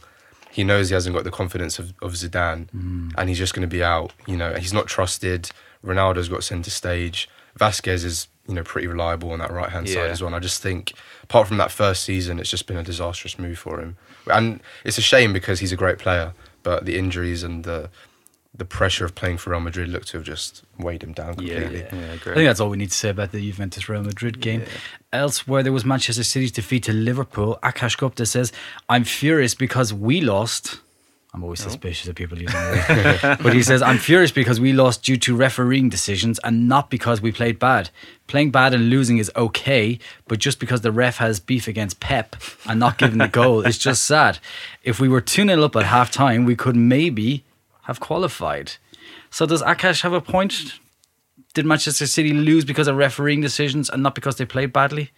he 0.57 0.65
knows 0.65 0.89
he 0.89 0.95
hasn't 0.95 1.15
got 1.15 1.25
the 1.25 1.31
confidence 1.31 1.79
of, 1.79 1.87
of 2.03 2.13
Zidane, 2.15 2.63
Mm. 2.71 3.13
and 3.19 3.29
he's 3.29 3.39
just 3.39 3.55
going 3.55 3.69
to 3.69 3.75
be 3.79 3.83
out. 3.83 4.13
You 4.27 4.37
know, 4.37 4.55
he's 4.55 4.73
not 4.73 4.87
trusted. 4.87 5.51
Ronaldo's 5.85 6.29
got 6.29 6.43
centre 6.45 6.71
stage. 6.71 7.29
Vázquez 7.61 8.05
is 8.05 8.29
you 8.49 8.55
know 8.55 8.63
pretty 8.63 8.87
reliable 8.87 9.31
on 9.33 9.39
that 9.41 9.51
right 9.51 9.71
hand 9.71 9.89
side 9.89 10.11
as 10.11 10.21
well. 10.23 10.29
And 10.29 10.37
I 10.37 10.41
just 10.41 10.63
think, 10.63 10.93
apart 11.23 11.47
from 11.49 11.59
that 11.59 11.71
first 11.71 12.03
season, 12.05 12.39
it's 12.41 12.51
just 12.51 12.67
been 12.67 12.77
a 12.79 12.83
disastrous 12.83 13.39
move 13.39 13.59
for 13.59 13.81
him. 13.81 13.97
And 14.37 14.61
it's 14.85 14.99
a 14.99 15.03
shame 15.13 15.33
because 15.33 15.61
he's 15.61 15.73
a 15.73 15.77
great 15.77 15.99
player, 15.99 16.33
but 16.63 16.85
the 16.87 16.97
injuries 16.99 17.43
and 17.43 17.65
the 17.65 17.91
the 18.59 18.65
pressure 18.65 19.05
of 19.05 19.15
playing 19.15 19.37
for 19.39 19.51
Real 19.51 19.61
Madrid 19.61 19.89
looked 19.89 20.09
to 20.09 20.19
have 20.19 20.27
just 20.27 20.63
weighed 20.79 21.03
him 21.03 21.13
down 21.13 21.37
Yeah, 21.39 21.61
completely. 21.61 21.99
yeah, 21.99 22.07
I 22.09 22.15
I 22.15 22.17
think 22.17 22.47
that's 22.49 22.61
all 22.61 22.71
we 22.71 22.77
need 22.77 22.91
to 22.91 22.97
say 22.97 23.11
about 23.11 23.33
the 23.33 23.41
Juventus 23.41 23.89
Real 23.89 24.03
Madrid 24.03 24.41
game. 24.41 24.65
Elsewhere, 25.13 25.63
there 25.63 25.73
was 25.73 25.85
Manchester 25.85 26.25
City's 26.25 26.53
defeat 26.53 26.85
to 26.85 26.93
Liverpool. 26.93 27.59
Akash 27.63 27.97
Gupta 27.99 28.25
says, 28.25 28.53
I'm 28.89 29.05
furious 29.05 29.55
because 29.55 29.93
we 29.93 30.21
lost. 30.21 30.81
I'm 31.35 31.45
always 31.45 31.61
oh. 31.61 31.69
suspicious 31.69 32.09
of 32.09 32.15
people 32.15 32.41
using 32.41 32.59
that. 32.59 33.39
but 33.43 33.53
he 33.53 33.63
says, 33.63 33.83
I'm 33.83 33.99
furious 33.99 34.31
because 34.31 34.59
we 34.59 34.73
lost 34.73 35.03
due 35.03 35.19
to 35.19 35.37
refereeing 35.37 35.91
decisions 35.91 36.39
and 36.39 36.67
not 36.67 36.89
because 36.89 37.21
we 37.21 37.31
played 37.31 37.59
bad. 37.59 37.91
Playing 38.27 38.53
bad 38.53 38.73
and 38.73 38.89
losing 38.89 39.19
is 39.19 39.31
okay, 39.37 39.99
but 40.29 40.39
just 40.39 40.59
because 40.59 40.81
the 40.81 40.93
ref 40.93 41.19
has 41.19 41.39
beef 41.39 41.69
against 41.69 42.01
Pep 42.01 42.37
and 42.67 42.81
not 42.81 42.97
giving 42.97 43.19
the 43.19 43.29
goal 43.29 43.61
is 43.61 43.77
just 43.77 44.05
sad. 44.15 44.39
If 44.83 44.99
we 44.99 45.09
were 45.11 45.21
2 45.21 45.47
0 45.47 45.63
up 45.63 45.77
at 45.77 45.85
half 45.85 46.11
time, 46.11 46.47
we 46.47 46.57
could 46.57 46.75
maybe 46.75 47.45
have 47.87 47.99
qualified. 48.01 48.73
So 49.31 49.47
does 49.47 49.63
Akash 49.63 50.03
have 50.03 50.13
a 50.13 50.21
point? 50.21 50.53
Did 51.55 51.67
Manchester 51.67 52.07
City 52.07 52.33
lose 52.33 52.65
because 52.65 52.87
of 52.91 52.97
refereeing 52.97 53.41
decisions 53.43 53.89
and 53.91 54.03
not 54.03 54.15
because 54.15 54.37
they 54.37 54.45
played 54.45 54.73
badly? 54.73 55.11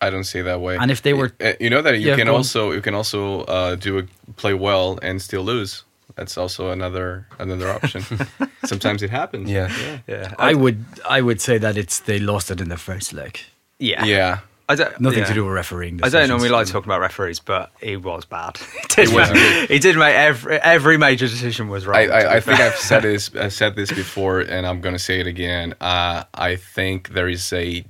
I 0.00 0.10
don't 0.10 0.24
see 0.24 0.40
it 0.40 0.44
that 0.44 0.60
way. 0.60 0.76
And 0.76 0.90
if 0.90 1.00
they 1.02 1.12
were- 1.14 1.32
Uh, 1.40 1.52
you 1.60 1.70
know 1.70 1.82
that 1.82 1.94
you 1.98 2.08
Yeah, 2.08 2.16
can 2.16 2.26
go 2.26 2.36
also 2.36 2.72
you 2.72 2.80
can 2.80 2.94
also 2.94 3.42
uh, 3.56 3.74
do 3.76 3.98
a 3.98 4.02
play 4.36 4.54
well 4.54 4.98
and 5.02 5.20
still 5.20 5.44
lose. 5.44 5.84
That's 6.16 6.36
also 6.38 6.70
another 6.70 7.26
another 7.38 7.68
option. 7.70 8.02
Sometimes 8.64 9.02
it 9.02 9.10
happens. 9.10 9.50
Yeah. 9.50 9.70
yeah, 10.06 10.34
I 10.38 10.54
would 10.54 10.84
I 11.18 11.20
would 11.20 11.40
say 11.40 11.58
that 11.58 11.76
it's 11.76 12.00
they 12.00 12.18
lost 12.18 12.50
it 12.50 12.60
in 12.60 12.68
the 12.68 12.76
first 12.78 13.12
leg. 13.12 13.38
yeah, 13.78 14.04
Yeah. 14.06 14.38
I 14.66 14.76
don't, 14.76 14.98
Nothing 14.98 15.20
yeah. 15.20 15.24
to 15.26 15.34
do 15.34 15.44
with 15.44 15.52
refereeing. 15.52 16.00
I 16.02 16.08
don't 16.08 16.28
normally 16.28 16.48
like 16.48 16.66
talking 16.66 16.88
about 16.88 17.00
referees, 17.00 17.38
but 17.38 17.70
he 17.82 17.96
was 17.96 18.24
bad. 18.24 18.56
he, 18.56 18.80
did 18.88 19.08
He 19.08 19.14
wasn't 19.14 19.38
make, 19.38 19.70
he 19.70 19.78
did 19.78 19.96
make 19.96 20.14
every 20.14 20.56
every 20.56 20.96
major 20.96 21.26
decision 21.26 21.68
was 21.68 21.86
wrong. 21.86 21.96
I, 21.96 22.06
I, 22.06 22.36
I 22.36 22.40
think. 22.40 22.60
I've 22.60 22.76
said 22.76 23.02
this 23.02 23.34
I 23.34 23.48
said 23.48 23.76
this 23.76 23.92
before, 23.92 24.40
and 24.40 24.66
I'm 24.66 24.80
gonna 24.80 24.98
say 24.98 25.20
it 25.20 25.26
again. 25.26 25.74
Uh, 25.80 26.24
I 26.32 26.56
think 26.56 27.10
there 27.10 27.28
is 27.28 27.52
a 27.52 27.84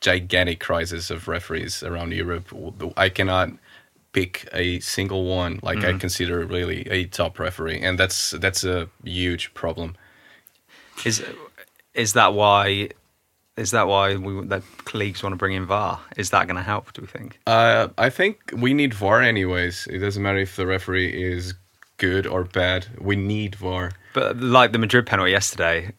gigantic 0.00 0.60
crisis 0.60 1.10
of 1.10 1.26
referees 1.26 1.82
around 1.82 2.12
Europe. 2.12 2.46
I 2.96 3.08
cannot 3.08 3.50
pick 4.12 4.48
a 4.52 4.78
single 4.80 5.24
one 5.24 5.58
like 5.62 5.78
Mm-hmm. 5.78 5.96
I 5.96 5.98
consider 5.98 6.46
really 6.46 6.82
a 6.90 7.06
top 7.06 7.40
referee, 7.40 7.80
and 7.80 7.98
that's 7.98 8.30
that's 8.30 8.62
a 8.62 8.88
huge 9.02 9.52
problem. 9.54 9.96
Is 11.04 11.24
is 11.92 12.12
that 12.12 12.34
why? 12.34 12.90
Is 13.56 13.70
that 13.70 13.86
why 13.86 14.16
we 14.16 14.44
the 14.46 14.62
leagues 14.94 15.22
want 15.22 15.32
to 15.32 15.36
bring 15.36 15.52
in 15.54 15.64
VAR? 15.66 16.00
Is 16.16 16.30
that 16.30 16.46
going 16.48 16.56
to 16.56 16.62
help? 16.62 16.92
Do 16.92 17.02
we 17.02 17.06
think? 17.08 17.38
Uh, 17.46 17.88
I 17.96 18.10
think 18.10 18.52
we 18.56 18.74
need 18.74 18.92
VAR 18.94 19.22
anyways. 19.22 19.86
It 19.88 19.98
doesn't 19.98 20.22
matter 20.22 20.38
if 20.38 20.56
the 20.56 20.66
referee 20.66 21.10
is 21.32 21.54
good 21.98 22.26
or 22.26 22.44
bad. 22.44 22.86
We 23.00 23.14
need 23.14 23.54
VAR. 23.54 23.92
But 24.12 24.38
like 24.40 24.72
the 24.72 24.78
Madrid 24.78 25.06
penalty 25.06 25.30
yesterday, 25.30 25.92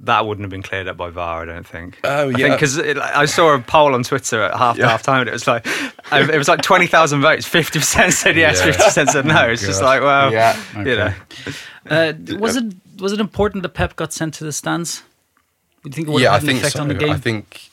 that 0.00 0.24
wouldn't 0.24 0.44
have 0.44 0.50
been 0.50 0.62
cleared 0.62 0.86
up 0.86 0.96
by 0.96 1.10
VAR. 1.10 1.42
I 1.42 1.44
don't 1.46 1.66
think. 1.66 1.98
Oh, 2.04 2.28
yeah. 2.28 2.54
because 2.54 2.78
I 2.78 3.24
saw 3.24 3.54
a 3.54 3.58
poll 3.58 3.92
on 3.94 4.04
Twitter 4.04 4.40
at 4.42 4.56
half 4.56 4.78
Yeah. 4.78 4.86
half 4.88 5.02
time, 5.02 5.22
and 5.22 5.28
it 5.28 5.32
was 5.32 5.48
like 5.48 5.66
it 6.12 6.38
was 6.38 6.46
like 6.46 6.62
twenty 6.62 6.86
thousand 6.86 7.22
votes. 7.22 7.44
Fifty 7.44 7.80
percent 7.80 8.12
said 8.12 8.36
yes, 8.36 8.58
Yeah. 8.60 8.66
fifty 8.66 8.84
percent 8.84 9.10
said 9.10 9.24
no. 9.26 9.48
It's 9.50 9.66
just 9.66 9.82
like 9.82 10.00
well, 10.00 10.32
Yeah. 10.32 10.56
you 10.76 10.84
know. 10.84 11.12
Uh, 11.90 12.12
was 12.38 12.54
it 12.54 12.72
was 13.00 13.12
it 13.12 13.18
important 13.18 13.64
that 13.64 13.70
Pep 13.70 13.96
got 13.96 14.12
sent 14.12 14.34
to 14.34 14.44
the 14.44 14.52
stands? 14.52 15.02
Do 15.84 15.88
you 15.90 15.92
think 15.92 16.08
it 16.08 16.10
would 16.10 16.22
yeah, 16.22 16.30
I 16.30 16.34
have 16.34 16.42
had 16.42 16.48
an 16.50 16.54
think 16.56 16.58
effect 16.60 16.76
so. 16.76 16.82
on 16.82 16.88
the 16.88 16.94
game? 16.94 17.10
I 17.10 17.18
think 17.18 17.68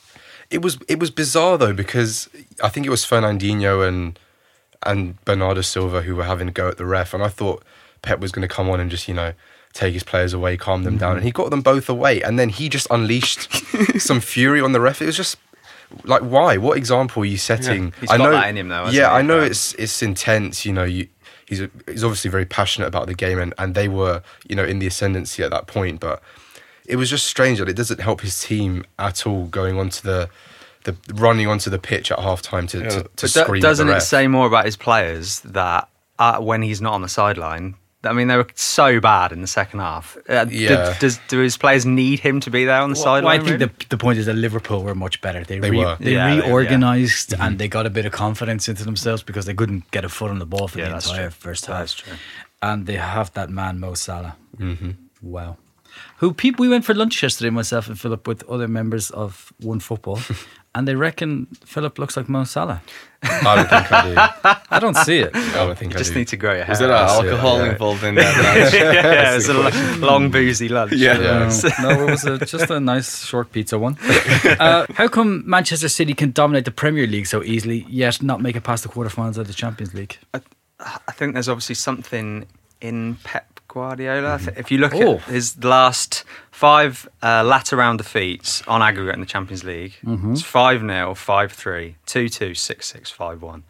it 0.49 0.61
was 0.61 0.77
it 0.87 0.99
was 0.99 1.09
bizarre 1.11 1.57
though 1.57 1.73
because 1.73 2.29
I 2.63 2.69
think 2.69 2.85
it 2.85 2.89
was 2.89 3.05
Fernandinho 3.05 3.87
and 3.87 4.19
and 4.83 5.23
Bernardo 5.25 5.61
Silva 5.61 6.01
who 6.01 6.15
were 6.15 6.23
having 6.25 6.47
a 6.47 6.51
go 6.51 6.67
at 6.67 6.77
the 6.77 6.85
ref, 6.85 7.13
and 7.13 7.23
I 7.23 7.27
thought 7.29 7.63
Pep 8.01 8.19
was 8.19 8.31
going 8.31 8.47
to 8.47 8.53
come 8.53 8.69
on 8.69 8.79
and 8.79 8.89
just 8.91 9.07
you 9.07 9.13
know 9.13 9.33
take 9.73 9.93
his 9.93 10.03
players 10.03 10.33
away, 10.33 10.57
calm 10.57 10.83
them 10.83 10.93
Mm-hmm. 10.95 10.99
down, 10.99 11.15
and 11.17 11.23
he 11.23 11.31
got 11.31 11.49
them 11.49 11.61
both 11.61 11.87
away, 11.87 12.21
and 12.21 12.37
then 12.37 12.49
he 12.49 12.67
just 12.67 12.87
unleashed 12.91 13.49
some 14.01 14.19
fury 14.19 14.59
on 14.59 14.73
the 14.73 14.81
ref. 14.81 15.01
It 15.01 15.05
was 15.05 15.15
just 15.17 15.37
like 16.03 16.21
why? 16.21 16.57
What 16.57 16.77
example 16.77 17.23
are 17.23 17.25
you 17.25 17.37
setting? 17.37 17.93
He's 18.01 18.09
got 18.09 18.31
that 18.31 18.49
in 18.49 18.57
him, 18.57 18.67
though, 18.69 18.85
hasn't 18.85 18.95
Yeah, 18.95 19.09
he? 19.11 19.15
I 19.15 19.21
know 19.21 19.39
Yeah. 19.39 19.45
it's 19.47 19.73
it's 19.75 20.01
intense. 20.01 20.65
You 20.65 20.73
know, 20.73 20.83
you, 20.83 21.07
he's 21.45 21.61
he's 21.87 22.03
obviously 22.03 22.29
very 22.31 22.45
passionate 22.45 22.87
about 22.87 23.07
the 23.07 23.13
game, 23.13 23.39
and 23.39 23.53
and 23.57 23.75
they 23.75 23.87
were 23.87 24.21
you 24.49 24.55
know 24.55 24.65
in 24.65 24.79
the 24.79 24.87
ascendancy 24.87 25.43
at 25.43 25.51
that 25.51 25.67
point, 25.67 25.99
but 26.01 26.21
it 26.91 26.97
was 26.97 27.09
just 27.09 27.25
strange 27.25 27.57
that 27.59 27.69
it 27.69 27.75
doesn't 27.75 27.99
help 28.01 28.21
his 28.21 28.35
team 28.41 28.83
at 28.99 29.25
all 29.27 29.45
going 29.47 29.79
onto 29.79 30.01
the 30.01 30.29
the 30.83 30.95
running 31.13 31.47
onto 31.47 31.69
the 31.69 31.77
pitch 31.79 32.11
at 32.11 32.17
halftime 32.19 32.67
to, 32.69 32.79
to, 32.81 32.89
to 32.89 33.03
But 33.03 33.19
do- 33.21 33.27
scream 33.27 33.61
doesn't 33.61 33.87
at 33.87 33.91
the 33.91 33.97
it 33.97 34.01
say 34.01 34.27
more 34.27 34.47
about 34.47 34.65
his 34.65 34.75
players 34.77 35.39
that 35.41 35.87
uh, 36.19 36.39
when 36.39 36.61
he's 36.63 36.81
not 36.81 36.93
on 36.93 37.01
the 37.01 37.09
sideline? 37.09 37.75
I 38.03 38.13
mean, 38.13 38.27
they 38.29 38.35
were 38.37 38.47
so 38.55 38.99
bad 38.99 39.31
in 39.31 39.41
the 39.41 39.47
second 39.47 39.79
half. 39.79 40.17
Uh, 40.27 40.45
d- 40.45 40.65
Yeah. 40.65 40.97
does 40.99 41.19
do 41.27 41.37
his 41.37 41.55
players 41.55 41.85
need 41.85 42.19
him 42.19 42.39
to 42.39 42.49
be 42.49 42.65
there 42.65 42.81
on 42.81 42.89
the 42.89 42.95
Well, 42.95 43.03
sideline? 43.03 43.23
well, 43.25 43.33
I 43.33 43.37
think 43.37 43.59
really? 43.61 43.71
the 43.79 43.85
the 43.89 43.97
point 44.05 44.17
is 44.17 44.25
that 44.25 44.33
Liverpool 44.33 44.81
were 44.83 44.95
much 44.95 45.21
better. 45.21 45.43
They 45.43 45.59
They 45.59 45.69
re- 45.69 45.77
were. 45.77 45.97
they 45.99 46.13
Yeah, 46.13 46.29
they- 46.29 46.35
yeah. 46.37 46.45
reorganized 46.47 47.35
and 47.39 47.59
they 47.59 47.67
got 47.67 47.85
a 47.85 47.91
bit 47.91 48.05
of 48.07 48.11
confidence 48.11 48.67
into 48.67 48.83
themselves 48.83 49.21
because 49.21 49.45
they 49.45 49.53
couldn't 49.53 49.83
get 49.91 50.03
a 50.03 50.09
foot 50.09 50.31
on 50.31 50.39
the 50.39 50.47
ball 50.47 50.67
for 50.67 50.79
Yeah, 50.79 50.89
the 50.89 50.95
entire 50.95 51.29
true. 51.29 51.45
first 51.45 51.67
half. 51.67 51.77
That's 51.79 51.93
true. 51.93 52.13
And 52.63 52.87
they 52.87 52.97
have 52.97 53.31
that 53.33 53.49
man 53.51 53.79
Mo 53.79 53.93
Salah. 53.93 54.35
Mm-hmm. 54.57 54.91
Wow. 55.21 55.57
Who 56.17 56.33
people 56.33 56.63
we 56.63 56.69
went 56.69 56.85
for 56.85 56.93
lunch 56.93 57.21
yesterday, 57.23 57.49
myself 57.49 57.87
and 57.87 57.99
Philip, 57.99 58.27
with 58.27 58.43
other 58.49 58.67
members 58.67 59.09
of 59.11 59.51
One 59.59 59.79
Football, 59.79 60.19
and 60.75 60.87
they 60.87 60.95
reckon 60.95 61.47
Philip 61.65 61.97
looks 61.99 62.15
like 62.15 62.29
Mo 62.29 62.43
Salah. 62.43 62.81
I 63.23 63.55
don't 63.55 63.69
think 63.69 63.91
I 63.91 64.01
do. 64.41 64.59
I 64.75 64.79
don't 64.79 64.97
see 64.97 65.19
it. 65.19 65.35
I 65.35 65.53
don't 65.65 65.77
think 65.77 65.93
You 65.93 65.97
I 65.97 65.99
just 65.99 66.13
do. 66.13 66.19
need 66.19 66.27
to 66.29 66.37
grow 66.37 66.53
your 66.55 66.63
hair. 66.63 66.73
Is 66.73 66.79
there 66.79 66.91
out. 66.91 67.09
alcohol 67.09 67.57
yeah. 67.59 67.71
involved 67.71 68.03
in 68.03 68.15
that? 68.21 68.35
lunch? 68.61 68.73
yeah, 68.73 68.91
yeah, 68.93 69.01
That's 69.01 69.37
it's 69.37 69.47
the 69.47 69.59
a 69.59 69.61
question. 69.61 70.01
long 70.01 70.31
boozy 70.31 70.69
lunch. 70.69 70.93
Yeah. 70.93 71.13
No, 71.17 71.49
no, 71.89 72.07
it 72.07 72.11
was 72.11 72.23
a, 72.25 72.37
just 72.45 72.69
a 72.71 72.79
nice 72.79 73.23
short 73.25 73.51
pizza 73.51 73.77
one. 73.77 73.97
Uh, 74.59 74.85
how 74.95 75.07
come 75.07 75.43
Manchester 75.47 75.87
City 75.89 76.13
can 76.15 76.31
dominate 76.31 76.65
the 76.65 76.71
Premier 76.71 77.05
League 77.07 77.27
so 77.27 77.43
easily, 77.43 77.85
yet 77.89 78.21
not 78.23 78.41
make 78.41 78.55
it 78.55 78.63
past 78.63 78.83
the 78.83 78.89
quarterfinals 78.89 79.37
of 79.37 79.47
the 79.47 79.53
Champions 79.53 79.93
League? 79.93 80.17
I 80.33 81.11
think 81.11 81.33
there's 81.33 81.49
obviously 81.49 81.75
something 81.75 82.47
in 82.81 83.17
Pep 83.23 83.59
Guardiola. 83.73 84.39
If 84.57 84.69
you 84.71 84.77
look 84.77 84.93
Oh. 84.93 85.15
at 85.15 85.21
his 85.23 85.63
last 85.63 86.23
five 86.51 87.07
uh, 87.23 87.43
latter 87.43 87.77
round 87.77 87.99
defeats 87.99 88.61
on 88.67 88.81
aggregate 88.81 89.13
in 89.15 89.21
the 89.21 89.25
Champions 89.25 89.63
League, 89.63 89.93
it's 90.03 90.41
5 90.41 90.81
0, 90.81 91.13
5 91.15 91.51
3, 91.51 91.95
2 92.05 92.29
2, 92.29 92.53
6 92.53 92.85
6, 92.87 93.11
5 93.11 93.41
1. 93.41 93.63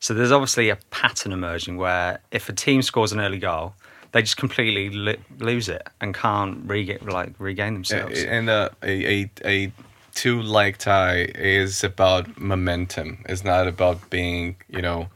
So 0.00 0.14
there's 0.14 0.30
obviously 0.32 0.68
a 0.70 0.76
pattern 0.90 1.32
emerging 1.32 1.76
where 1.78 2.20
if 2.30 2.48
a 2.48 2.52
team 2.52 2.82
scores 2.82 3.10
an 3.12 3.20
early 3.20 3.38
goal, 3.38 3.74
they 4.12 4.20
just 4.22 4.36
completely 4.36 4.90
li- 4.90 5.16
lose 5.38 5.68
it 5.68 5.86
and 6.00 6.14
can't 6.14 6.68
like 6.68 7.32
regain 7.38 7.72
themselves. 7.74 8.22
and 8.22 8.48
uh, 8.50 8.68
a, 8.82 9.22
a, 9.22 9.30
a 9.44 9.72
two 10.14 10.40
leg 10.42 10.78
tie 10.78 11.22
is 11.34 11.82
about 11.82 12.38
momentum. 12.40 13.24
It's 13.28 13.44
not 13.44 13.66
about 13.66 14.08
being, 14.10 14.56
you 14.68 14.82
know, 14.82 15.08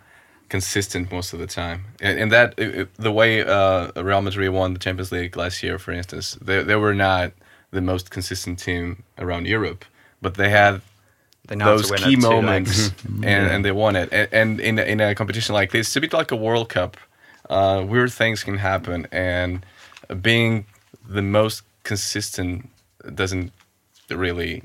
consistent 0.52 1.04
most 1.16 1.32
of 1.34 1.38
the 1.44 1.46
time. 1.62 1.78
And, 2.06 2.14
and 2.22 2.28
that, 2.36 2.48
it- 2.62 2.74
it- 2.80 2.94
the 3.08 3.14
way 3.20 3.30
uh, 3.56 3.90
Real 4.10 4.22
Madrid 4.22 4.50
won 4.58 4.68
the 4.76 4.78
Champions 4.86 5.10
League 5.16 5.34
last 5.42 5.62
year, 5.64 5.78
for 5.84 5.92
instance, 6.00 6.26
they, 6.48 6.62
they 6.68 6.76
were 6.84 6.94
not 7.08 7.32
the 7.76 7.80
most 7.80 8.10
consistent 8.16 8.58
team 8.66 9.02
around 9.24 9.46
Europe, 9.56 9.82
but 10.24 10.32
they 10.40 10.50
had 10.50 10.74
They 11.48 11.56
know 11.56 11.64
how 11.64 11.76
to 11.76 11.82
those 11.82 11.90
key 12.04 12.14
at 12.16 12.20
two 12.20 12.28
moments 12.36 12.90
and, 13.32 13.44
and 13.52 13.60
they 13.64 13.72
won 13.84 13.96
it. 14.02 14.08
And, 14.12 14.28
and 14.40 14.60
in, 14.68 14.78
a- 14.78 14.88
in 14.92 15.00
a 15.00 15.14
competition 15.14 15.54
like 15.60 15.70
this, 15.72 15.86
it's 15.88 15.96
a 15.96 16.00
bit 16.00 16.12
like 16.20 16.30
a 16.32 16.36
World 16.46 16.68
Cup. 16.68 16.96
Uh, 17.50 17.78
weird 17.92 18.12
things 18.12 18.44
can 18.44 18.58
happen, 18.58 19.06
and 19.12 19.66
being 20.28 20.64
the 21.18 21.22
most 21.22 21.62
consistent 21.82 22.68
doesn't 23.14 23.50
really 24.08 24.62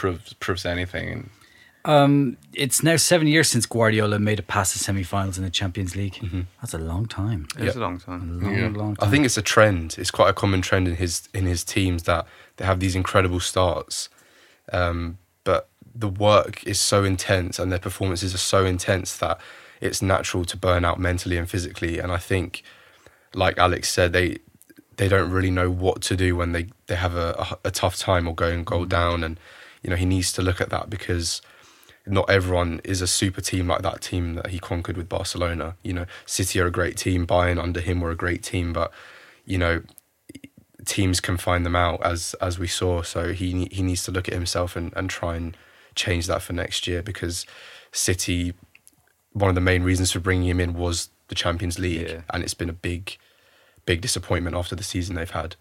prove 0.00 0.20
proves 0.40 0.64
anything. 0.66 1.30
Um, 1.86 2.36
it's 2.52 2.82
now 2.82 2.96
seven 2.96 3.28
years 3.28 3.48
since 3.48 3.64
Guardiola 3.64 4.18
made 4.18 4.40
it 4.40 4.48
past 4.48 4.72
the 4.72 4.80
semi-finals 4.80 5.38
in 5.38 5.44
the 5.44 5.50
Champions 5.50 5.94
League. 5.94 6.18
That's 6.60 6.74
a 6.74 6.78
long 6.78 7.06
time. 7.06 7.46
It 7.58 7.64
was 7.64 7.76
a 7.76 7.80
long 7.80 7.98
time. 7.98 8.40
Long, 8.40 8.54
Yeah. 8.54 8.68
long 8.68 8.96
time. 8.96 9.08
I 9.08 9.10
think 9.10 9.24
it's 9.24 9.36
a 9.38 9.42
trend. 9.42 9.94
It's 9.96 10.10
quite 10.10 10.28
a 10.28 10.32
common 10.32 10.62
trend 10.62 10.88
in 10.88 10.96
his 10.96 11.28
in 11.32 11.46
his 11.46 11.62
teams 11.64 12.02
that 12.02 12.26
they 12.56 12.64
have 12.64 12.80
these 12.80 12.96
incredible 12.96 13.38
starts, 13.40 14.08
um, 14.72 15.18
but 15.44 15.68
the 15.94 16.08
work 16.08 16.66
is 16.66 16.80
so 16.80 17.04
intense 17.04 17.58
and 17.58 17.70
their 17.70 17.78
performances 17.78 18.34
are 18.34 18.38
so 18.38 18.66
intense 18.66 19.16
that 19.18 19.38
it's 19.80 20.02
natural 20.02 20.44
to 20.44 20.56
burn 20.56 20.84
out 20.84 20.98
mentally 20.98 21.36
and 21.38 21.48
physically. 21.48 21.98
And 22.00 22.10
I 22.10 22.18
think, 22.18 22.62
like 23.34 23.58
Alex 23.58 23.88
said, 23.90 24.12
they 24.12 24.38
they 24.96 25.08
don't 25.08 25.30
really 25.30 25.50
know 25.50 25.70
what 25.70 26.00
to 26.02 26.16
do 26.16 26.34
when 26.34 26.50
they 26.52 26.66
they 26.88 26.96
have 26.96 27.14
a, 27.14 27.28
a, 27.62 27.68
a 27.68 27.70
tough 27.70 27.96
time 27.96 28.26
or 28.26 28.34
going 28.34 28.64
goal 28.64 28.86
down. 28.86 29.22
And 29.22 29.38
you 29.82 29.90
know 29.90 29.96
he 29.96 30.06
needs 30.06 30.32
to 30.32 30.42
look 30.42 30.60
at 30.60 30.70
that 30.70 30.90
because 30.90 31.42
not 32.06 32.30
everyone 32.30 32.80
is 32.84 33.00
a 33.02 33.06
super 33.06 33.40
team 33.40 33.66
like 33.66 33.82
that 33.82 34.00
team 34.00 34.34
that 34.34 34.48
he 34.48 34.58
conquered 34.58 34.96
with 34.96 35.08
Barcelona. 35.08 35.74
You 35.82 35.92
know, 35.92 36.06
City 36.24 36.60
are 36.60 36.66
a 36.66 36.70
great 36.70 36.96
team. 36.96 37.26
Bayern 37.26 37.60
under 37.60 37.80
him 37.80 38.00
were 38.00 38.10
a 38.12 38.16
great 38.16 38.42
team, 38.42 38.72
but 38.72 38.92
you 39.44 39.58
know, 39.58 39.82
teams 40.84 41.20
can 41.20 41.36
find 41.36 41.64
them 41.66 41.76
out 41.76 42.00
as 42.04 42.34
as 42.40 42.58
we 42.58 42.66
saw. 42.66 43.02
So 43.02 43.32
he 43.32 43.66
he 43.72 43.82
needs 43.82 44.04
to 44.04 44.10
look 44.12 44.28
at 44.28 44.34
himself 44.34 44.76
and, 44.76 44.92
and 44.96 45.10
try 45.10 45.36
and 45.36 45.56
change 45.94 46.26
that 46.26 46.42
for 46.42 46.52
next 46.52 46.86
year 46.86 47.02
because 47.02 47.46
City, 47.92 48.54
one 49.32 49.48
of 49.48 49.54
the 49.54 49.60
main 49.60 49.82
reasons 49.82 50.12
for 50.12 50.20
bringing 50.20 50.48
him 50.48 50.60
in 50.60 50.74
was 50.74 51.08
the 51.28 51.34
Champions 51.34 51.78
League, 51.78 52.08
Yeah. 52.08 52.20
and 52.30 52.42
it's 52.44 52.54
been 52.54 52.68
a 52.68 52.74
big, 52.74 53.16
big 53.84 54.00
disappointment 54.00 54.54
after 54.54 54.76
the 54.76 54.84
season 54.84 55.16
they've 55.16 55.30
had. 55.30 55.56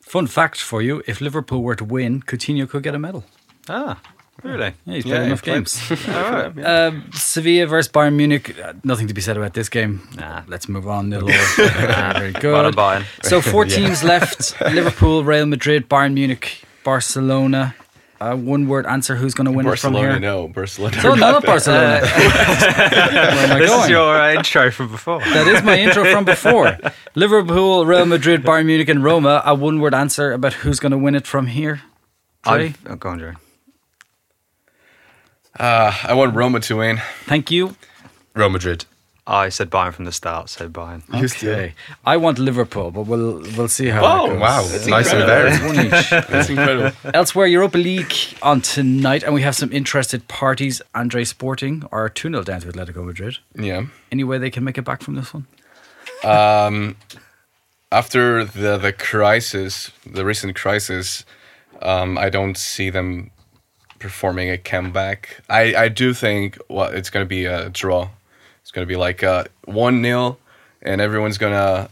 Fun 0.00 0.26
fact 0.26 0.60
for 0.60 0.82
you: 0.82 1.02
if 1.06 1.20
Liverpool 1.20 1.62
were 1.62 1.76
to 1.76 1.84
win, 1.84 2.22
Coutinho 2.22 2.68
could 2.68 2.82
get 2.82 2.94
a 2.94 2.98
medal. 2.98 3.24
Ah, 3.68 4.00
really? 4.42 4.74
Yeah, 4.84 4.94
he's 4.94 5.04
played 5.04 5.14
Yeah, 5.14 5.22
enough 5.24 5.42
played. 5.42 5.54
games. 5.54 5.90
All 6.08 6.30
right. 6.32 6.58
Um, 6.66 7.10
Sevilla 7.12 7.66
versus 7.66 7.90
Bayern 7.92 8.14
Munich. 8.14 8.58
Uh, 8.58 8.74
nothing 8.84 9.08
to 9.08 9.14
be 9.14 9.20
said 9.20 9.36
about 9.36 9.54
this 9.54 9.68
game. 9.68 10.00
Nah. 10.16 10.42
Let's 10.46 10.68
move 10.68 10.86
on. 10.88 11.08
Nil 11.10 11.22
all. 11.22 11.28
Ah, 11.58 12.12
very 12.16 12.32
good. 12.32 12.74
Bayern. 12.74 13.04
So 13.22 13.40
four 13.40 13.64
teams 13.64 14.02
left: 14.04 14.60
Liverpool, 14.60 15.24
Real 15.24 15.46
Madrid, 15.46 15.88
Bayern 15.88 16.14
Munich, 16.14 16.62
Barcelona. 16.84 17.74
Uh, 18.18 18.34
one 18.34 18.66
word 18.66 18.86
answer: 18.86 19.14
Who's 19.16 19.34
going 19.34 19.44
to 19.44 19.52
win 19.52 19.66
Barcelona, 19.66 19.98
it 20.08 20.12
from 20.14 20.22
here? 20.22 20.30
no, 20.30 20.48
Barcelona. 20.48 21.00
So 21.02 21.08
no, 21.10 21.32
not 21.32 21.44
Barcelona. 21.44 22.00
Where 22.00 23.44
am 23.44 23.52
I 23.52 23.58
This 23.58 23.70
is 23.70 23.76
going? 23.76 23.90
your 23.90 24.18
uh, 24.20 24.32
intro 24.34 24.70
from 24.70 24.88
before. 24.90 25.20
That 25.20 25.46
is 25.48 25.62
my 25.62 25.78
intro 25.78 26.04
from 26.10 26.24
before. 26.24 26.78
Liverpool, 27.14 27.84
Real 27.84 28.06
Madrid, 28.06 28.42
Bayern 28.42 28.64
Munich, 28.66 28.88
and 28.88 29.04
Roma. 29.04 29.42
A 29.44 29.54
one-word 29.54 29.92
answer 29.94 30.32
about 30.32 30.54
who's 30.54 30.80
going 30.80 30.92
to 30.92 30.98
win 30.98 31.14
it 31.14 31.26
from 31.26 31.46
here. 31.48 31.82
Dre? 32.44 32.68
I've, 32.68 32.78
oh, 32.88 32.96
go 32.96 33.10
on, 33.10 33.18
Jerry. 33.18 33.36
Uh, 35.58 35.92
I 36.04 36.14
want 36.14 36.34
Roma 36.34 36.60
to 36.60 36.76
win. 36.76 37.00
Thank 37.24 37.50
you. 37.50 37.76
Real 38.34 38.50
Madrid. 38.50 38.84
I 39.28 39.48
said 39.48 39.70
Bayern 39.70 39.92
from 39.92 40.04
the 40.04 40.12
start, 40.12 40.48
so 40.50 40.68
Bayern. 40.68 41.02
Okay. 41.12 41.74
I 42.04 42.16
want 42.16 42.38
Liverpool, 42.38 42.92
but 42.92 43.02
we'll 43.08 43.42
we'll 43.56 43.66
see 43.66 43.88
how. 43.88 44.04
Oh, 44.04 44.28
that 44.28 44.32
goes. 44.34 44.40
Wow, 44.40 44.62
That's 44.62 44.86
nice 44.86 45.12
and 45.12 45.20
incredible. 45.22 45.58
varied. 45.58 45.76
One 45.76 45.86
each. 46.00 46.10
That's 46.30 46.48
incredible. 46.48 46.92
Elsewhere, 47.12 47.46
Europa 47.48 47.76
League 47.78 48.14
on 48.42 48.60
tonight, 48.60 49.24
and 49.24 49.34
we 49.34 49.42
have 49.42 49.56
some 49.56 49.72
interested 49.72 50.28
parties. 50.28 50.80
Andre 50.94 51.24
Sporting 51.24 51.82
are 51.90 52.08
2 52.08 52.28
0 52.30 52.42
down 52.44 52.60
to 52.60 52.68
Atletico 52.68 53.04
Madrid. 53.04 53.38
Yeah. 53.56 53.86
Any 54.12 54.22
way 54.22 54.38
they 54.38 54.50
can 54.50 54.62
make 54.62 54.78
it 54.78 54.82
back 54.84 55.02
from 55.02 55.16
this 55.16 55.34
one? 55.34 55.46
Um, 56.22 56.96
after 57.90 58.44
the 58.44 58.78
the 58.78 58.92
crisis, 58.92 59.90
the 60.06 60.24
recent 60.24 60.54
crisis, 60.54 61.24
um, 61.82 62.16
I 62.16 62.30
don't 62.30 62.56
see 62.56 62.90
them 62.90 63.32
performing 63.98 64.50
a 64.50 64.58
comeback. 64.58 65.40
I, 65.48 65.74
I 65.74 65.88
do 65.88 66.12
think 66.14 66.58
well, 66.68 66.88
it's 66.88 67.10
going 67.10 67.24
to 67.24 67.28
be 67.28 67.44
a 67.46 67.68
draw. 67.70 68.08
It's 68.62 68.70
going 68.70 68.86
to 68.86 68.88
be 68.88 68.96
like 68.96 69.22
a 69.22 69.46
one 69.64 70.02
0 70.02 70.38
and 70.82 71.00
everyone's 71.00 71.38
going 71.38 71.52
to 71.52 71.88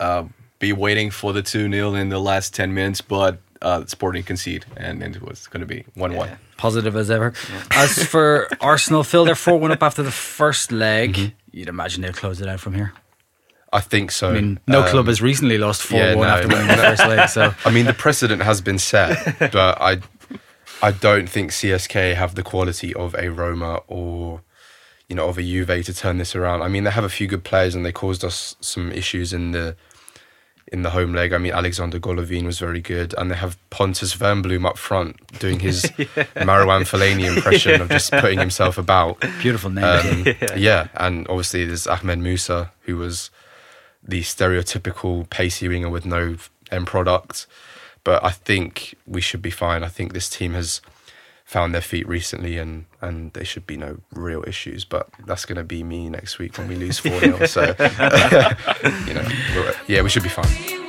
uh, 0.00 0.24
be 0.58 0.72
waiting 0.72 1.10
for 1.10 1.32
the 1.32 1.42
two 1.42 1.70
0 1.70 1.94
in 1.94 2.08
the 2.08 2.18
last 2.20 2.54
ten 2.54 2.74
minutes. 2.74 3.00
But 3.00 3.38
uh, 3.60 3.84
Sporting 3.86 4.24
concede, 4.24 4.64
and, 4.76 5.02
and 5.02 5.14
it 5.16 5.22
was 5.22 5.46
going 5.46 5.60
to 5.60 5.66
be 5.66 5.84
one 5.94 6.14
one. 6.14 6.30
Positive 6.56 6.94
as 6.96 7.10
ever. 7.10 7.32
As 7.72 8.04
for 8.04 8.48
Arsenal, 8.60 9.02
Phil, 9.04 9.24
they're 9.24 9.34
4 9.34 9.58
1 9.58 9.72
up 9.72 9.82
after 9.82 10.02
the 10.02 10.10
first 10.12 10.70
leg. 10.70 11.34
You'd 11.50 11.68
imagine 11.68 12.02
they'll 12.02 12.12
close 12.12 12.40
it 12.40 12.48
out 12.48 12.60
from 12.60 12.74
here. 12.74 12.92
I 13.72 13.80
think 13.80 14.10
so. 14.10 14.30
I 14.30 14.32
mean, 14.34 14.60
no 14.66 14.82
Um, 14.82 14.88
club 14.88 15.06
has 15.06 15.22
recently 15.22 15.58
lost 15.58 15.82
4 15.82 15.98
1 15.98 16.16
no, 16.16 16.22
after 16.24 16.48
no, 16.48 16.56
the 16.66 16.76
first 16.76 17.06
leg, 17.06 17.28
so. 17.28 17.54
I 17.64 17.70
mean, 17.70 17.86
the 17.86 17.94
precedent 17.94 18.42
has 18.42 18.60
been 18.60 18.78
set, 18.78 19.38
but 19.52 19.80
I, 19.80 19.98
I 20.82 20.90
don't 20.90 21.28
think 21.28 21.52
CSKA 21.52 22.16
have 22.16 22.34
the 22.34 22.42
quality 22.42 22.92
of 22.92 23.14
a 23.14 23.30
Roma 23.30 23.82
or, 23.86 24.42
you 25.08 25.14
know, 25.14 25.28
of 25.28 25.38
a 25.38 25.42
Juve 25.42 25.84
to 25.84 25.94
turn 25.94 26.18
this 26.18 26.34
around. 26.34 26.62
I 26.62 26.68
mean, 26.68 26.82
they 26.82 26.90
have 26.90 27.04
a 27.04 27.08
few 27.08 27.28
good 27.28 27.44
players, 27.44 27.76
and 27.76 27.86
they 27.86 27.92
caused 27.92 28.24
us 28.24 28.56
some 28.60 28.90
issues 28.90 29.32
in 29.32 29.52
the, 29.52 29.76
in 30.72 30.82
the 30.82 30.90
home 30.90 31.12
leg. 31.12 31.32
I 31.32 31.38
mean, 31.38 31.52
Alexander 31.52 32.00
Golovin 32.00 32.44
was 32.46 32.58
very 32.58 32.80
good, 32.80 33.14
and 33.16 33.30
they 33.30 33.36
have 33.36 33.56
Pontus 33.70 34.16
Wernbloom 34.16 34.66
up 34.66 34.76
front 34.76 35.16
doing 35.38 35.60
his 35.60 35.82
Marwan 36.34 36.82
Fellaini 36.82 37.32
impression 37.32 37.80
of 37.80 37.88
just 37.88 38.10
putting 38.10 38.40
himself 38.40 38.76
about. 38.76 39.20
Beautiful 39.40 39.70
name. 39.70 40.26
Um, 40.26 40.34
yeah. 40.56 40.88
and 40.94 41.28
obviously 41.28 41.64
there's 41.64 41.86
Ahmed 41.86 42.18
Musa, 42.18 42.72
who 42.80 42.96
was 42.96 43.30
the 44.02 44.22
stereotypical 44.22 45.30
pacey 45.30 45.68
winger 45.68 45.90
with 45.90 46.04
no 46.04 46.36
end 46.72 46.88
product. 46.88 47.46
But 48.04 48.24
I 48.24 48.30
think 48.30 48.96
we 49.06 49.20
should 49.20 49.42
be 49.42 49.50
fine. 49.50 49.84
I 49.84 49.88
think 49.88 50.12
this 50.12 50.28
team 50.28 50.54
has 50.54 50.80
found 51.44 51.74
their 51.74 51.82
feet 51.82 52.08
recently, 52.08 52.58
and 52.58 52.86
and 53.00 53.32
there 53.32 53.44
should 53.44 53.66
be 53.66 53.76
no 53.76 53.98
real 54.12 54.42
issues. 54.46 54.84
But 54.84 55.08
that's 55.26 55.44
going 55.44 55.56
to 55.58 55.64
be 55.64 55.84
me 55.84 56.08
next 56.08 56.38
week 56.38 56.58
when 56.58 56.68
we 56.68 56.76
lose 56.76 56.98
four 56.98 57.18
0 57.20 57.46
So 57.46 57.62
you 59.06 59.14
know, 59.14 59.28
yeah, 59.86 60.02
we 60.02 60.08
should 60.08 60.22
be 60.22 60.28
fine. 60.28 60.80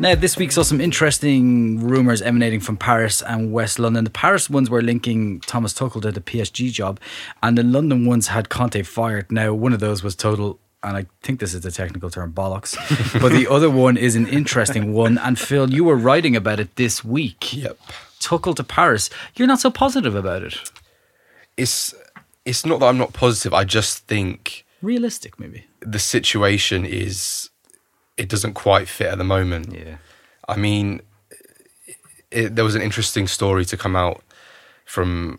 Now, 0.00 0.14
this 0.14 0.38
week 0.38 0.50
saw 0.50 0.62
some 0.62 0.80
interesting 0.80 1.78
rumours 1.86 2.22
emanating 2.22 2.60
from 2.60 2.78
Paris 2.78 3.20
and 3.20 3.52
West 3.52 3.78
London. 3.78 4.04
The 4.04 4.10
Paris 4.10 4.48
ones 4.48 4.70
were 4.70 4.80
linking 4.80 5.40
Thomas 5.40 5.74
Tuchel 5.74 6.00
to 6.00 6.10
the 6.10 6.22
PSG 6.22 6.72
job, 6.72 6.98
and 7.42 7.58
the 7.58 7.62
London 7.62 8.06
ones 8.06 8.28
had 8.28 8.48
Conte 8.48 8.82
fired. 8.82 9.30
Now, 9.30 9.52
one 9.52 9.74
of 9.74 9.80
those 9.80 10.02
was 10.02 10.16
total, 10.16 10.58
and 10.82 10.96
I 10.96 11.06
think 11.22 11.40
this 11.40 11.54
is 11.54 11.60
the 11.60 11.70
technical 11.70 12.10
term, 12.10 12.32
bollocks. 12.32 12.74
but 13.20 13.32
the 13.32 13.46
other 13.48 13.70
one 13.70 13.96
is 13.96 14.16
an 14.16 14.26
interesting 14.26 14.92
one. 14.92 15.18
And 15.18 15.38
Phil, 15.38 15.70
you 15.70 15.84
were 15.84 15.96
writing 15.96 16.34
about 16.36 16.58
it 16.60 16.76
this 16.76 17.04
week. 17.04 17.54
Yep. 17.54 17.78
Tuchel 18.20 18.54
to 18.56 18.64
Paris. 18.64 19.10
You're 19.34 19.48
not 19.48 19.60
so 19.60 19.70
positive 19.70 20.14
about 20.14 20.42
it. 20.42 20.54
it's 21.56 21.94
it's 22.44 22.64
not 22.64 22.80
that 22.80 22.86
I'm 22.86 22.98
not 22.98 23.12
positive. 23.12 23.52
I 23.52 23.64
just 23.64 24.06
think 24.06 24.64
Realistic, 24.82 25.38
maybe. 25.38 25.66
the 25.80 25.98
situation 25.98 26.86
is 26.86 27.50
it 28.16 28.28
doesn't 28.28 28.54
quite 28.54 28.88
fit 28.88 29.08
at 29.08 29.18
the 29.18 29.24
moment. 29.24 29.72
Yeah. 29.72 29.96
I 30.48 30.56
mean, 30.56 31.00
it, 32.30 32.56
there 32.56 32.64
was 32.64 32.74
an 32.74 32.82
interesting 32.82 33.26
story 33.26 33.64
to 33.66 33.76
come 33.76 33.94
out 33.96 34.22
from 34.84 35.38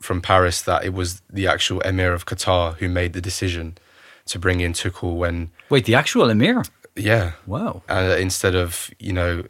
from 0.00 0.20
Paris 0.20 0.62
that 0.62 0.84
it 0.84 0.92
was 0.92 1.22
the 1.30 1.46
actual 1.46 1.80
emir 1.80 2.12
of 2.12 2.26
Qatar 2.26 2.76
who 2.76 2.88
made 2.88 3.12
the 3.12 3.20
decision 3.20 3.78
to 4.26 4.38
bring 4.38 4.60
in 4.60 4.72
Tuchel 4.72 5.16
when, 5.16 5.50
Wait, 5.70 5.84
the 5.84 5.94
actual 5.94 6.30
Emir? 6.30 6.62
yeah, 6.96 7.32
Wow. 7.46 7.82
uh, 7.88 8.16
instead 8.18 8.54
of 8.54 8.90
you 8.98 9.12
know 9.12 9.44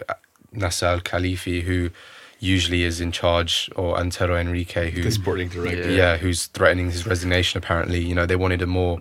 Nasser 0.53 0.87
Al 0.87 1.01
Khelaifi 1.01 1.63
who 1.63 1.91
usually 2.39 2.83
is 2.83 3.01
in 3.01 3.13
charge 3.13 3.71
or 3.77 3.99
Antero 3.99 4.37
Henrique 4.37 4.73
who 4.93 5.03
The 5.03 5.11
sporting 5.13 5.49
director. 5.49 5.91
yeah. 5.91 6.17
who's 6.17 6.47
threatening 6.47 6.91
his 6.91 7.07
resignation 7.07 7.59
apparently 7.59 8.01
you 8.01 8.15
know 8.15 8.27
they 8.27 8.37
wanted 8.37 8.63
a 8.63 8.67
more 8.67 8.99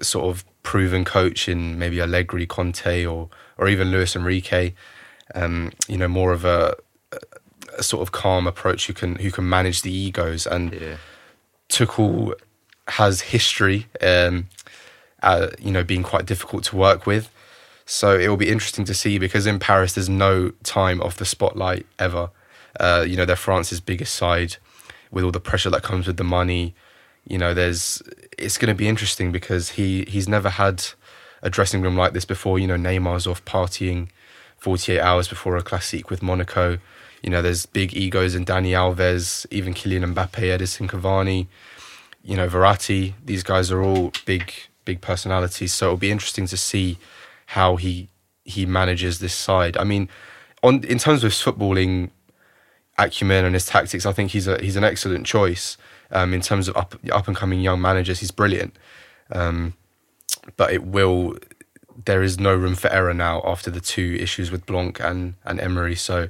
sort 0.00 0.26
of 0.26 0.44
proven 0.62 1.04
coach 1.04 1.48
in 1.48 1.78
maybe 1.78 2.00
Allegri 2.00 2.46
Conte 2.46 3.04
or 3.06 3.28
or 3.58 3.68
even 3.68 3.90
Luis 3.90 4.14
Enrique 4.16 4.74
um 5.34 5.72
you 5.88 5.96
know 5.98 6.06
more 6.08 6.32
of 6.32 6.44
a, 6.44 6.76
a 7.78 7.82
sort 7.82 8.02
of 8.02 8.12
calm 8.12 8.46
approach 8.46 8.86
who 8.86 8.92
can 8.92 9.16
who 9.16 9.30
can 9.30 9.48
manage 9.48 9.82
the 9.82 9.92
egos 9.92 10.46
and 10.46 10.72
Yeah. 10.72 10.96
Tuchel 11.68 12.32
has 12.88 13.20
history, 13.22 13.86
um, 14.00 14.46
uh, 15.22 15.48
you 15.58 15.70
know, 15.70 15.84
being 15.84 16.02
quite 16.02 16.26
difficult 16.26 16.64
to 16.64 16.76
work 16.76 17.06
with. 17.06 17.30
So 17.84 18.18
it 18.18 18.28
will 18.28 18.36
be 18.36 18.48
interesting 18.48 18.84
to 18.86 18.94
see 18.94 19.18
because 19.18 19.46
in 19.46 19.58
Paris 19.58 19.92
there's 19.92 20.08
no 20.08 20.50
time 20.62 21.00
off 21.00 21.16
the 21.16 21.24
spotlight 21.24 21.86
ever. 21.98 22.30
Uh, 22.78 23.04
you 23.06 23.16
know, 23.16 23.24
they're 23.24 23.36
France's 23.36 23.80
biggest 23.80 24.14
side 24.14 24.56
with 25.10 25.24
all 25.24 25.30
the 25.30 25.40
pressure 25.40 25.70
that 25.70 25.82
comes 25.82 26.06
with 26.06 26.16
the 26.16 26.24
money. 26.24 26.74
You 27.24 27.38
know, 27.38 27.54
there's 27.54 28.02
it's 28.36 28.58
going 28.58 28.68
to 28.68 28.74
be 28.74 28.88
interesting 28.88 29.32
because 29.32 29.70
he 29.70 30.04
he's 30.08 30.28
never 30.28 30.50
had 30.50 30.84
a 31.42 31.50
dressing 31.50 31.80
room 31.80 31.96
like 31.96 32.12
this 32.12 32.24
before. 32.24 32.58
You 32.58 32.66
know, 32.66 32.76
Neymar's 32.76 33.26
off 33.26 33.44
partying 33.44 34.08
48 34.58 35.00
hours 35.00 35.28
before 35.28 35.56
a 35.56 35.62
classic 35.62 36.10
with 36.10 36.22
Monaco. 36.22 36.78
You 37.22 37.30
know, 37.30 37.40
there's 37.40 37.66
big 37.66 37.96
egos 37.96 38.34
in 38.34 38.44
Dani 38.44 38.70
Alves, 38.70 39.46
even 39.50 39.74
Kylian 39.74 40.12
Mbappe, 40.12 40.58
Edinson 40.58 40.88
Cavani 40.88 41.46
you 42.26 42.36
know, 42.36 42.48
Verratti, 42.48 43.14
these 43.24 43.44
guys 43.44 43.70
are 43.70 43.82
all 43.82 44.12
big, 44.24 44.52
big 44.86 45.02
personalities. 45.02 45.74
So 45.74 45.86
it'll 45.86 45.98
be 45.98 46.10
interesting 46.10 46.46
to 46.46 46.56
see 46.56 46.96
how 47.46 47.76
he 47.76 48.08
he 48.44 48.64
manages 48.64 49.18
this 49.18 49.34
side. 49.34 49.76
I 49.76 49.84
mean, 49.84 50.08
on 50.62 50.82
in 50.84 50.98
terms 50.98 51.22
of 51.22 51.32
his 51.32 51.42
footballing 51.42 52.10
acumen 52.96 53.44
and 53.44 53.54
his 53.54 53.66
tactics, 53.66 54.06
I 54.06 54.12
think 54.12 54.30
he's 54.30 54.46
a 54.46 54.58
he's 54.62 54.76
an 54.76 54.84
excellent 54.84 55.26
choice. 55.26 55.76
Um, 56.10 56.32
in 56.32 56.40
terms 56.40 56.68
of 56.68 56.76
up 56.76 56.94
up 57.12 57.28
and 57.28 57.36
coming 57.36 57.60
young 57.60 57.80
managers, 57.80 58.20
he's 58.20 58.30
brilliant. 58.30 58.74
Um, 59.30 59.74
but 60.56 60.72
it 60.72 60.84
will. 60.84 61.36
There 62.04 62.22
is 62.22 62.38
no 62.38 62.54
room 62.54 62.74
for 62.74 62.88
error 62.92 63.14
now 63.14 63.42
after 63.44 63.70
the 63.70 63.80
two 63.80 64.16
issues 64.20 64.50
with 64.50 64.64
Blanc 64.64 65.00
and 65.00 65.34
and 65.44 65.60
Emery. 65.60 65.96
So 65.96 66.28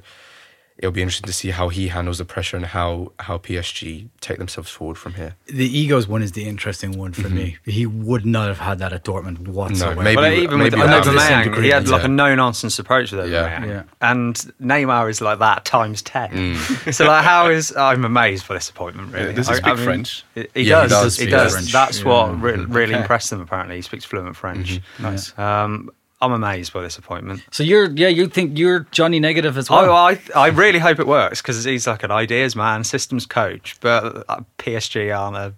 it'll 0.79 0.91
be 0.91 1.01
interesting 1.01 1.25
to 1.27 1.33
see 1.33 1.49
how 1.49 1.69
he 1.69 1.87
handles 1.87 2.19
the 2.19 2.25
pressure 2.25 2.55
and 2.57 2.65
how 2.67 3.11
how 3.19 3.37
PSG 3.37 4.07
take 4.21 4.37
themselves 4.37 4.69
forward 4.69 4.97
from 4.97 5.15
here. 5.15 5.35
The 5.47 5.65
egos 5.65 6.07
one 6.07 6.21
is 6.21 6.33
the 6.33 6.45
interesting 6.47 6.97
one 6.97 7.13
for 7.13 7.29
me. 7.29 7.57
Mm-hmm. 7.61 7.71
He 7.71 7.85
would 7.85 8.25
not 8.25 8.47
have 8.47 8.59
had 8.59 8.79
that 8.79 8.93
at 8.93 9.03
Dortmund 9.03 9.47
whatsoever. 9.47 9.95
No, 9.95 10.01
maybe- 10.03 10.15
But 10.15 10.33
even 10.33 10.59
with 10.59 10.73
maybe 10.75 10.85
not 10.87 11.03
to 11.05 11.11
the 11.11 11.19
same 11.19 11.51
Aubameyang, 11.51 11.63
he 11.63 11.69
had 11.69 11.87
like 11.87 12.01
yeah. 12.01 12.05
a 12.05 12.09
no 12.09 12.35
nonsense 12.35 12.77
approach 12.79 13.11
with 13.11 13.29
Yeah. 13.31 13.59
Aubameyang, 13.59 13.67
Yeah. 13.67 13.83
and 14.01 14.35
Neymar 14.61 15.09
is 15.09 15.19
like 15.21 15.39
that 15.39 15.65
times 15.65 16.01
ten. 16.03 16.29
Mm. 16.29 16.93
so 16.97 17.05
like, 17.07 17.23
how 17.23 17.49
is 17.49 17.75
I'm 17.75 18.05
amazed 18.05 18.47
by 18.47 18.53
this 18.55 18.69
appointment. 18.69 19.13
Really, 19.13 19.27
Yeah, 19.27 19.31
does 19.33 19.47
he 19.47 19.53
I- 19.53 19.57
speak 19.57 19.67
I 19.67 19.73
mean, 19.75 19.83
French? 19.85 20.23
He, 20.35 20.41
he 20.53 20.61
Yeah, 20.63 20.83
he 20.83 20.89
does. 20.89 20.91
does 21.03 21.17
He 21.17 21.25
does. 21.25 21.71
That's 21.71 21.99
Yeah. 22.01 22.05
what 22.07 22.41
re- 22.41 22.53
really 22.65 22.93
Okay. 22.93 23.01
impressed 23.01 23.31
him. 23.31 23.41
Apparently, 23.41 23.77
he 23.77 23.81
speaks 23.81 24.05
fluent 24.05 24.35
French. 24.35 24.75
Mm-hmm. 24.79 25.03
Nice. 25.03 25.37
Um, 25.39 25.89
I'm 26.19 26.31
amazed 26.31 26.73
by 26.73 26.81
this 26.81 26.97
appointment. 26.97 27.43
So 27.51 27.63
you're 27.63 27.91
yeah 27.91 28.07
you 28.07 28.27
think 28.27 28.57
you're 28.57 28.87
Johnny 28.91 29.19
Negative 29.19 29.57
as 29.57 29.69
well? 29.69 29.85
Oh, 29.85 29.93
I 29.93 30.19
I 30.35 30.47
really 30.47 30.79
hope 30.79 30.99
it 30.99 31.07
works 31.07 31.41
because 31.41 31.63
he's 31.63 31.85
like 31.87 32.03
an 32.03 32.11
ideas 32.11 32.55
man, 32.55 32.83
systems 32.83 33.25
coach. 33.25 33.77
But 33.81 34.25
uh, 34.27 34.41
PSG 34.57 35.15
aren't 35.17 35.37
a 35.37 35.53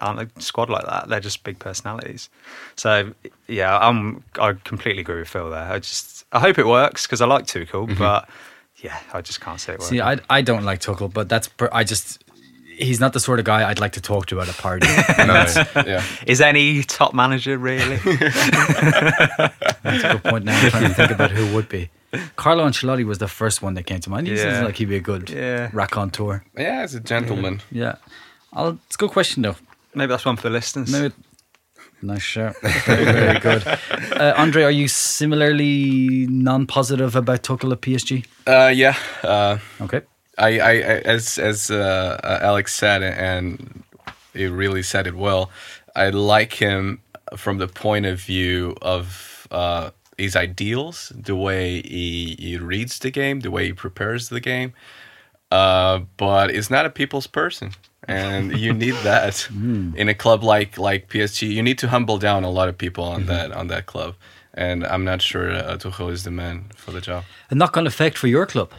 aren't 0.00 0.20
a 0.20 0.40
squad 0.40 0.70
like 0.70 0.84
that. 0.86 1.08
They're 1.08 1.20
just 1.20 1.42
big 1.44 1.58
personalities. 1.58 2.28
So 2.76 3.12
yeah, 3.48 3.76
I'm 3.76 4.22
I 4.38 4.52
completely 4.64 5.02
agree 5.02 5.20
with 5.20 5.28
Phil 5.28 5.50
there. 5.50 5.72
I 5.72 5.78
just 5.78 6.24
I 6.32 6.40
hope 6.40 6.58
it 6.58 6.66
works 6.66 7.06
because 7.06 7.20
I 7.20 7.26
like 7.26 7.46
Tuchel, 7.46 7.96
but 7.98 8.28
yeah, 8.76 8.98
I 9.12 9.20
just 9.20 9.40
can't 9.40 9.60
see 9.60 9.72
it 9.72 9.80
working. 9.80 9.98
See, 9.98 10.00
I 10.00 10.18
I 10.30 10.42
don't 10.42 10.64
like 10.64 10.80
Tuchel, 10.80 11.12
but 11.12 11.28
that's 11.28 11.48
I 11.72 11.84
just 11.84 12.23
he's 12.76 13.00
not 13.00 13.12
the 13.12 13.20
sort 13.20 13.38
of 13.38 13.44
guy 13.44 13.68
I'd 13.68 13.78
like 13.80 13.92
to 13.92 14.00
talk 14.00 14.26
to 14.26 14.40
at 14.40 14.48
a 14.48 14.52
party. 14.54 14.86
No, 15.18 15.46
Yeah. 15.86 16.02
Is 16.26 16.40
any 16.40 16.82
top 16.82 17.14
manager 17.14 17.56
really? 17.58 17.96
That's 19.82 20.04
a 20.04 20.08
good 20.12 20.24
point. 20.24 20.44
Now 20.44 20.58
I'm 20.60 20.70
trying 20.70 20.88
to 20.88 20.94
think 20.94 21.10
about 21.10 21.30
who 21.30 21.54
would 21.54 21.68
be. 21.68 21.90
Carlo 22.36 22.64
Ancelotti 22.66 23.04
was 23.04 23.18
the 23.18 23.28
first 23.28 23.62
one 23.62 23.74
that 23.74 23.84
came 23.84 24.00
to 24.00 24.10
mind. 24.10 24.26
He 24.28 24.36
seems 24.36 24.60
like 24.62 24.76
he'd 24.76 24.88
be 24.88 24.96
a 24.96 25.00
good 25.00 25.30
Yeah. 25.30 25.70
raconteur. 25.72 26.44
Yeah, 26.56 26.80
as 26.82 26.94
a 26.94 27.00
gentleman. 27.00 27.60
Yeah, 27.70 27.96
I'll, 28.52 28.78
it's 28.86 28.94
a 28.96 28.98
good 28.98 29.10
question 29.10 29.42
though. 29.42 29.56
Maybe 29.94 30.10
that's 30.10 30.24
one 30.24 30.36
for 30.36 30.42
the 30.48 30.50
listeners. 30.50 30.90
Maybe. 30.92 31.14
Nice 32.02 32.22
shout. 32.22 32.54
Very, 32.84 33.04
very 33.04 33.40
good. 33.40 33.66
Uh, 34.12 34.34
Andre, 34.36 34.62
are 34.64 34.70
you 34.70 34.88
similarly 34.88 36.26
non-positive 36.28 37.16
about 37.16 37.42
Tuchel 37.42 37.72
at 37.72 37.80
PSG? 37.80 38.26
Uh, 38.46 38.68
yeah. 38.74 38.94
Uh, 39.22 39.58
Okay. 39.80 40.02
I, 40.38 40.58
I, 40.58 40.70
I 40.70 40.76
as 41.04 41.38
as 41.38 41.70
uh, 41.70 42.20
uh, 42.22 42.38
Alex 42.42 42.74
said, 42.74 43.02
and 43.02 43.84
he 44.32 44.46
really 44.46 44.82
said 44.82 45.06
it 45.06 45.14
well. 45.14 45.50
I 45.96 46.10
like 46.10 46.54
him 46.54 47.00
from 47.36 47.58
the 47.58 47.68
point 47.68 48.06
of 48.06 48.20
view 48.20 48.76
of 48.82 49.46
uh, 49.50 49.90
his 50.18 50.36
ideals, 50.36 51.12
the 51.14 51.36
way 51.36 51.82
he, 51.82 52.36
he 52.38 52.56
reads 52.56 52.98
the 52.98 53.10
game, 53.10 53.40
the 53.40 53.50
way 53.50 53.66
he 53.66 53.72
prepares 53.72 54.28
the 54.28 54.40
game. 54.40 54.72
Uh, 55.50 56.00
but 56.16 56.50
he's 56.50 56.70
not 56.70 56.84
a 56.84 56.90
people's 56.90 57.26
person, 57.28 57.72
and 58.08 58.58
you 58.58 58.72
need 58.84 58.94
that 59.04 59.48
in 59.50 60.08
a 60.08 60.14
club 60.14 60.42
like 60.42 60.78
like 60.78 61.08
PSG. 61.08 61.48
You 61.48 61.62
need 61.62 61.78
to 61.78 61.88
humble 61.88 62.18
down 62.18 62.42
a 62.44 62.50
lot 62.50 62.68
of 62.68 62.76
people 62.76 63.04
on 63.04 63.26
that 63.26 63.52
on 63.52 63.68
that 63.68 63.86
club, 63.86 64.16
and 64.54 64.84
I'm 64.84 65.04
not 65.04 65.22
sure 65.22 65.50
uh, 65.52 65.76
Tuchel 65.76 66.10
is 66.10 66.24
the 66.24 66.32
man 66.32 66.64
for 66.74 66.90
the 66.90 67.00
job. 67.00 67.24
A 67.50 67.54
knock-on 67.54 67.86
effect 67.86 68.18
for 68.18 68.26
your 68.26 68.46
club. 68.46 68.72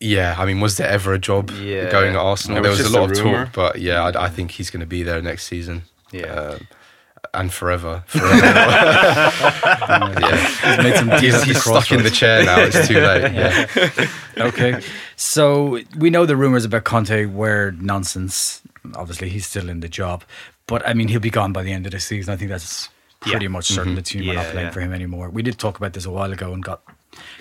Yeah. 0.00 0.34
I 0.38 0.44
mean, 0.46 0.60
was 0.60 0.76
there 0.76 0.88
ever 0.88 1.12
a 1.14 1.18
job 1.18 1.50
Yeah. 1.50 1.90
going 1.90 2.14
at 2.14 2.20
Arsenal? 2.20 2.58
It 2.58 2.62
there 2.62 2.70
was 2.70 2.78
was 2.78 2.88
a 2.88 2.90
just 2.90 2.96
a 2.96 3.00
lot 3.00 3.10
of 3.10 3.18
talk, 3.46 3.52
but 3.54 3.80
yeah, 3.80 4.02
I, 4.04 4.24
I 4.24 4.28
think 4.28 4.52
he's 4.52 4.70
going 4.70 4.80
to 4.80 4.86
be 4.86 5.02
there 5.02 5.20
next 5.22 5.46
season. 5.46 5.82
Yeah. 6.12 6.26
Uh, 6.26 6.58
and 7.34 7.52
forever. 7.52 8.04
forever. 8.06 8.36
yeah. 10.18 10.46
He's 10.46 10.78
made 10.84 10.96
some 10.96 11.10
He's, 11.20 11.42
he's 11.42 11.60
stuck 11.62 11.90
in 11.92 12.02
the 12.02 12.10
chair 12.10 12.44
now. 12.44 12.60
It's 12.60 12.88
too 12.88 13.00
late. 13.00 13.32
Yeah. 14.38 14.46
okay. 14.46 14.80
So 15.16 15.80
we 15.96 16.10
know 16.10 16.26
the 16.26 16.36
rumors 16.36 16.64
about 16.64 16.84
Conte 16.84 17.26
were 17.26 17.72
nonsense. 17.72 18.62
Obviously, 18.94 19.28
he's 19.28 19.46
still 19.46 19.68
in 19.68 19.80
the 19.80 19.88
job, 19.88 20.24
but 20.66 20.86
I 20.88 20.94
mean, 20.94 21.08
he'll 21.08 21.20
be 21.20 21.30
gone 21.30 21.52
by 21.52 21.62
the 21.62 21.72
end 21.72 21.86
of 21.86 21.92
the 21.92 22.00
season. 22.00 22.32
I 22.32 22.36
think 22.36 22.50
that's 22.50 22.88
pretty 23.20 23.44
Yeah. 23.44 23.48
much 23.50 23.66
certain. 23.66 23.94
The 23.94 24.02
team 24.02 24.30
are 24.30 24.34
not 24.34 24.46
playing 24.46 24.66
yeah. 24.68 24.72
for 24.72 24.80
him 24.80 24.94
anymore. 24.94 25.28
We 25.28 25.42
did 25.42 25.58
talk 25.58 25.76
about 25.76 25.92
this 25.92 26.06
a 26.06 26.10
while 26.10 26.32
ago 26.32 26.52
and 26.52 26.62
got 26.62 26.80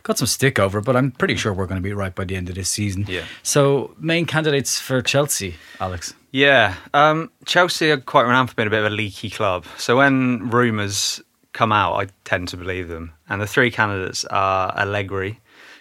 got 0.03 0.17
some 0.17 0.27
stick 0.27 0.59
over, 0.59 0.81
but 0.81 0.95
I'm 0.95 1.11
pretty 1.11 1.35
sure 1.35 1.53
we're 1.53 1.67
going 1.67 1.81
to 1.81 1.87
be 1.87 1.93
right 1.93 2.13
by 2.13 2.25
the 2.25 2.35
end 2.35 2.49
of 2.49 2.55
this 2.55 2.69
season. 2.69 3.05
Yeah. 3.07 3.23
So 3.43 3.95
main 3.99 4.25
candidates 4.25 4.79
for 4.79 5.01
Chelsea, 5.01 5.55
Alex. 5.79 6.13
Yeah, 6.31 6.75
um, 6.93 7.31
Chelsea 7.45 7.89
are 7.91 7.97
quite 7.97 8.23
renowned 8.23 8.49
for 8.49 8.55
being 8.55 8.67
a 8.67 8.69
bit 8.71 8.79
of 8.79 8.85
a 8.91 8.95
leaky 8.95 9.29
club. 9.29 9.65
So 9.77 9.97
when 9.97 10.49
rumours 10.49 11.21
come 11.53 11.71
out, 11.71 11.95
I 11.95 12.07
tend 12.25 12.49
to 12.49 12.57
believe 12.57 12.87
them. 12.89 13.13
And 13.29 13.41
the 13.41 13.47
three 13.47 13.71
candidates 13.71 14.25
are 14.25 14.71
Allegri, 14.77 15.39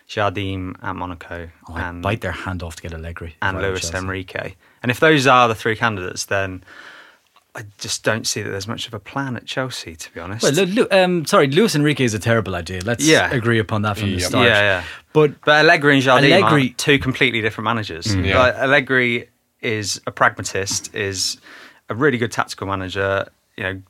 Jardim 0.08 0.76
at 0.82 0.94
Monaco, 0.96 1.50
Oh, 1.68 1.74
and, 1.76 2.02
bite 2.02 2.20
their 2.20 2.32
hand 2.32 2.62
off 2.62 2.76
to 2.76 2.82
get 2.82 2.92
Allegri. 2.94 3.34
and 3.42 3.58
Luis 3.60 3.82
Chelsea. 3.90 3.98
Enrique. 3.98 4.54
And 4.82 4.90
if 4.90 5.00
those 5.00 5.26
are 5.26 5.48
the 5.48 5.54
three 5.54 5.74
candidates, 5.76 6.26
then 6.26 6.62
I 7.56 7.64
just 7.78 8.04
don't 8.04 8.26
see 8.26 8.42
that 8.42 8.50
there's 8.50 8.68
much 8.68 8.86
of 8.86 8.92
a 8.92 9.00
plan 9.00 9.34
at 9.34 9.46
Chelsea, 9.46 9.96
to 9.96 10.12
be 10.12 10.20
honest. 10.20 10.42
Well, 10.42 10.52
Lu- 10.52 10.66
Lu- 10.66 10.88
um, 10.90 11.24
sorry, 11.24 11.46
Luis 11.48 11.74
Enrique 11.74 12.04
is 12.04 12.12
a 12.12 12.18
terrible 12.18 12.54
idea. 12.54 12.82
Let's 12.84 13.02
Yeah. 13.02 13.30
agree 13.30 13.58
upon 13.58 13.80
that 13.82 13.96
from 13.96 14.10
the 14.10 14.18
Yeah. 14.20 14.26
start. 14.28 14.46
Yeah, 14.46 14.60
yeah. 14.60 14.84
But 15.14 15.40
But 15.42 15.64
Allegri 15.64 15.94
and 15.94 16.02
Jardim 16.02 16.30
Allegri- 16.30 16.70
are 16.70 16.74
two 16.74 16.98
completely 16.98 17.40
different 17.40 17.64
managers. 17.64 18.14
Yeah. 18.14 18.38
Like, 18.38 18.54
Allegri 18.56 19.30
is 19.62 20.00
a 20.06 20.10
pragmatist, 20.12 20.94
is 20.94 21.38
a 21.88 21.94
really 21.94 22.18
good 22.18 22.30
tactical 22.30 22.66
manager. 22.66 23.26
You 23.56 23.64
know, 23.64 23.82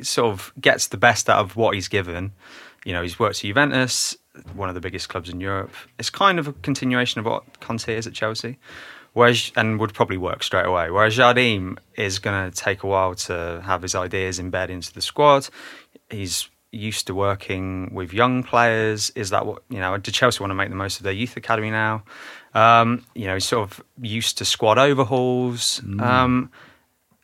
sort 0.00 0.32
of 0.32 0.50
gets 0.58 0.86
the 0.86 0.96
best 0.96 1.28
out 1.28 1.40
of 1.40 1.56
what 1.56 1.74
he's 1.74 1.88
given. 1.88 2.32
You 2.86 2.94
know, 2.94 3.02
he's 3.02 3.18
worked 3.18 3.36
at 3.36 3.42
Juventus, 3.42 4.16
one 4.54 4.70
of 4.70 4.74
the 4.74 4.80
biggest 4.80 5.10
clubs 5.10 5.28
in 5.28 5.40
Europe. 5.42 5.72
It's 5.98 6.08
kind 6.08 6.38
of 6.38 6.48
a 6.48 6.54
continuation 6.54 7.18
of 7.18 7.26
what 7.26 7.60
Conte 7.60 7.94
is 7.94 8.06
at 8.06 8.14
Chelsea. 8.14 8.56
Whereas, 9.12 9.50
and 9.56 9.80
would 9.80 9.92
probably 9.92 10.16
work 10.16 10.42
straight 10.44 10.66
away. 10.66 10.90
Whereas 10.90 11.16
Jardim 11.16 11.78
is 11.96 12.18
going 12.20 12.50
to 12.50 12.56
take 12.56 12.84
a 12.84 12.86
while 12.86 13.14
to 13.16 13.60
have 13.64 13.82
his 13.82 13.94
ideas 13.94 14.38
embed 14.38 14.68
into 14.68 14.92
the 14.92 15.00
squad. 15.00 15.48
He's 16.08 16.48
used 16.72 17.08
to 17.08 17.14
working 17.14 17.92
with 17.92 18.12
young 18.12 18.44
players. 18.44 19.10
Is 19.16 19.30
that 19.30 19.46
what 19.46 19.62
you 19.68 19.80
know? 19.80 19.96
Do 19.96 20.12
Chelsea 20.12 20.40
want 20.40 20.52
to 20.52 20.54
make 20.54 20.68
the 20.68 20.76
most 20.76 20.98
of 20.98 21.04
their 21.04 21.12
youth 21.12 21.36
academy 21.36 21.70
now? 21.70 22.04
Um, 22.54 23.04
you 23.14 23.26
know, 23.26 23.34
he's 23.34 23.46
sort 23.46 23.68
of 23.68 23.84
used 24.00 24.38
to 24.38 24.44
squad 24.44 24.78
overhauls. 24.78 25.80
Um, 26.00 26.50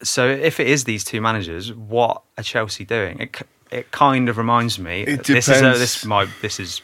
so 0.02 0.26
if 0.28 0.60
it 0.60 0.66
is 0.66 0.84
these 0.84 1.04
two 1.04 1.20
managers, 1.20 1.72
what 1.72 2.22
are 2.36 2.42
Chelsea 2.42 2.84
doing? 2.84 3.20
It, 3.20 3.42
it 3.70 3.90
kind 3.90 4.28
of 4.28 4.38
reminds 4.38 4.78
me. 4.78 5.02
It 5.02 5.24
this 5.24 5.48
is 5.48 5.58
a, 5.58 5.60
depends. 5.60 5.78
this 5.80 6.04
my 6.04 6.28
this 6.42 6.60
is 6.60 6.80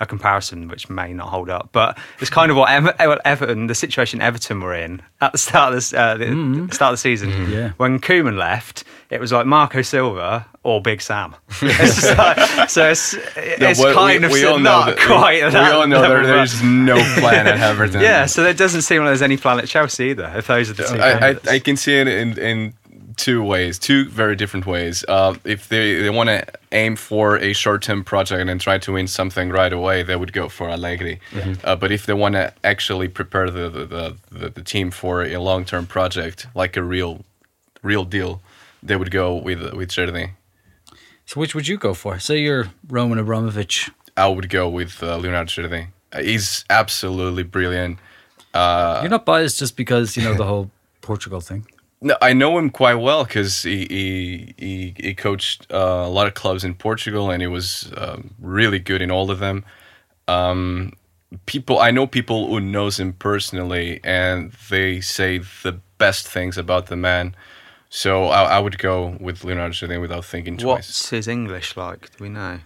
a 0.00 0.06
comparison 0.06 0.68
which 0.68 0.88
may 0.90 1.12
not 1.12 1.28
hold 1.28 1.48
up, 1.50 1.68
but 1.72 1.98
it's 2.20 2.30
kind 2.30 2.50
of 2.50 2.56
what 2.56 2.70
Ever- 2.70 3.18
Everton, 3.24 3.66
the 3.68 3.74
situation 3.74 4.20
Everton 4.20 4.60
were 4.60 4.74
in 4.74 5.02
at 5.20 5.32
the 5.32 5.38
start 5.38 5.68
of 5.72 5.76
this, 5.76 5.92
uh, 5.94 6.16
the 6.16 6.68
start 6.72 6.92
of 6.92 6.94
the 6.94 6.96
season. 6.98 7.50
Yeah. 7.50 7.72
When 7.76 7.98
Koeman 8.00 8.36
left, 8.36 8.84
it 9.10 9.20
was 9.20 9.32
like 9.32 9.46
Marco 9.46 9.82
Silva 9.82 10.46
or 10.62 10.80
Big 10.82 11.00
Sam. 11.00 11.34
It's 11.62 12.16
like- 12.18 12.68
so 12.70 12.90
it's, 12.90 13.14
it's 13.36 13.78
well, 13.80 13.94
kind 13.94 14.24
of 14.24 14.32
all 14.32 14.58
not 14.58 14.86
that- 14.86 14.98
quite. 14.98 15.44
We, 15.44 15.50
that 15.50 15.72
all 15.72 15.86
know 15.86 16.00
there, 16.02 16.26
there's 16.26 16.62
no 16.62 16.96
plan 17.20 17.46
at 17.46 17.60
Everton. 17.60 18.00
yeah, 18.02 18.26
so 18.26 18.42
there 18.42 18.54
doesn't 18.54 18.82
seem 18.82 19.00
like 19.02 19.08
there's 19.10 19.22
any 19.22 19.36
plan 19.36 19.58
at 19.58 19.68
Chelsea 19.68 20.04
either. 20.10 20.32
If 20.36 20.46
those 20.46 20.70
are 20.70 20.74
the 20.74 20.84
two, 20.84 20.96
I, 20.98 21.30
I. 21.30 21.36
I 21.54 21.58
can 21.58 21.76
see 21.76 21.94
it 21.94 22.08
in, 22.08 22.38
in 22.38 22.74
two 23.16 23.42
ways, 23.42 23.78
two 23.78 24.08
very 24.08 24.36
different 24.36 24.66
ways. 24.66 25.04
Uh, 25.08 25.34
if 25.44 25.68
they, 25.68 25.94
they 25.96 26.10
want 26.10 26.28
to 26.28 26.44
aim 26.72 26.96
for 26.96 27.36
a 27.36 27.52
short 27.52 27.82
term 27.82 28.04
project 28.04 28.48
and 28.48 28.60
try 28.60 28.78
to 28.78 28.92
win 28.92 29.06
something 29.06 29.50
right 29.50 29.72
away, 29.72 30.02
they 30.02 30.16
would 30.16 30.32
go 30.32 30.48
for 30.48 30.68
Allegri. 30.68 31.20
Uh, 31.64 31.76
but 31.76 31.92
if 31.92 32.06
they 32.06 32.14
want 32.14 32.34
to 32.34 32.52
actually 32.62 33.08
prepare 33.08 33.50
the, 33.50 33.68
the, 33.68 34.16
the, 34.30 34.48
the, 34.50 34.62
team 34.62 34.90
for 34.90 35.22
a 35.22 35.38
long 35.38 35.64
term 35.64 35.86
project, 35.86 36.46
like 36.54 36.76
a 36.76 36.82
real 36.82 37.24
real 37.82 38.04
deal, 38.04 38.40
they 38.82 38.96
would 38.96 39.10
go 39.10 39.34
with 39.34 39.60
with 39.74 39.90
Jardim. 39.90 40.30
So 41.26 41.40
which 41.40 41.54
would 41.54 41.68
you 41.68 41.78
go 41.78 41.94
for? 41.94 42.18
Say 42.18 42.40
you're 42.40 42.66
Roman 42.88 43.18
Abramovich. 43.18 43.90
I 44.16 44.28
would 44.28 44.48
go 44.48 44.68
with 44.68 45.02
uh, 45.02 45.16
Leonardo 45.16 45.50
Jardim. 45.50 45.88
Uh, 46.12 46.22
he's 46.22 46.64
absolutely 46.70 47.42
brilliant. 47.42 47.98
Uh, 48.52 49.00
You're 49.02 49.10
not 49.10 49.24
biased 49.24 49.58
just 49.58 49.76
because 49.76 50.16
you 50.16 50.22
know 50.22 50.34
the 50.34 50.44
whole 50.44 50.70
Portugal 51.00 51.40
thing. 51.40 51.66
No, 52.04 52.18
I 52.20 52.34
know 52.34 52.58
him 52.58 52.68
quite 52.68 52.96
well 52.96 53.24
because 53.24 53.62
he, 53.62 53.86
he 53.88 54.54
he 54.58 54.94
he 54.98 55.14
coached 55.14 55.66
uh, 55.72 56.02
a 56.04 56.08
lot 56.08 56.26
of 56.26 56.34
clubs 56.34 56.62
in 56.62 56.74
Portugal, 56.74 57.30
and 57.30 57.40
he 57.40 57.46
was 57.46 57.90
um, 57.96 58.34
really 58.38 58.78
good 58.78 59.00
in 59.00 59.10
all 59.10 59.30
of 59.30 59.38
them. 59.38 59.64
Um, 60.28 60.92
people, 61.46 61.78
I 61.78 61.90
know 61.90 62.06
people 62.06 62.48
who 62.48 62.60
knows 62.60 63.00
him 63.00 63.14
personally, 63.14 64.00
and 64.04 64.52
they 64.68 65.00
say 65.00 65.38
the 65.38 65.80
best 65.96 66.28
things 66.28 66.58
about 66.58 66.86
the 66.88 66.96
man. 66.96 67.34
So 67.88 68.26
I, 68.26 68.56
I 68.56 68.58
would 68.58 68.76
go 68.76 69.16
with 69.18 69.42
Leonardo 69.42 69.98
without 69.98 70.26
thinking 70.26 70.58
twice. 70.58 70.88
What's 70.88 71.08
his 71.08 71.26
English 71.26 71.74
like? 71.74 72.14
Do 72.16 72.24
we 72.24 72.28
know? 72.28 72.60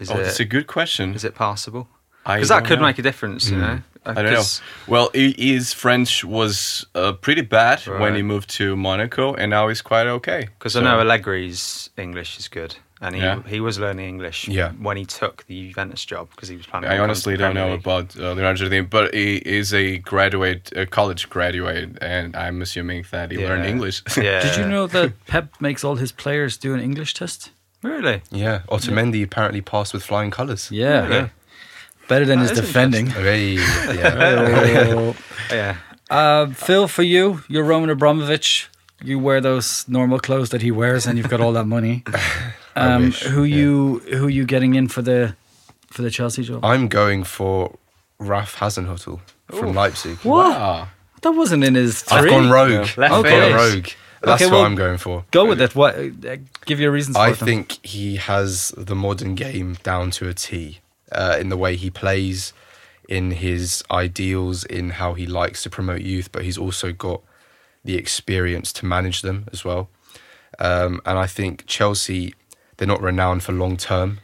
Is 0.00 0.10
oh, 0.10 0.14
it 0.14 0.24
that's 0.24 0.40
a 0.40 0.44
good 0.44 0.66
question. 0.66 1.14
is 1.14 1.22
it 1.22 1.36
passable? 1.36 1.86
I 2.26 2.36
Because 2.36 2.48
that 2.48 2.64
could 2.64 2.80
know. 2.80 2.86
make 2.86 2.98
a 2.98 3.02
difference, 3.02 3.50
you 3.50 3.56
know. 3.56 3.82
I 4.06 4.14
don't 4.14 4.24
know. 4.24 4.34
'cause- 4.36 4.62
Well, 4.86 5.10
he, 5.12 5.34
his 5.38 5.72
French 5.74 6.24
was 6.24 6.86
uh, 6.94 7.12
pretty 7.12 7.42
bad 7.42 7.80
when 7.86 8.14
he 8.14 8.22
moved 8.22 8.48
to 8.56 8.74
Monaco, 8.76 9.34
and 9.34 9.50
now 9.50 9.68
he's 9.68 9.82
quite 9.82 10.06
okay. 10.06 10.48
Because 10.58 10.72
So- 10.72 10.80
I 10.80 10.84
know 10.84 10.98
Allegri's 11.04 11.90
English 11.96 12.38
is 12.38 12.48
good, 12.48 12.76
and 13.02 13.14
he 13.14 13.20
Yeah. 13.20 13.42
he 13.46 13.60
was 13.60 13.78
learning 13.78 14.08
English 14.08 14.48
Yeah. 14.48 14.70
when 14.80 14.96
he 14.96 15.04
took 15.04 15.44
the 15.48 15.68
Juventus 15.68 16.04
job 16.06 16.28
because 16.30 16.48
he 16.48 16.56
was 16.56 16.66
planning. 16.66 16.90
I 16.90 16.96
on 16.96 17.04
honestly 17.04 17.34
to 17.34 17.38
don't 17.38 17.52
Premier 17.54 17.66
know 17.68 17.72
League. 17.74 17.80
about 17.86 18.16
uh, 18.18 18.32
Leonardo 18.32 18.64
Jardim, 18.64 18.88
but 18.88 19.12
he 19.14 19.36
is 19.36 19.74
a 19.74 19.98
graduate, 19.98 20.72
a 20.74 20.86
college 20.86 21.28
graduate, 21.28 21.98
and 22.00 22.34
I'm 22.36 22.62
assuming 22.62 23.04
that 23.10 23.30
he 23.30 23.36
learned 23.38 23.66
English. 23.66 24.02
Yeah. 24.16 24.40
Did 24.40 24.56
you 24.56 24.66
know 24.66 24.86
that 24.86 25.12
Pep 25.26 25.46
makes 25.60 25.84
all 25.84 25.96
his 25.96 26.12
players 26.12 26.56
do 26.56 26.72
an 26.74 26.80
English 26.80 27.12
test? 27.14 27.50
Really? 27.82 28.20
Yeah, 28.30 28.60
Otamendi 28.68 29.22
apparently 29.24 29.62
passed 29.62 29.94
with 29.94 30.04
flying 30.04 30.30
colours. 30.30 30.68
Yeah, 30.70 31.06
Really? 31.06 31.30
Better 32.10 32.26
than 32.26 32.40
his 32.40 32.50
defending. 32.50 33.06
Very, 33.28 33.54
yeah. 33.54 34.84
Oh. 34.90 35.16
Yeah. 35.50 35.76
uh, 36.10 36.46
Phil, 36.48 36.88
for 36.88 37.02
you, 37.04 37.42
you're 37.48 37.64
Roman 37.64 37.88
Abramovich. 37.88 38.68
You 39.02 39.18
wear 39.18 39.40
those 39.40 39.88
normal 39.88 40.18
clothes 40.18 40.50
that 40.50 40.60
he 40.60 40.70
wears, 40.70 41.06
and 41.06 41.16
you've 41.16 41.30
got 41.30 41.40
all 41.40 41.52
that 41.54 41.66
money. 41.66 42.04
Um, 42.76 43.06
wish, 43.06 43.22
who 43.24 43.42
yeah. 43.42 43.56
you 43.56 43.98
who 44.18 44.28
you 44.28 44.44
getting 44.46 44.76
in 44.76 44.86
for 44.86 45.02
the 45.02 45.34
for 45.88 46.02
the 46.02 46.10
Chelsea 46.10 46.44
job? 46.44 46.64
I'm 46.64 46.86
going 46.86 47.24
for 47.24 47.76
Ralph 48.20 48.54
Hasenhüttl 48.60 49.18
from 49.50 49.74
Leipzig. 49.74 50.18
What? 50.22 50.50
Wow. 50.56 50.88
That 51.22 51.32
wasn't 51.32 51.64
in 51.64 51.74
his. 51.74 52.04
I've 52.08 52.20
three. 52.22 52.30
gone 52.30 52.48
rogue. 52.48 52.86
Left 52.96 53.12
I've 53.12 53.26
field. 53.26 53.40
gone 53.40 53.52
rogue. 53.54 53.88
That's 54.22 54.42
Okay, 54.42 54.44
what 54.46 54.58
well- 54.58 54.64
I'm 54.66 54.76
going 54.76 54.98
for. 54.98 55.24
Go 55.32 55.46
with 55.46 55.60
it. 55.60 55.74
What? 55.74 55.96
Uh, 55.96 56.36
give 56.64 56.78
your 56.78 56.92
reasons. 56.92 57.16
For 57.16 57.22
I 57.22 57.30
it 57.30 57.38
then. 57.40 57.46
think 57.46 57.84
he 57.84 58.16
has 58.16 58.72
the 58.76 58.94
modern 58.94 59.34
game 59.34 59.76
down 59.82 60.12
to 60.12 60.28
a 60.28 60.32
T 60.32 60.78
uh, 61.12 61.36
in 61.40 61.48
the 61.48 61.56
way 61.56 61.76
he 61.76 61.90
plays, 61.90 62.52
in 63.08 63.32
his 63.32 63.82
ideals, 63.90 64.64
in 64.64 64.90
how 64.90 65.14
he 65.14 65.26
likes 65.26 65.62
to 65.62 65.70
promote 65.70 66.00
youth, 66.00 66.30
but 66.32 66.44
he's 66.44 66.58
also 66.58 66.92
got 66.92 67.22
the 67.84 67.96
experience 67.96 68.72
to 68.74 68.86
manage 68.86 69.22
them 69.22 69.46
as 69.52 69.64
well. 69.64 69.88
Um, 70.58 71.00
and 71.04 71.18
I 71.18 71.26
think 71.26 71.64
Chelsea, 71.66 72.34
they're 72.76 72.88
not 72.88 73.02
renowned 73.02 73.42
for 73.42 73.52
long 73.52 73.76
term. 73.76 74.20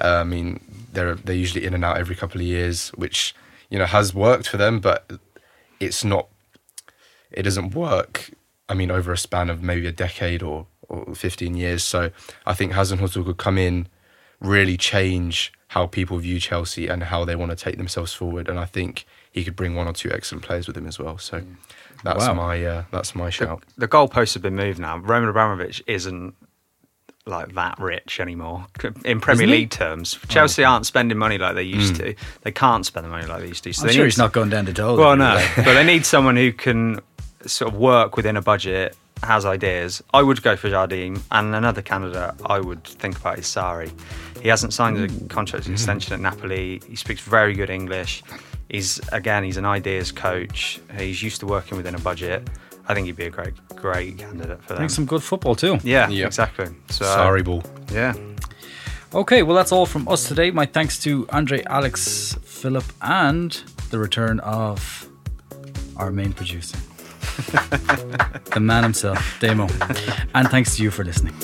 Uh, 0.00 0.18
I 0.20 0.24
mean, 0.24 0.60
they're 0.92 1.14
they're 1.14 1.34
usually 1.34 1.64
in 1.64 1.74
and 1.74 1.84
out 1.84 1.98
every 1.98 2.16
couple 2.16 2.40
of 2.40 2.46
years, 2.46 2.90
which 2.90 3.34
you 3.70 3.78
know 3.78 3.86
has 3.86 4.14
worked 4.14 4.48
for 4.48 4.56
them, 4.56 4.80
but 4.80 5.10
it's 5.80 6.04
not. 6.04 6.28
It 7.30 7.42
doesn't 7.42 7.74
work. 7.74 8.30
I 8.68 8.74
mean, 8.74 8.90
over 8.90 9.12
a 9.12 9.18
span 9.18 9.50
of 9.50 9.62
maybe 9.62 9.86
a 9.86 9.92
decade 9.92 10.42
or, 10.42 10.66
or 10.88 11.14
fifteen 11.14 11.56
years. 11.56 11.82
So 11.84 12.10
I 12.46 12.54
think 12.54 12.72
Hasenhüttl 12.72 13.24
could 13.24 13.38
come 13.38 13.58
in, 13.58 13.88
really 14.40 14.76
change 14.76 15.52
how 15.68 15.86
people 15.86 16.18
view 16.18 16.40
Chelsea 16.40 16.86
and 16.88 17.02
how 17.04 17.24
they 17.24 17.36
want 17.36 17.50
to 17.50 17.56
take 17.56 17.76
themselves 17.76 18.12
forward. 18.14 18.48
And 18.48 18.58
I 18.58 18.64
think 18.64 19.04
he 19.30 19.44
could 19.44 19.54
bring 19.56 19.74
one 19.74 19.86
or 19.86 19.92
two 19.92 20.10
excellent 20.12 20.44
players 20.44 20.66
with 20.66 20.76
him 20.76 20.86
as 20.86 20.98
well. 20.98 21.18
So 21.18 21.42
that's 22.04 22.26
Wow. 22.26 22.34
my 22.34 22.64
uh, 22.64 22.84
that's 22.90 23.14
my 23.14 23.26
The, 23.26 23.30
shout. 23.30 23.62
the 23.76 23.88
goalposts 23.88 24.34
have 24.34 24.42
been 24.42 24.56
moved 24.56 24.78
now. 24.78 24.98
Roman 24.98 25.28
Abramovich 25.28 25.82
isn't 25.86 26.34
like 27.26 27.52
that 27.54 27.78
rich 27.78 28.20
anymore 28.20 28.66
in 29.04 29.20
Premier 29.20 29.42
Isn't 29.44 29.48
he? 29.48 29.60
League 29.60 29.70
terms. 29.70 30.18
Chelsea 30.28 30.64
aren't 30.64 30.86
spending 30.86 31.18
money 31.18 31.36
like 31.36 31.54
they 31.56 31.62
used 31.62 31.96
to. 31.96 32.14
They 32.42 32.52
can't 32.52 32.86
spend 32.86 33.04
the 33.04 33.10
money 33.10 33.26
like 33.26 33.42
they 33.42 33.48
used 33.48 33.64
to. 33.64 33.72
So 33.74 33.82
I'm 33.82 33.88
they 33.88 33.92
sure 33.92 34.04
need 34.04 34.06
he's 34.06 34.16
not 34.18 34.32
going 34.32 34.48
down 34.48 34.64
to 34.64 34.72
dole. 34.72 34.96
Well, 34.96 35.14
no, 35.16 35.46
but 35.56 35.64
they 35.74 35.84
need 35.84 36.06
someone 36.06 36.36
who 36.36 36.52
can 36.52 37.00
sort 37.44 37.74
of 37.74 37.78
work 37.78 38.16
within 38.16 38.38
a 38.38 38.42
budget, 38.42 38.96
has 39.22 39.44
ideas. 39.44 40.02
I 40.12 40.22
would 40.22 40.42
go 40.42 40.56
for 40.56 40.68
Jardim, 40.68 41.20
and 41.30 41.54
another 41.54 41.82
candidate 41.82 42.34
I 42.46 42.60
would 42.60 42.84
think 42.84 43.18
about 43.18 43.38
is 43.38 43.46
Sarri. 43.46 43.90
He 44.42 44.48
hasn't 44.48 44.72
signed 44.72 44.98
a 44.98 45.08
contract 45.28 45.64
mm-hmm. 45.64 45.74
extension 45.74 46.14
at 46.14 46.20
Napoli. 46.20 46.80
He 46.88 46.96
speaks 46.96 47.20
very 47.20 47.54
good 47.54 47.70
English. 47.70 48.22
He's 48.68 49.00
again, 49.12 49.44
he's 49.44 49.56
an 49.56 49.64
ideas 49.64 50.12
coach. 50.12 50.80
He's 50.98 51.22
used 51.22 51.40
to 51.40 51.46
working 51.46 51.76
within 51.76 51.94
a 51.94 52.00
budget. 52.00 52.48
I 52.86 52.94
think 52.94 53.06
he'd 53.06 53.16
be 53.16 53.26
a 53.26 53.30
great, 53.30 53.54
great 53.76 54.18
candidate 54.18 54.62
for 54.62 54.74
them. 54.74 54.82
Make 54.82 54.90
some 54.90 55.04
good 55.04 55.22
football 55.22 55.54
too. 55.54 55.78
Yeah, 55.82 56.08
Yep. 56.08 56.26
exactly. 56.26 56.68
So, 56.88 57.04
Sorry, 57.04 57.42
ball. 57.42 57.62
Yeah. 57.92 58.14
Okay, 59.14 59.42
well, 59.42 59.56
that's 59.56 59.72
all 59.72 59.86
from 59.86 60.06
us 60.08 60.28
today. 60.28 60.50
My 60.50 60.66
thanks 60.66 60.98
to 61.00 61.26
Andre, 61.30 61.62
Alex, 61.64 62.36
Philip, 62.42 62.84
and 63.00 63.52
the 63.90 63.98
return 63.98 64.40
of 64.40 65.08
our 65.96 66.10
main 66.10 66.32
producer, 66.32 66.78
the 67.38 68.60
man 68.60 68.82
himself, 68.82 69.38
Damo. 69.40 69.68
and 70.34 70.48
thanks 70.48 70.76
to 70.76 70.82
you 70.82 70.90
for 70.90 71.04
listening. 71.04 71.34